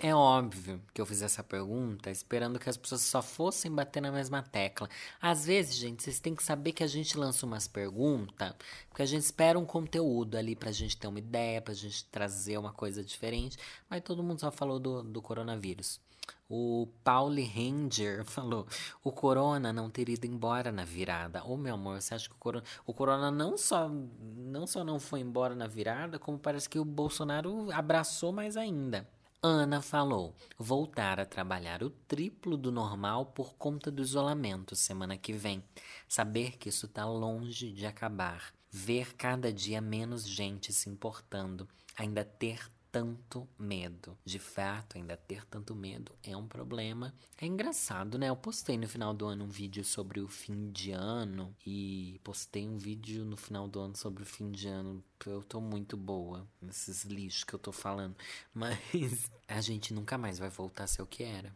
É 0.02 0.14
óbvio 0.14 0.82
que 0.94 1.00
eu 1.00 1.06
fiz 1.06 1.22
essa 1.22 1.44
pergunta 1.44 2.12
esperando 2.12 2.60
que 2.60 2.70
as 2.70 2.76
pessoas 2.76 3.02
só 3.02 3.22
fossem 3.22 3.72
bater 3.72 4.02
na 4.02 4.12
mesma 4.12 4.42
tecla. 4.44 4.90
Às 5.22 5.46
vezes, 5.46 5.76
gente, 5.76 6.04
vocês 6.04 6.20
têm 6.20 6.36
que 6.36 6.44
saber 6.44 6.74
que 6.74 6.84
a 6.84 6.88
gente 6.88 7.18
lança 7.18 7.46
umas 7.46 7.68
perguntas, 7.68 8.54
porque 8.90 9.02
a 9.02 9.06
gente 9.06 9.24
espera 9.24 9.58
um 9.58 9.66
conteúdo 9.66 10.38
ali 10.38 10.56
pra 10.56 10.72
gente 10.72 10.98
ter 10.98 11.08
uma 11.08 11.20
ideia, 11.20 11.62
pra 11.62 11.74
gente 11.74 12.06
trazer 12.06 12.58
uma 12.58 12.74
coisa 12.74 13.04
diferente, 13.04 13.58
mas 13.90 14.02
todo 14.02 14.24
mundo 14.24 14.42
só 14.42 14.52
falou 14.52 14.80
do, 14.80 15.04
do 15.04 15.22
coronavírus. 15.22 16.02
O 16.50 16.88
Pauli 17.04 17.44
Ranger 17.44 18.24
falou: 18.30 18.68
o 19.04 19.12
Corona 19.12 19.74
não 19.74 19.90
ter 19.90 20.10
ido 20.10 20.28
embora 20.28 20.72
na 20.72 20.84
virada. 20.84 21.44
Ô, 21.46 21.54
oh, 21.54 21.58
meu 21.58 21.76
amor, 21.76 22.02
você 22.02 22.14
acha 22.14 22.30
que 22.30 22.36
o 22.36 22.38
Corona. 22.38 22.66
O 22.86 22.94
Corona 22.94 23.32
não 23.32 23.58
só, 23.58 23.90
não 23.90 24.68
só 24.68 24.84
não 24.84 25.00
foi 25.00 25.22
embora 25.22 25.56
na 25.56 25.68
virada, 25.68 26.20
como 26.20 26.38
parece 26.38 26.70
que 26.70 26.78
o 26.78 26.86
Bolsonaro 26.86 27.72
abraçou 27.72 28.32
mais 28.32 28.58
ainda. 28.58 29.08
Ana 29.46 29.82
falou: 29.82 30.34
voltar 30.58 31.20
a 31.20 31.26
trabalhar 31.26 31.84
o 31.84 31.90
triplo 31.90 32.56
do 32.56 32.72
normal 32.72 33.26
por 33.26 33.56
conta 33.56 33.92
do 33.92 34.02
isolamento 34.02 34.74
semana 34.74 35.18
que 35.18 35.34
vem. 35.34 35.62
Saber 36.08 36.58
que 36.58 36.70
isso 36.70 36.86
está 36.86 37.06
longe 37.06 37.70
de 37.74 37.86
acabar. 37.86 38.54
Ver 38.72 39.14
cada 39.18 39.52
dia 39.52 39.82
menos 39.82 40.26
gente 40.26 40.72
se 40.72 40.90
importando. 40.90 41.68
Ainda 41.98 42.24
ter 42.24 42.72
tanto 42.94 43.50
medo. 43.58 44.16
De 44.24 44.38
fato, 44.38 44.98
ainda 45.00 45.18
ter 45.18 45.44
tanto 45.48 45.74
medo 45.74 46.16
é 46.24 46.38
um 46.38 46.48
problema. 46.48 47.12
É 47.42 47.48
engraçado, 47.48 48.20
né? 48.20 48.30
Eu 48.30 48.36
postei 48.36 48.78
no 48.78 48.88
final 48.88 49.16
do 49.16 49.26
ano 49.26 49.46
um 49.46 49.50
vídeo 49.50 49.84
sobre 49.84 50.20
o 50.20 50.28
fim 50.28 50.72
de 50.72 50.92
ano 50.92 51.56
e 51.66 52.22
postei 52.24 52.68
um 52.68 52.78
vídeo 52.78 53.26
no 53.26 53.36
final 53.36 53.68
do 53.68 53.80
ano 53.80 53.98
sobre 53.98 54.22
o 54.22 54.26
fim 54.28 54.52
de 54.52 54.68
ano. 54.68 55.04
Eu 55.26 55.42
tô 55.42 55.60
muito 55.60 55.98
boa 55.98 56.48
nesses 56.62 57.04
lixos 57.04 57.44
que 57.44 57.56
eu 57.56 57.60
tô 57.60 57.72
falando, 57.72 58.16
mas 58.54 59.32
a 59.48 59.60
gente 59.60 59.92
nunca 59.92 60.16
mais 60.16 60.38
vai 60.38 60.52
voltar 60.52 60.84
a 60.84 60.88
ser 60.88 61.02
o 61.02 61.08
que 61.08 61.24
era. 61.24 61.52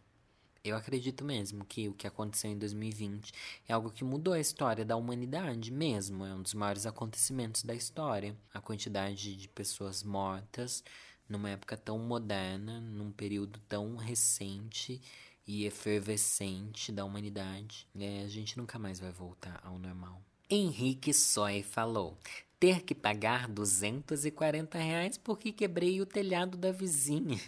Eu 0.63 0.75
acredito 0.75 1.23
mesmo 1.23 1.63
que 1.63 1.87
o 1.87 1.93
que 1.93 2.07
aconteceu 2.07 2.49
em 2.49 2.57
2020 2.57 3.31
é 3.69 3.73
algo 3.73 3.91
que 3.91 4.03
mudou 4.03 4.33
a 4.33 4.39
história 4.39 4.83
da 4.83 4.95
humanidade 4.95 5.71
mesmo. 5.71 6.25
É 6.25 6.33
um 6.33 6.41
dos 6.41 6.55
maiores 6.55 6.87
acontecimentos 6.87 7.61
da 7.63 7.75
história. 7.75 8.35
A 8.53 8.59
quantidade 8.59 9.35
de 9.35 9.47
pessoas 9.47 10.03
mortas, 10.03 10.83
numa 11.27 11.49
época 11.49 11.75
tão 11.75 11.99
moderna, 11.99 12.79
num 12.79 13.11
período 13.11 13.59
tão 13.67 13.95
recente 13.95 15.01
e 15.45 15.65
efervescente 15.65 16.91
da 16.91 17.05
humanidade, 17.05 17.87
é, 17.97 18.23
a 18.23 18.27
gente 18.27 18.57
nunca 18.57 18.77
mais 18.77 18.99
vai 18.99 19.11
voltar 19.11 19.59
ao 19.63 19.79
normal. 19.79 20.21
Henrique 20.49 21.13
Soy 21.13 21.63
falou: 21.63 22.17
ter 22.59 22.81
que 22.81 22.95
pagar 22.95 23.47
240 23.47 24.77
reais 24.77 25.17
porque 25.17 25.51
quebrei 25.51 26.01
o 26.01 26.05
telhado 26.05 26.57
da 26.57 26.71
vizinha. 26.71 27.39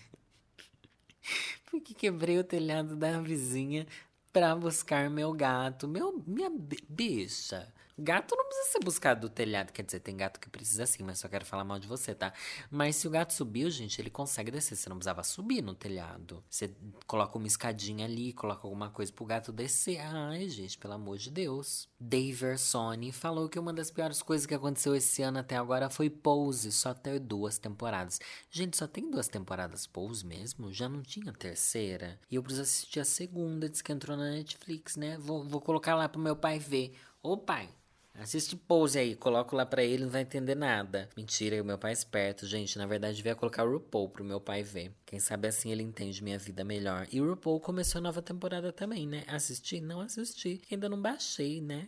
porque 1.70 1.94
quebrei 1.94 2.40
o 2.40 2.44
telhado 2.44 2.96
da 2.96 3.20
vizinha 3.22 3.88
para 4.32 4.56
buscar 4.56 5.10
meu 5.10 5.34
gato. 5.34 5.88
Meu, 5.88 6.24
minha 6.26 6.52
bicha. 6.88 7.72
Gato 8.02 8.34
não 8.34 8.46
precisa 8.46 8.72
ser 8.72 8.80
buscado 8.80 9.22
do 9.22 9.30
telhado. 9.30 9.74
Quer 9.74 9.84
dizer, 9.84 10.00
tem 10.00 10.16
gato 10.16 10.40
que 10.40 10.50
precisa 10.50 10.86
sim, 10.86 11.04
mas 11.04 11.20
só 11.20 11.28
quero 11.28 11.46
falar 11.46 11.66
mal 11.66 11.78
de 11.78 11.88
você, 11.88 12.16
tá? 12.16 12.32
Mas 12.72 12.96
se 12.96 13.08
o 13.08 13.12
gato 13.12 13.34
subiu, 13.34 13.70
gente, 13.70 14.00
ele 14.02 14.10
consegue 14.10 14.50
descer. 14.50 14.78
Você 14.78 14.88
não 14.88 14.96
precisava 14.96 15.22
subir 15.24 15.62
no 15.62 15.76
telhado. 15.76 16.42
Você 16.50 16.74
coloca 17.06 17.38
uma 17.38 17.48
escadinha 17.48 18.06
ali, 18.06 18.32
coloca 18.32 18.66
alguma 18.66 18.90
coisa 18.90 19.12
pro 19.12 19.26
gato 19.26 19.52
descer. 19.52 20.00
Ai, 20.00 20.48
gente, 20.48 20.78
pelo 20.78 20.94
amor 20.94 21.18
de 21.18 21.30
Deus. 21.30 21.90
Dave 22.00 22.58
Sony 22.58 23.12
falou 23.12 23.50
que 23.50 23.60
uma 23.60 23.74
das 23.74 23.92
piores 23.92 24.22
coisas 24.22 24.46
que 24.46 24.56
aconteceu 24.56 24.96
esse 24.96 25.22
ano 25.22 25.40
até 25.40 25.58
agora 25.58 25.90
foi 25.90 26.10
Pose, 26.10 26.72
só 26.72 26.94
ter 26.94 27.20
duas 27.20 27.58
temporadas. 27.58 28.20
Gente, 28.50 28.78
só 28.78 28.88
tem 28.88 29.12
duas 29.12 29.28
temporadas 29.28 29.86
Pose 29.86 30.26
mesmo? 30.26 30.72
Já 30.72 30.88
não 30.88 31.02
tinha 31.02 31.34
terceira? 31.34 32.20
E 32.32 32.36
eu 32.36 32.44
preciso 32.44 32.64
assistir 32.64 33.00
a 33.02 33.06
segunda, 33.06 33.68
diz 33.68 33.82
que 33.82 33.92
entrou 33.92 34.16
na 34.16 34.32
Netflix, 34.32 34.96
né? 34.96 35.18
Vou, 35.18 35.44
vou 35.44 35.60
colocar 35.60 35.96
lá 35.96 36.08
pro 36.08 36.22
meu 36.22 36.36
pai 36.36 36.60
ver. 36.60 36.96
Ô 37.22 37.36
pai, 37.36 37.70
Assiste 38.14 38.56
Pose 38.56 39.00
aí, 39.00 39.16
coloco 39.16 39.56
lá 39.56 39.66
pra 39.66 39.84
ele, 39.84 40.04
não 40.04 40.12
vai 40.12 40.22
entender 40.22 40.56
nada. 40.56 41.10
Mentira, 41.16 41.64
meu 41.64 41.78
pai 41.78 41.92
é 41.92 41.94
esperto, 41.94 42.46
gente. 42.46 42.78
Na 42.78 42.86
verdade, 42.86 43.18
devia 43.18 43.36
colocar 43.36 43.64
o 43.64 43.72
RuPaul 43.72 44.10
pro 44.10 44.26
meu 44.26 44.42
pai 44.42 44.62
ver. 44.62 44.94
Quem 45.06 45.20
sabe 45.20 45.48
assim 45.48 45.72
ele 45.72 45.84
entende 45.84 46.24
minha 46.24 46.38
vida 46.38 46.64
melhor. 46.64 47.08
E 47.12 47.22
o 47.22 47.30
RuPaul 47.30 47.60
começou 47.62 48.00
a 48.00 48.02
nova 48.02 48.22
temporada 48.22 48.74
também, 48.74 49.08
né? 49.08 49.24
Assisti? 49.28 49.80
Não 49.80 50.02
assisti. 50.02 50.62
Ainda 50.70 50.90
não 50.90 51.02
baixei, 51.02 51.62
né? 51.62 51.88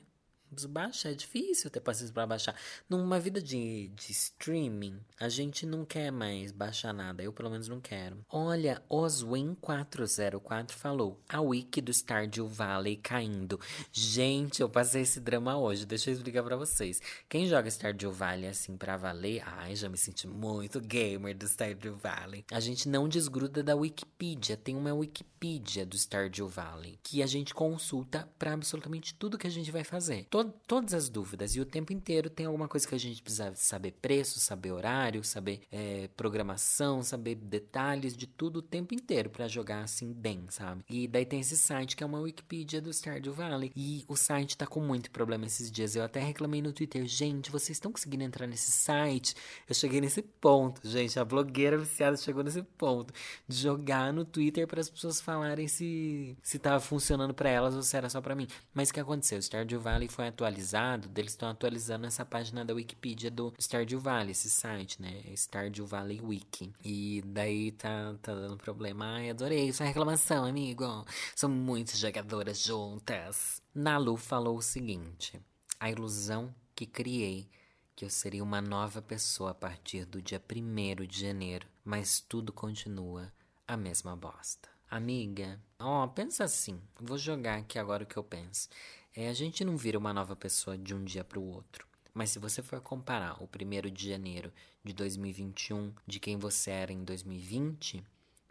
Baixa, 0.68 1.10
é 1.10 1.14
difícil 1.14 1.70
ter 1.70 1.80
paciência 1.80 2.14
para 2.14 2.28
baixar. 2.28 2.56
Numa 2.90 3.20
vida 3.20 3.42
de, 3.42 3.90
de 3.90 4.12
streaming, 4.12 5.00
a 5.20 5.30
gente 5.30 5.66
não 5.66 5.86
quer 5.86 6.12
mais 6.12 6.52
baixar 6.52 6.94
nada. 6.94 7.24
Eu, 7.24 7.32
pelo 7.32 7.50
menos, 7.50 7.68
não 7.68 7.80
quero. 7.80 8.26
Olha, 8.30 8.84
Oswin404 8.90 10.72
falou: 10.72 11.20
a 11.30 11.42
wiki 11.42 11.82
do 11.82 11.92
Stardew 11.92 12.48
Valley 12.48 12.98
caindo. 12.98 13.60
Gente, 13.92 14.62
eu 14.62 14.70
passei 14.70 15.04
esse 15.04 15.20
drama 15.20 15.58
hoje. 15.58 15.86
Deixa 15.86 16.10
eu 16.10 16.16
explicar 16.16 16.44
para 16.44 16.58
vocês. 16.58 17.02
Quem 17.30 17.48
joga 17.48 17.70
Stardew 17.70 18.12
Valley 18.12 18.48
assim 18.48 18.76
pra 18.76 18.98
valer, 18.98 19.42
ai, 19.46 19.76
já 19.76 19.88
me 19.88 19.98
senti 19.98 20.28
muito 20.28 20.80
gamer 20.80 21.36
do 21.36 21.48
Stardew 21.48 21.96
Valley. 21.96 22.46
A 22.52 22.60
gente 22.60 22.90
não 22.90 23.08
desgruda 23.08 23.64
da 23.64 23.76
Wikipedia. 23.76 24.58
Tem 24.58 24.76
uma 24.76 24.94
Wikipedia 24.94 25.86
do 25.86 25.98
Stardew 25.98 26.48
Valley 26.48 27.00
que 27.02 27.24
a 27.24 27.28
gente 27.28 27.54
consulta 27.54 28.30
para 28.38 28.54
absolutamente 28.54 29.14
tudo 29.16 29.38
que 29.38 29.48
a 29.48 29.52
gente 29.52 29.72
vai 29.72 29.84
fazer 29.84 30.28
to 30.44 30.54
todas 30.72 30.94
as 30.94 31.10
dúvidas. 31.10 31.56
E 31.56 31.62
o 31.62 31.66
tempo 31.66 31.92
inteiro 31.92 32.30
tem 32.30 32.46
alguma 32.46 32.68
coisa 32.68 32.88
que 32.88 32.96
a 32.96 32.98
gente 32.98 33.22
precisa 33.22 33.54
saber 33.56 33.92
preço, 34.02 34.40
saber 34.40 34.72
horário, 34.72 35.24
saber 35.24 35.62
é, 35.72 36.10
programação, 36.16 37.04
saber 37.04 37.36
detalhes 37.36 38.16
de 38.16 38.26
tudo 38.26 38.60
o 38.60 38.62
tempo 38.62 38.94
inteiro 38.94 39.30
para 39.30 39.48
jogar 39.48 39.84
assim 39.84 40.14
bem, 40.14 40.46
sabe? 40.50 40.84
E 40.90 41.08
daí 41.08 41.26
tem 41.26 41.42
esse 41.42 41.58
site 41.58 41.96
que 41.96 42.04
é 42.04 42.06
uma 42.06 42.20
Wikipedia 42.20 42.82
do 42.82 42.94
Stardew 42.94 43.34
Valley. 43.34 43.72
E 43.76 44.06
o 44.08 44.16
site 44.16 44.58
tá 44.58 44.66
com 44.66 44.80
muito 44.80 45.12
problema 45.12 45.46
esses 45.46 45.70
dias. 45.70 45.96
Eu 45.96 46.04
até 46.04 46.20
reclamei 46.22 46.62
no 46.62 46.72
Twitter, 46.72 47.06
gente, 47.06 47.52
vocês 47.52 47.76
estão 47.76 47.92
conseguindo 47.92 48.24
entrar 48.24 48.48
nesse 48.48 48.72
site? 48.72 49.36
Eu 49.68 49.76
cheguei 49.76 50.00
nesse 50.00 50.22
ponto, 50.22 50.88
gente. 50.88 51.20
A 51.20 51.26
blogueira 51.26 51.78
viciada 51.78 52.16
chegou 52.18 52.44
nesse 52.44 52.64
ponto 52.64 53.14
de 53.48 53.58
jogar 53.58 54.14
no 54.14 54.24
Twitter 54.24 54.68
para 54.68 54.80
as 54.80 54.90
pessoas 54.90 55.20
falarem 55.20 55.68
se 55.68 56.38
se 56.42 56.58
tava 56.60 56.80
funcionando 56.80 57.34
para 57.34 57.50
elas 57.50 57.76
ou 57.76 57.82
se 57.82 57.96
era 57.96 58.10
só 58.10 58.22
para 58.22 58.36
mim. 58.36 58.48
Mas 58.74 58.90
o 58.90 58.94
que 58.94 59.00
aconteceu? 59.00 59.38
O 59.38 59.42
Stardew 59.42 59.80
Valley 59.80 60.08
foi 60.08 60.28
atualizado, 60.32 61.10
eles 61.16 61.34
estão 61.34 61.50
atualizando 61.50 62.08
essa 62.08 62.26
página 62.26 62.66
da 62.66 62.74
Wikipedia 62.74 63.30
do 63.30 63.54
Stardew 63.60 64.00
Valley, 64.00 64.32
esse 64.32 64.50
site, 64.50 65.02
né? 65.02 65.22
Stardew 65.36 65.86
Valley 65.86 66.20
Wiki. 66.20 66.74
E 66.84 67.22
daí 67.26 67.72
tá, 67.72 68.16
tá 68.22 68.34
dando 68.34 68.58
problema. 68.58 69.06
Ai, 69.18 69.30
adorei 69.30 69.72
sua 69.72 69.86
reclamação, 69.86 70.46
amigo. 70.46 71.06
São 71.36 71.50
muitas 71.50 72.00
jogadoras 72.00 72.60
juntas. 72.60 73.62
Nalu 73.74 74.18
falou 74.18 74.58
o 74.58 74.62
seguinte: 74.62 75.40
a 75.80 75.90
ilusão 75.90 76.54
que 76.76 76.86
criei 76.86 77.48
que 77.96 78.06
eu 78.06 78.10
seria 78.10 78.44
uma 78.44 78.62
nova 78.62 79.02
pessoa 79.02 79.52
a 79.52 79.54
partir 79.54 80.06
do 80.06 80.22
dia 80.22 80.42
1 80.42 81.06
de 81.06 81.22
janeiro, 81.22 81.68
mas 81.86 82.20
tudo 82.20 82.52
continua 82.52 83.32
a 83.68 83.78
mesma 83.78 84.16
bosta. 84.16 84.70
Amiga, 84.90 85.58
ó, 85.80 86.06
pensa 86.08 86.44
assim. 86.44 86.82
Vou 87.00 87.18
jogar 87.18 87.60
aqui 87.60 87.80
agora 87.80 88.04
o 88.04 88.06
que 88.06 88.18
eu 88.18 88.24
penso. 88.24 88.68
É, 89.16 89.28
a 89.28 89.34
gente 89.34 89.66
não 89.66 89.76
vira 89.76 89.98
uma 89.98 90.14
nova 90.14 90.36
pessoa 90.36 90.78
de 90.78 90.96
um 90.96 91.04
dia 91.04 91.24
para 91.24 91.40
o 91.40 91.46
outro. 91.46 91.86
Mas 92.14 92.32
se 92.32 92.40
você 92.40 92.62
for 92.62 92.80
comparar 92.82 93.42
o 93.42 93.46
1 93.46 93.92
de 93.92 94.10
janeiro 94.10 94.52
de 94.84 94.94
2021 94.94 95.94
de 96.06 96.20
quem 96.20 96.38
você 96.38 96.72
era 96.72 96.92
em 96.92 97.04
2020, 97.04 98.04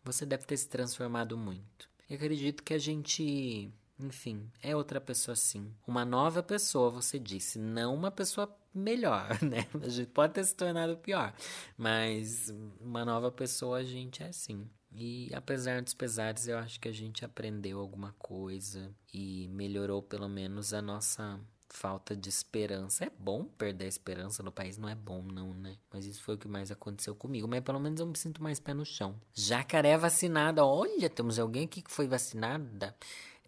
você 0.05 0.25
deve 0.25 0.45
ter 0.45 0.57
se 0.57 0.69
transformado 0.69 1.37
muito. 1.37 1.89
Eu 2.09 2.17
acredito 2.17 2.63
que 2.63 2.75
a 2.75 2.79
gente, 2.79 3.71
enfim, 3.99 4.51
é 4.63 4.75
outra 4.75 5.01
pessoa 5.01 5.37
sim. 5.37 5.73
Uma 5.87 6.05
nova 6.05 6.43
pessoa, 6.43 6.91
você 6.91 7.19
disse, 7.19 7.59
não 7.59 7.95
uma 7.95 8.11
pessoa 8.11 8.55
melhor, 8.75 9.29
né? 9.43 9.67
A 9.83 9.89
gente 9.89 10.11
pode 10.11 10.35
ter 10.35 10.45
se 10.45 10.55
tornado 10.55 10.97
pior, 10.97 11.35
mas 11.77 12.53
uma 12.81 13.05
nova 13.05 13.31
pessoa 13.31 13.79
a 13.79 13.85
gente 13.85 14.23
é 14.23 14.33
sim. 14.33 14.69
E 14.93 15.31
apesar 15.35 15.83
dos 15.83 15.95
pesares, 15.95 16.49
eu 16.49 16.59
acho 16.59 16.81
que 16.81 16.89
a 16.89 16.93
gente 16.93 17.25
aprendeu 17.25 17.79
alguma 17.79 18.13
coisa 18.19 18.93
e 19.13 19.49
melhorou 19.49 20.03
pelo 20.03 20.29
menos 20.29 20.75
a 20.75 20.83
nossa 20.83 21.39
falta 21.69 22.17
de 22.17 22.29
esperança. 22.29 23.05
É 23.05 23.11
bom 23.19 23.45
perder 23.45 23.85
a 23.85 23.89
esperança 23.89 24.43
no 24.43 24.51
país, 24.51 24.77
não 24.77 24.89
é 24.89 24.95
bom 24.95 25.23
não, 25.23 25.55
né? 25.55 25.77
Mas 25.93 26.05
isso 26.05 26.23
foi 26.23 26.35
o 26.35 26.39
que 26.39 26.49
mais 26.49 26.71
aconteceu 26.71 27.15
comigo. 27.15 27.47
Mas 27.47 27.63
pelo 27.63 27.81
menos 27.81 28.01
eu 28.01 28.07
me 28.07 28.19
sinto 28.19 28.43
mais 28.43 28.59
pé 28.59 28.75
no 28.75 28.85
chão. 28.85 29.15
Jacaré 29.33 29.97
vacinada. 29.97 30.65
Olha, 30.65 31.09
temos 31.09 31.39
alguém 31.39 31.65
aqui 31.65 31.81
que 31.81 31.91
foi 31.91 32.09
vacinada. 32.09 32.95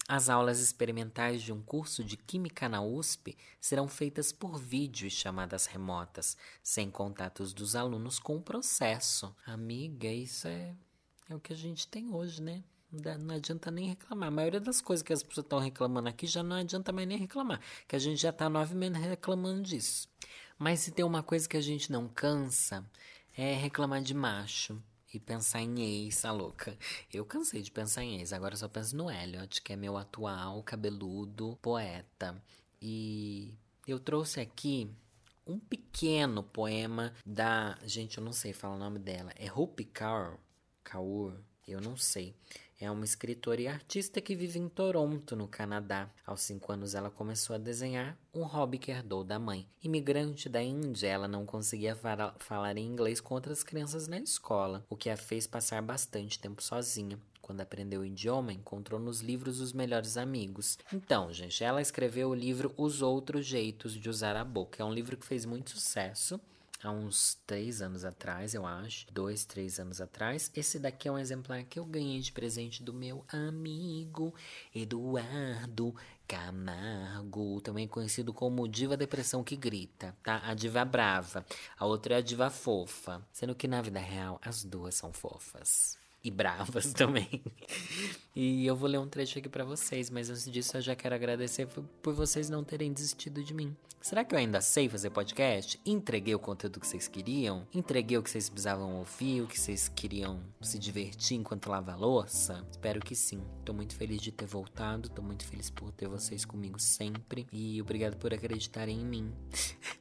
As 0.09 0.29
aulas 0.29 0.61
experimentais 0.61 1.43
de 1.43 1.53
um 1.53 1.63
curso 1.63 2.03
de 2.03 2.17
Química 2.17 2.69
na 2.69 2.83
USP 2.83 3.37
serão 3.61 3.87
feitas 3.87 4.33
por 4.33 4.59
vídeo 4.59 5.07
e 5.07 5.11
chamadas 5.11 5.67
remotas, 5.67 6.37
sem 6.63 6.91
contatos 6.91 7.53
dos 7.53 7.77
alunos 7.77 8.19
com 8.19 8.37
o 8.37 8.43
processo. 8.43 9.35
Amiga, 9.47 10.09
isso 10.09 10.49
é 10.49 10.75
é 11.29 11.35
o 11.35 11.41
que 11.41 11.53
a 11.53 11.57
gente 11.57 11.89
tem 11.89 12.13
hoje, 12.13 12.43
né? 12.43 12.63
Não 13.21 13.35
adianta 13.37 13.71
nem 13.71 13.89
reclamar. 13.89 14.29
A 14.29 14.31
maioria 14.31 14.61
das 14.61 14.81
coisas 14.83 15.03
que 15.03 15.13
as 15.13 15.23
pessoas 15.23 15.45
estão 15.47 15.59
reclamando 15.59 16.09
aqui 16.09 16.27
já 16.27 16.43
não 16.43 16.57
adianta 16.57 16.93
mais 16.93 17.09
nem 17.09 17.17
reclamar. 17.17 17.61
Que 17.89 17.97
a 17.97 17.99
gente 17.99 18.21
já 18.21 18.29
está 18.31 18.51
nove 18.51 18.75
meses 18.75 18.99
reclamando 18.99 19.63
disso. 19.63 20.09
Mas 20.59 20.81
se 20.81 20.91
tem 20.91 21.05
uma 21.05 21.23
coisa 21.23 21.49
que 21.49 21.57
a 21.57 21.61
gente 21.63 21.91
não 21.91 22.07
cansa, 22.07 22.85
é 23.37 23.55
reclamar 23.55 24.03
de 24.03 24.13
macho. 24.15 24.83
e 25.15 25.21
pensar 25.21 25.61
em 25.61 25.81
ex, 25.81 26.25
a 26.25 26.33
louca. 26.33 26.77
Eu 27.13 27.25
cansei 27.25 27.61
de 27.63 27.71
pensar 27.71 28.03
em 28.03 28.19
ex, 28.19 28.33
agora 28.33 28.57
só 28.57 28.67
penso 28.69 28.97
no 28.97 29.11
Elliot, 29.11 29.61
que 29.61 29.73
é 29.73 29.77
meu 29.77 29.97
atual 29.97 30.63
cabeludo 30.63 31.59
poeta. 31.61 32.43
E 32.81 33.55
eu 33.87 33.99
trouxe 33.99 34.41
aqui 34.41 34.91
um 35.47 35.59
pequeno 35.59 36.43
poema 36.43 37.13
da. 37.27 37.79
Gente, 37.85 38.19
eu 38.19 38.25
não 38.25 38.33
sei 38.33 38.53
falar 38.53 38.77
o 38.77 38.79
nome 38.79 38.99
dela. 38.99 39.33
É 39.37 39.47
Rupi 39.47 39.85
Kaur. 39.85 40.39
Kaur. 40.85 41.35
Eu 41.67 41.81
não 41.81 41.97
sei. 41.97 42.35
É 42.81 42.91
uma 42.91 43.05
escritora 43.05 43.61
e 43.61 43.69
artista 43.69 44.21
que 44.21 44.35
vive 44.35 44.59
em 44.59 44.69
Toronto, 44.69 45.37
no 45.37 45.47
Canadá. 45.47 46.11
Aos 46.27 46.41
cinco 46.41 46.73
anos, 46.73 46.97
ela 46.97 47.11
começou 47.11 47.55
a 47.55 47.59
desenhar, 47.59 48.19
um 48.35 48.43
hobby 48.43 48.77
que 48.77 48.91
herdou 48.91 49.23
da 49.23 49.39
mãe. 49.39 49.69
Imigrante 49.81 50.49
da 50.49 50.61
Índia, 50.61 51.07
ela 51.07 51.29
não 51.29 51.47
conseguia 51.47 51.97
falar 52.39 52.77
em 52.77 52.85
inglês 52.85 53.21
com 53.21 53.35
outras 53.35 53.63
crianças 53.63 54.09
na 54.09 54.19
escola, 54.19 54.85
o 54.91 54.97
que 54.97 55.09
a 55.09 55.17
fez 55.17 55.47
passar 55.47 55.81
bastante 55.81 56.41
tempo 56.41 56.61
sozinha. 56.61 57.21
Quando 57.41 57.61
aprendeu 57.61 58.01
o 58.01 58.05
idioma, 58.05 58.53
encontrou 58.53 58.99
nos 58.99 59.21
livros 59.21 59.61
os 59.61 59.73
melhores 59.73 60.17
amigos. 60.17 60.77
Então, 60.93 61.33
gente, 61.33 61.63
ela 61.63 61.81
escreveu 61.81 62.31
o 62.31 62.35
livro 62.35 62.75
Os 62.77 63.01
Outros 63.01 63.47
Jeitos 63.47 63.95
de 63.95 64.11
Usar 64.11 64.35
a 64.35 64.45
Boca. 64.45 64.83
É 64.83 64.85
um 64.85 64.93
livro 64.93 65.17
que 65.17 65.27
fez 65.27 65.45
muito 65.45 65.71
sucesso 65.71 66.41
há 66.83 66.91
uns 66.91 67.39
três 67.47 67.81
anos 67.81 68.05
atrás, 68.05 68.55
eu 68.55 68.67
acho. 68.67 69.07
Dois, 69.13 69.45
três 69.45 69.79
anos 69.79 70.01
atrás. 70.01 70.51
Esse 70.55 70.79
daqui 70.79 71.09
é 71.09 71.13
um 71.13 71.19
exemplar 71.19 71.63
que 71.65 71.79
eu 71.79 71.85
ganhei 71.85 72.21
de 72.21 72.33
presente 72.33 72.83
do 72.83 72.93
meu 72.93 73.25
amigo 73.29 74.35
Eduardo 74.75 75.95
Camargo, 76.27 77.61
também 77.61 77.87
conhecido 77.87 78.33
como 78.33 78.69
Diva 78.69 78.97
Depressão 78.97 79.45
que 79.45 79.57
Grita, 79.57 80.17
tá? 80.23 80.41
A 80.45 80.55
diva 80.55 80.85
brava. 80.85 81.45
A 81.79 81.85
outra 81.87 82.15
é 82.15 82.19
a 82.19 82.23
diva 82.23 82.51
fofa. 82.51 83.23
Sendo 83.33 83.55
que 83.55 83.69
na 83.69 83.83
vida 83.83 84.01
real 84.01 84.41
as 84.43 84.65
duas 84.65 84.95
são 84.95 85.13
fofas 85.13 86.01
e 86.25 86.31
bravas 86.31 86.93
também. 86.95 87.43
e 88.35 88.67
eu 88.67 88.77
vou 88.77 88.89
ler 88.89 88.99
um 88.99 89.09
trecho 89.09 89.39
aqui 89.39 89.49
para 89.49 89.65
vocês, 89.65 90.11
mas 90.11 90.31
antes 90.31 90.51
disso 90.51 90.77
eu 90.77 90.81
já 90.81 90.95
quero 90.95 91.15
agradecer 91.15 91.67
por 92.03 92.15
vocês 92.15 92.49
não 92.49 92.65
terem 92.65 92.93
desistido 92.93 93.43
de 93.43 93.55
mim. 93.55 93.77
Será 94.03 94.25
que 94.25 94.35
eu 94.35 94.39
ainda 94.39 94.61
sei 94.61 94.89
fazer 94.89 95.11
podcast? 95.11 95.81
Entreguei 95.87 96.35
o 96.35 96.39
conteúdo 96.39 96.81
que 96.81 96.87
vocês 96.89 97.07
queriam? 97.07 97.65
Entreguei 97.73 98.19
o 98.19 98.23
que 98.23 98.29
vocês 98.29 98.49
precisavam 98.49 98.97
ouvir, 98.97 99.43
o 99.43 99.47
que 99.47 99.59
vocês 99.59 99.89
queriam 99.89 100.41
se 100.61 100.77
divertir 100.77 101.37
enquanto 101.37 101.71
lava 101.71 101.93
a 101.93 101.97
louça? 101.97 102.67
Espero 102.69 103.01
que 103.01 103.15
sim. 103.15 103.41
Tô 103.65 103.73
muito 103.73 103.95
feliz 103.95 104.21
de 104.21 104.33
ter 104.33 104.47
voltado, 104.47 105.09
tô 105.09 105.23
muito 105.23 105.45
feliz 105.47 105.71
por 105.71 105.93
ter 105.93 106.09
vocês 106.09 106.45
comigo 106.45 106.81
sempre 106.81 107.47
e 107.53 107.81
obrigado 107.81 108.17
por 108.17 108.35
acreditarem 108.35 109.01
em 109.01 109.05
mim. 109.07 109.33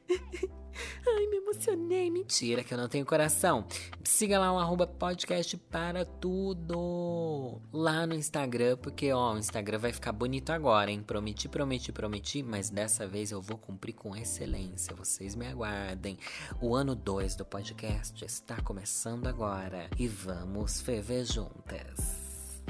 Ai, 1.06 1.26
me 1.26 1.36
emocionei. 1.36 2.10
Mentira, 2.10 2.64
que 2.64 2.72
eu 2.72 2.78
não 2.78 2.88
tenho 2.88 3.04
coração. 3.04 3.66
Siga 4.04 4.38
lá 4.38 4.52
o 4.52 4.58
arroba 4.58 4.86
podcast 4.86 5.56
para 5.56 6.04
tudo. 6.04 7.60
Lá 7.72 8.06
no 8.06 8.14
Instagram, 8.14 8.76
porque 8.76 9.12
ó, 9.12 9.34
o 9.34 9.38
Instagram 9.38 9.78
vai 9.78 9.92
ficar 9.92 10.12
bonito 10.12 10.50
agora, 10.50 10.90
hein? 10.90 11.02
Prometi, 11.02 11.48
prometi, 11.48 11.92
prometi, 11.92 12.42
mas 12.42 12.70
dessa 12.70 13.06
vez 13.06 13.30
eu 13.30 13.40
vou 13.40 13.58
cumprir 13.58 13.92
com 13.92 14.16
excelência. 14.16 14.94
Vocês 14.94 15.34
me 15.34 15.46
aguardem. 15.46 16.18
O 16.60 16.74
ano 16.74 16.94
2 16.94 17.36
do 17.36 17.44
podcast 17.44 18.24
está 18.24 18.60
começando 18.60 19.26
agora. 19.26 19.88
E 19.98 20.08
vamos 20.08 20.80
ferver 20.80 21.24
juntas. 21.24 22.22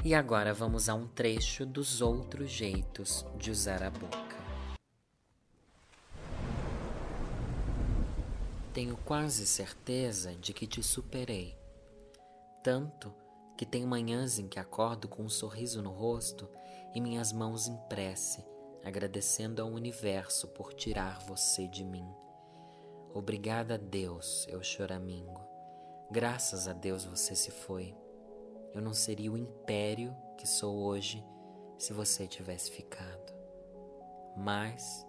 E 0.03 0.13
agora 0.13 0.53
vamos 0.53 0.89
a 0.89 0.95
um 0.95 1.07
trecho 1.07 1.65
dos 1.65 2.01
outros 2.01 2.51
jeitos 2.51 3.25
de 3.37 3.51
usar 3.51 3.81
a 3.83 3.89
boca. 3.89 4.32
Tenho 8.73 8.97
quase 8.97 9.45
certeza 9.45 10.33
de 10.33 10.51
que 10.51 10.65
te 10.65 10.81
superei. 10.81 11.55
Tanto 12.63 13.13
que 13.55 13.67
tem 13.67 13.85
manhãs 13.85 14.39
em 14.39 14.47
que 14.47 14.57
acordo 14.57 15.07
com 15.07 15.21
um 15.21 15.29
sorriso 15.29 15.79
no 15.83 15.91
rosto 15.91 16.49
e 16.95 16.99
minhas 16.99 17.31
mãos 17.31 17.67
em 17.67 17.77
prece, 17.87 18.43
agradecendo 18.83 19.61
ao 19.61 19.69
universo 19.69 20.47
por 20.47 20.73
tirar 20.73 21.19
você 21.19 21.67
de 21.67 21.83
mim. 21.83 22.07
Obrigada 23.13 23.75
a 23.75 23.77
Deus, 23.77 24.47
eu 24.49 24.63
choramingo. 24.63 25.39
Graças 26.09 26.67
a 26.67 26.73
Deus 26.73 27.05
você 27.05 27.35
se 27.35 27.51
foi. 27.51 27.95
Eu 28.73 28.81
não 28.81 28.93
seria 28.95 29.31
o 29.31 29.37
império 29.37 30.15
que 30.35 30.47
sou 30.47 30.77
hoje 30.77 31.23
se 31.77 31.93
você 31.93 32.25
tivesse 32.25 32.71
ficado. 32.71 33.33
Mas 34.35 35.05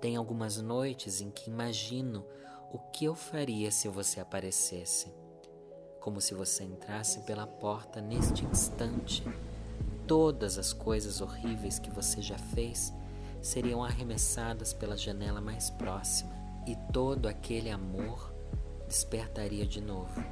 tem 0.00 0.16
algumas 0.16 0.56
noites 0.56 1.20
em 1.20 1.30
que 1.30 1.50
imagino 1.50 2.24
o 2.72 2.78
que 2.78 3.04
eu 3.04 3.16
faria 3.16 3.70
se 3.70 3.88
você 3.88 4.20
aparecesse. 4.20 5.12
Como 6.00 6.20
se 6.20 6.34
você 6.34 6.62
entrasse 6.62 7.20
pela 7.20 7.46
porta 7.46 8.00
neste 8.00 8.44
instante. 8.44 9.24
Todas 10.06 10.56
as 10.56 10.72
coisas 10.72 11.20
horríveis 11.20 11.78
que 11.78 11.90
você 11.90 12.22
já 12.22 12.38
fez 12.38 12.92
seriam 13.42 13.82
arremessadas 13.82 14.72
pela 14.72 14.96
janela 14.96 15.40
mais 15.40 15.70
próxima 15.70 16.30
e 16.66 16.76
todo 16.92 17.26
aquele 17.26 17.70
amor 17.70 18.32
despertaria 18.86 19.66
de 19.66 19.80
novo. 19.80 20.22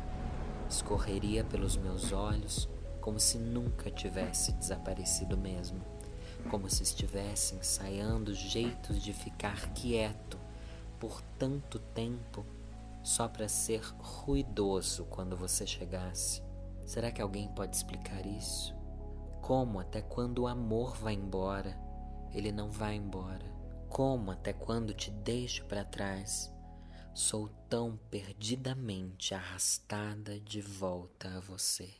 Escorreria 0.68 1.42
pelos 1.42 1.76
meus 1.76 2.12
olhos 2.12 2.68
como 3.00 3.18
se 3.18 3.38
nunca 3.38 3.90
tivesse 3.90 4.52
desaparecido 4.52 5.36
mesmo, 5.36 5.80
como 6.50 6.68
se 6.68 6.82
estivesse 6.82 7.54
ensaiando 7.54 8.34
jeitos 8.34 9.02
de 9.02 9.12
ficar 9.12 9.72
quieto 9.72 10.38
por 10.98 11.20
tanto 11.38 11.78
tempo 11.78 12.44
só 13.02 13.28
para 13.28 13.48
ser 13.48 13.80
ruidoso 13.98 15.04
quando 15.06 15.36
você 15.36 15.66
chegasse? 15.66 16.42
Será 16.84 17.10
que 17.10 17.22
alguém 17.22 17.48
pode 17.48 17.76
explicar 17.76 18.26
isso? 18.26 18.74
Como 19.40 19.78
até 19.78 20.02
quando 20.02 20.40
o 20.40 20.46
amor 20.46 20.96
vai 20.96 21.14
embora, 21.14 21.78
ele 22.32 22.52
não 22.52 22.70
vai 22.70 22.96
embora? 22.96 23.46
Como 23.88 24.30
até 24.30 24.52
quando 24.52 24.92
te 24.92 25.10
deixo 25.10 25.64
para 25.64 25.84
trás, 25.84 26.52
sou 27.14 27.48
tão 27.68 27.98
perdidamente 28.10 29.34
arrastada 29.34 30.38
de 30.40 30.60
volta 30.60 31.36
a 31.36 31.40
você? 31.40 31.94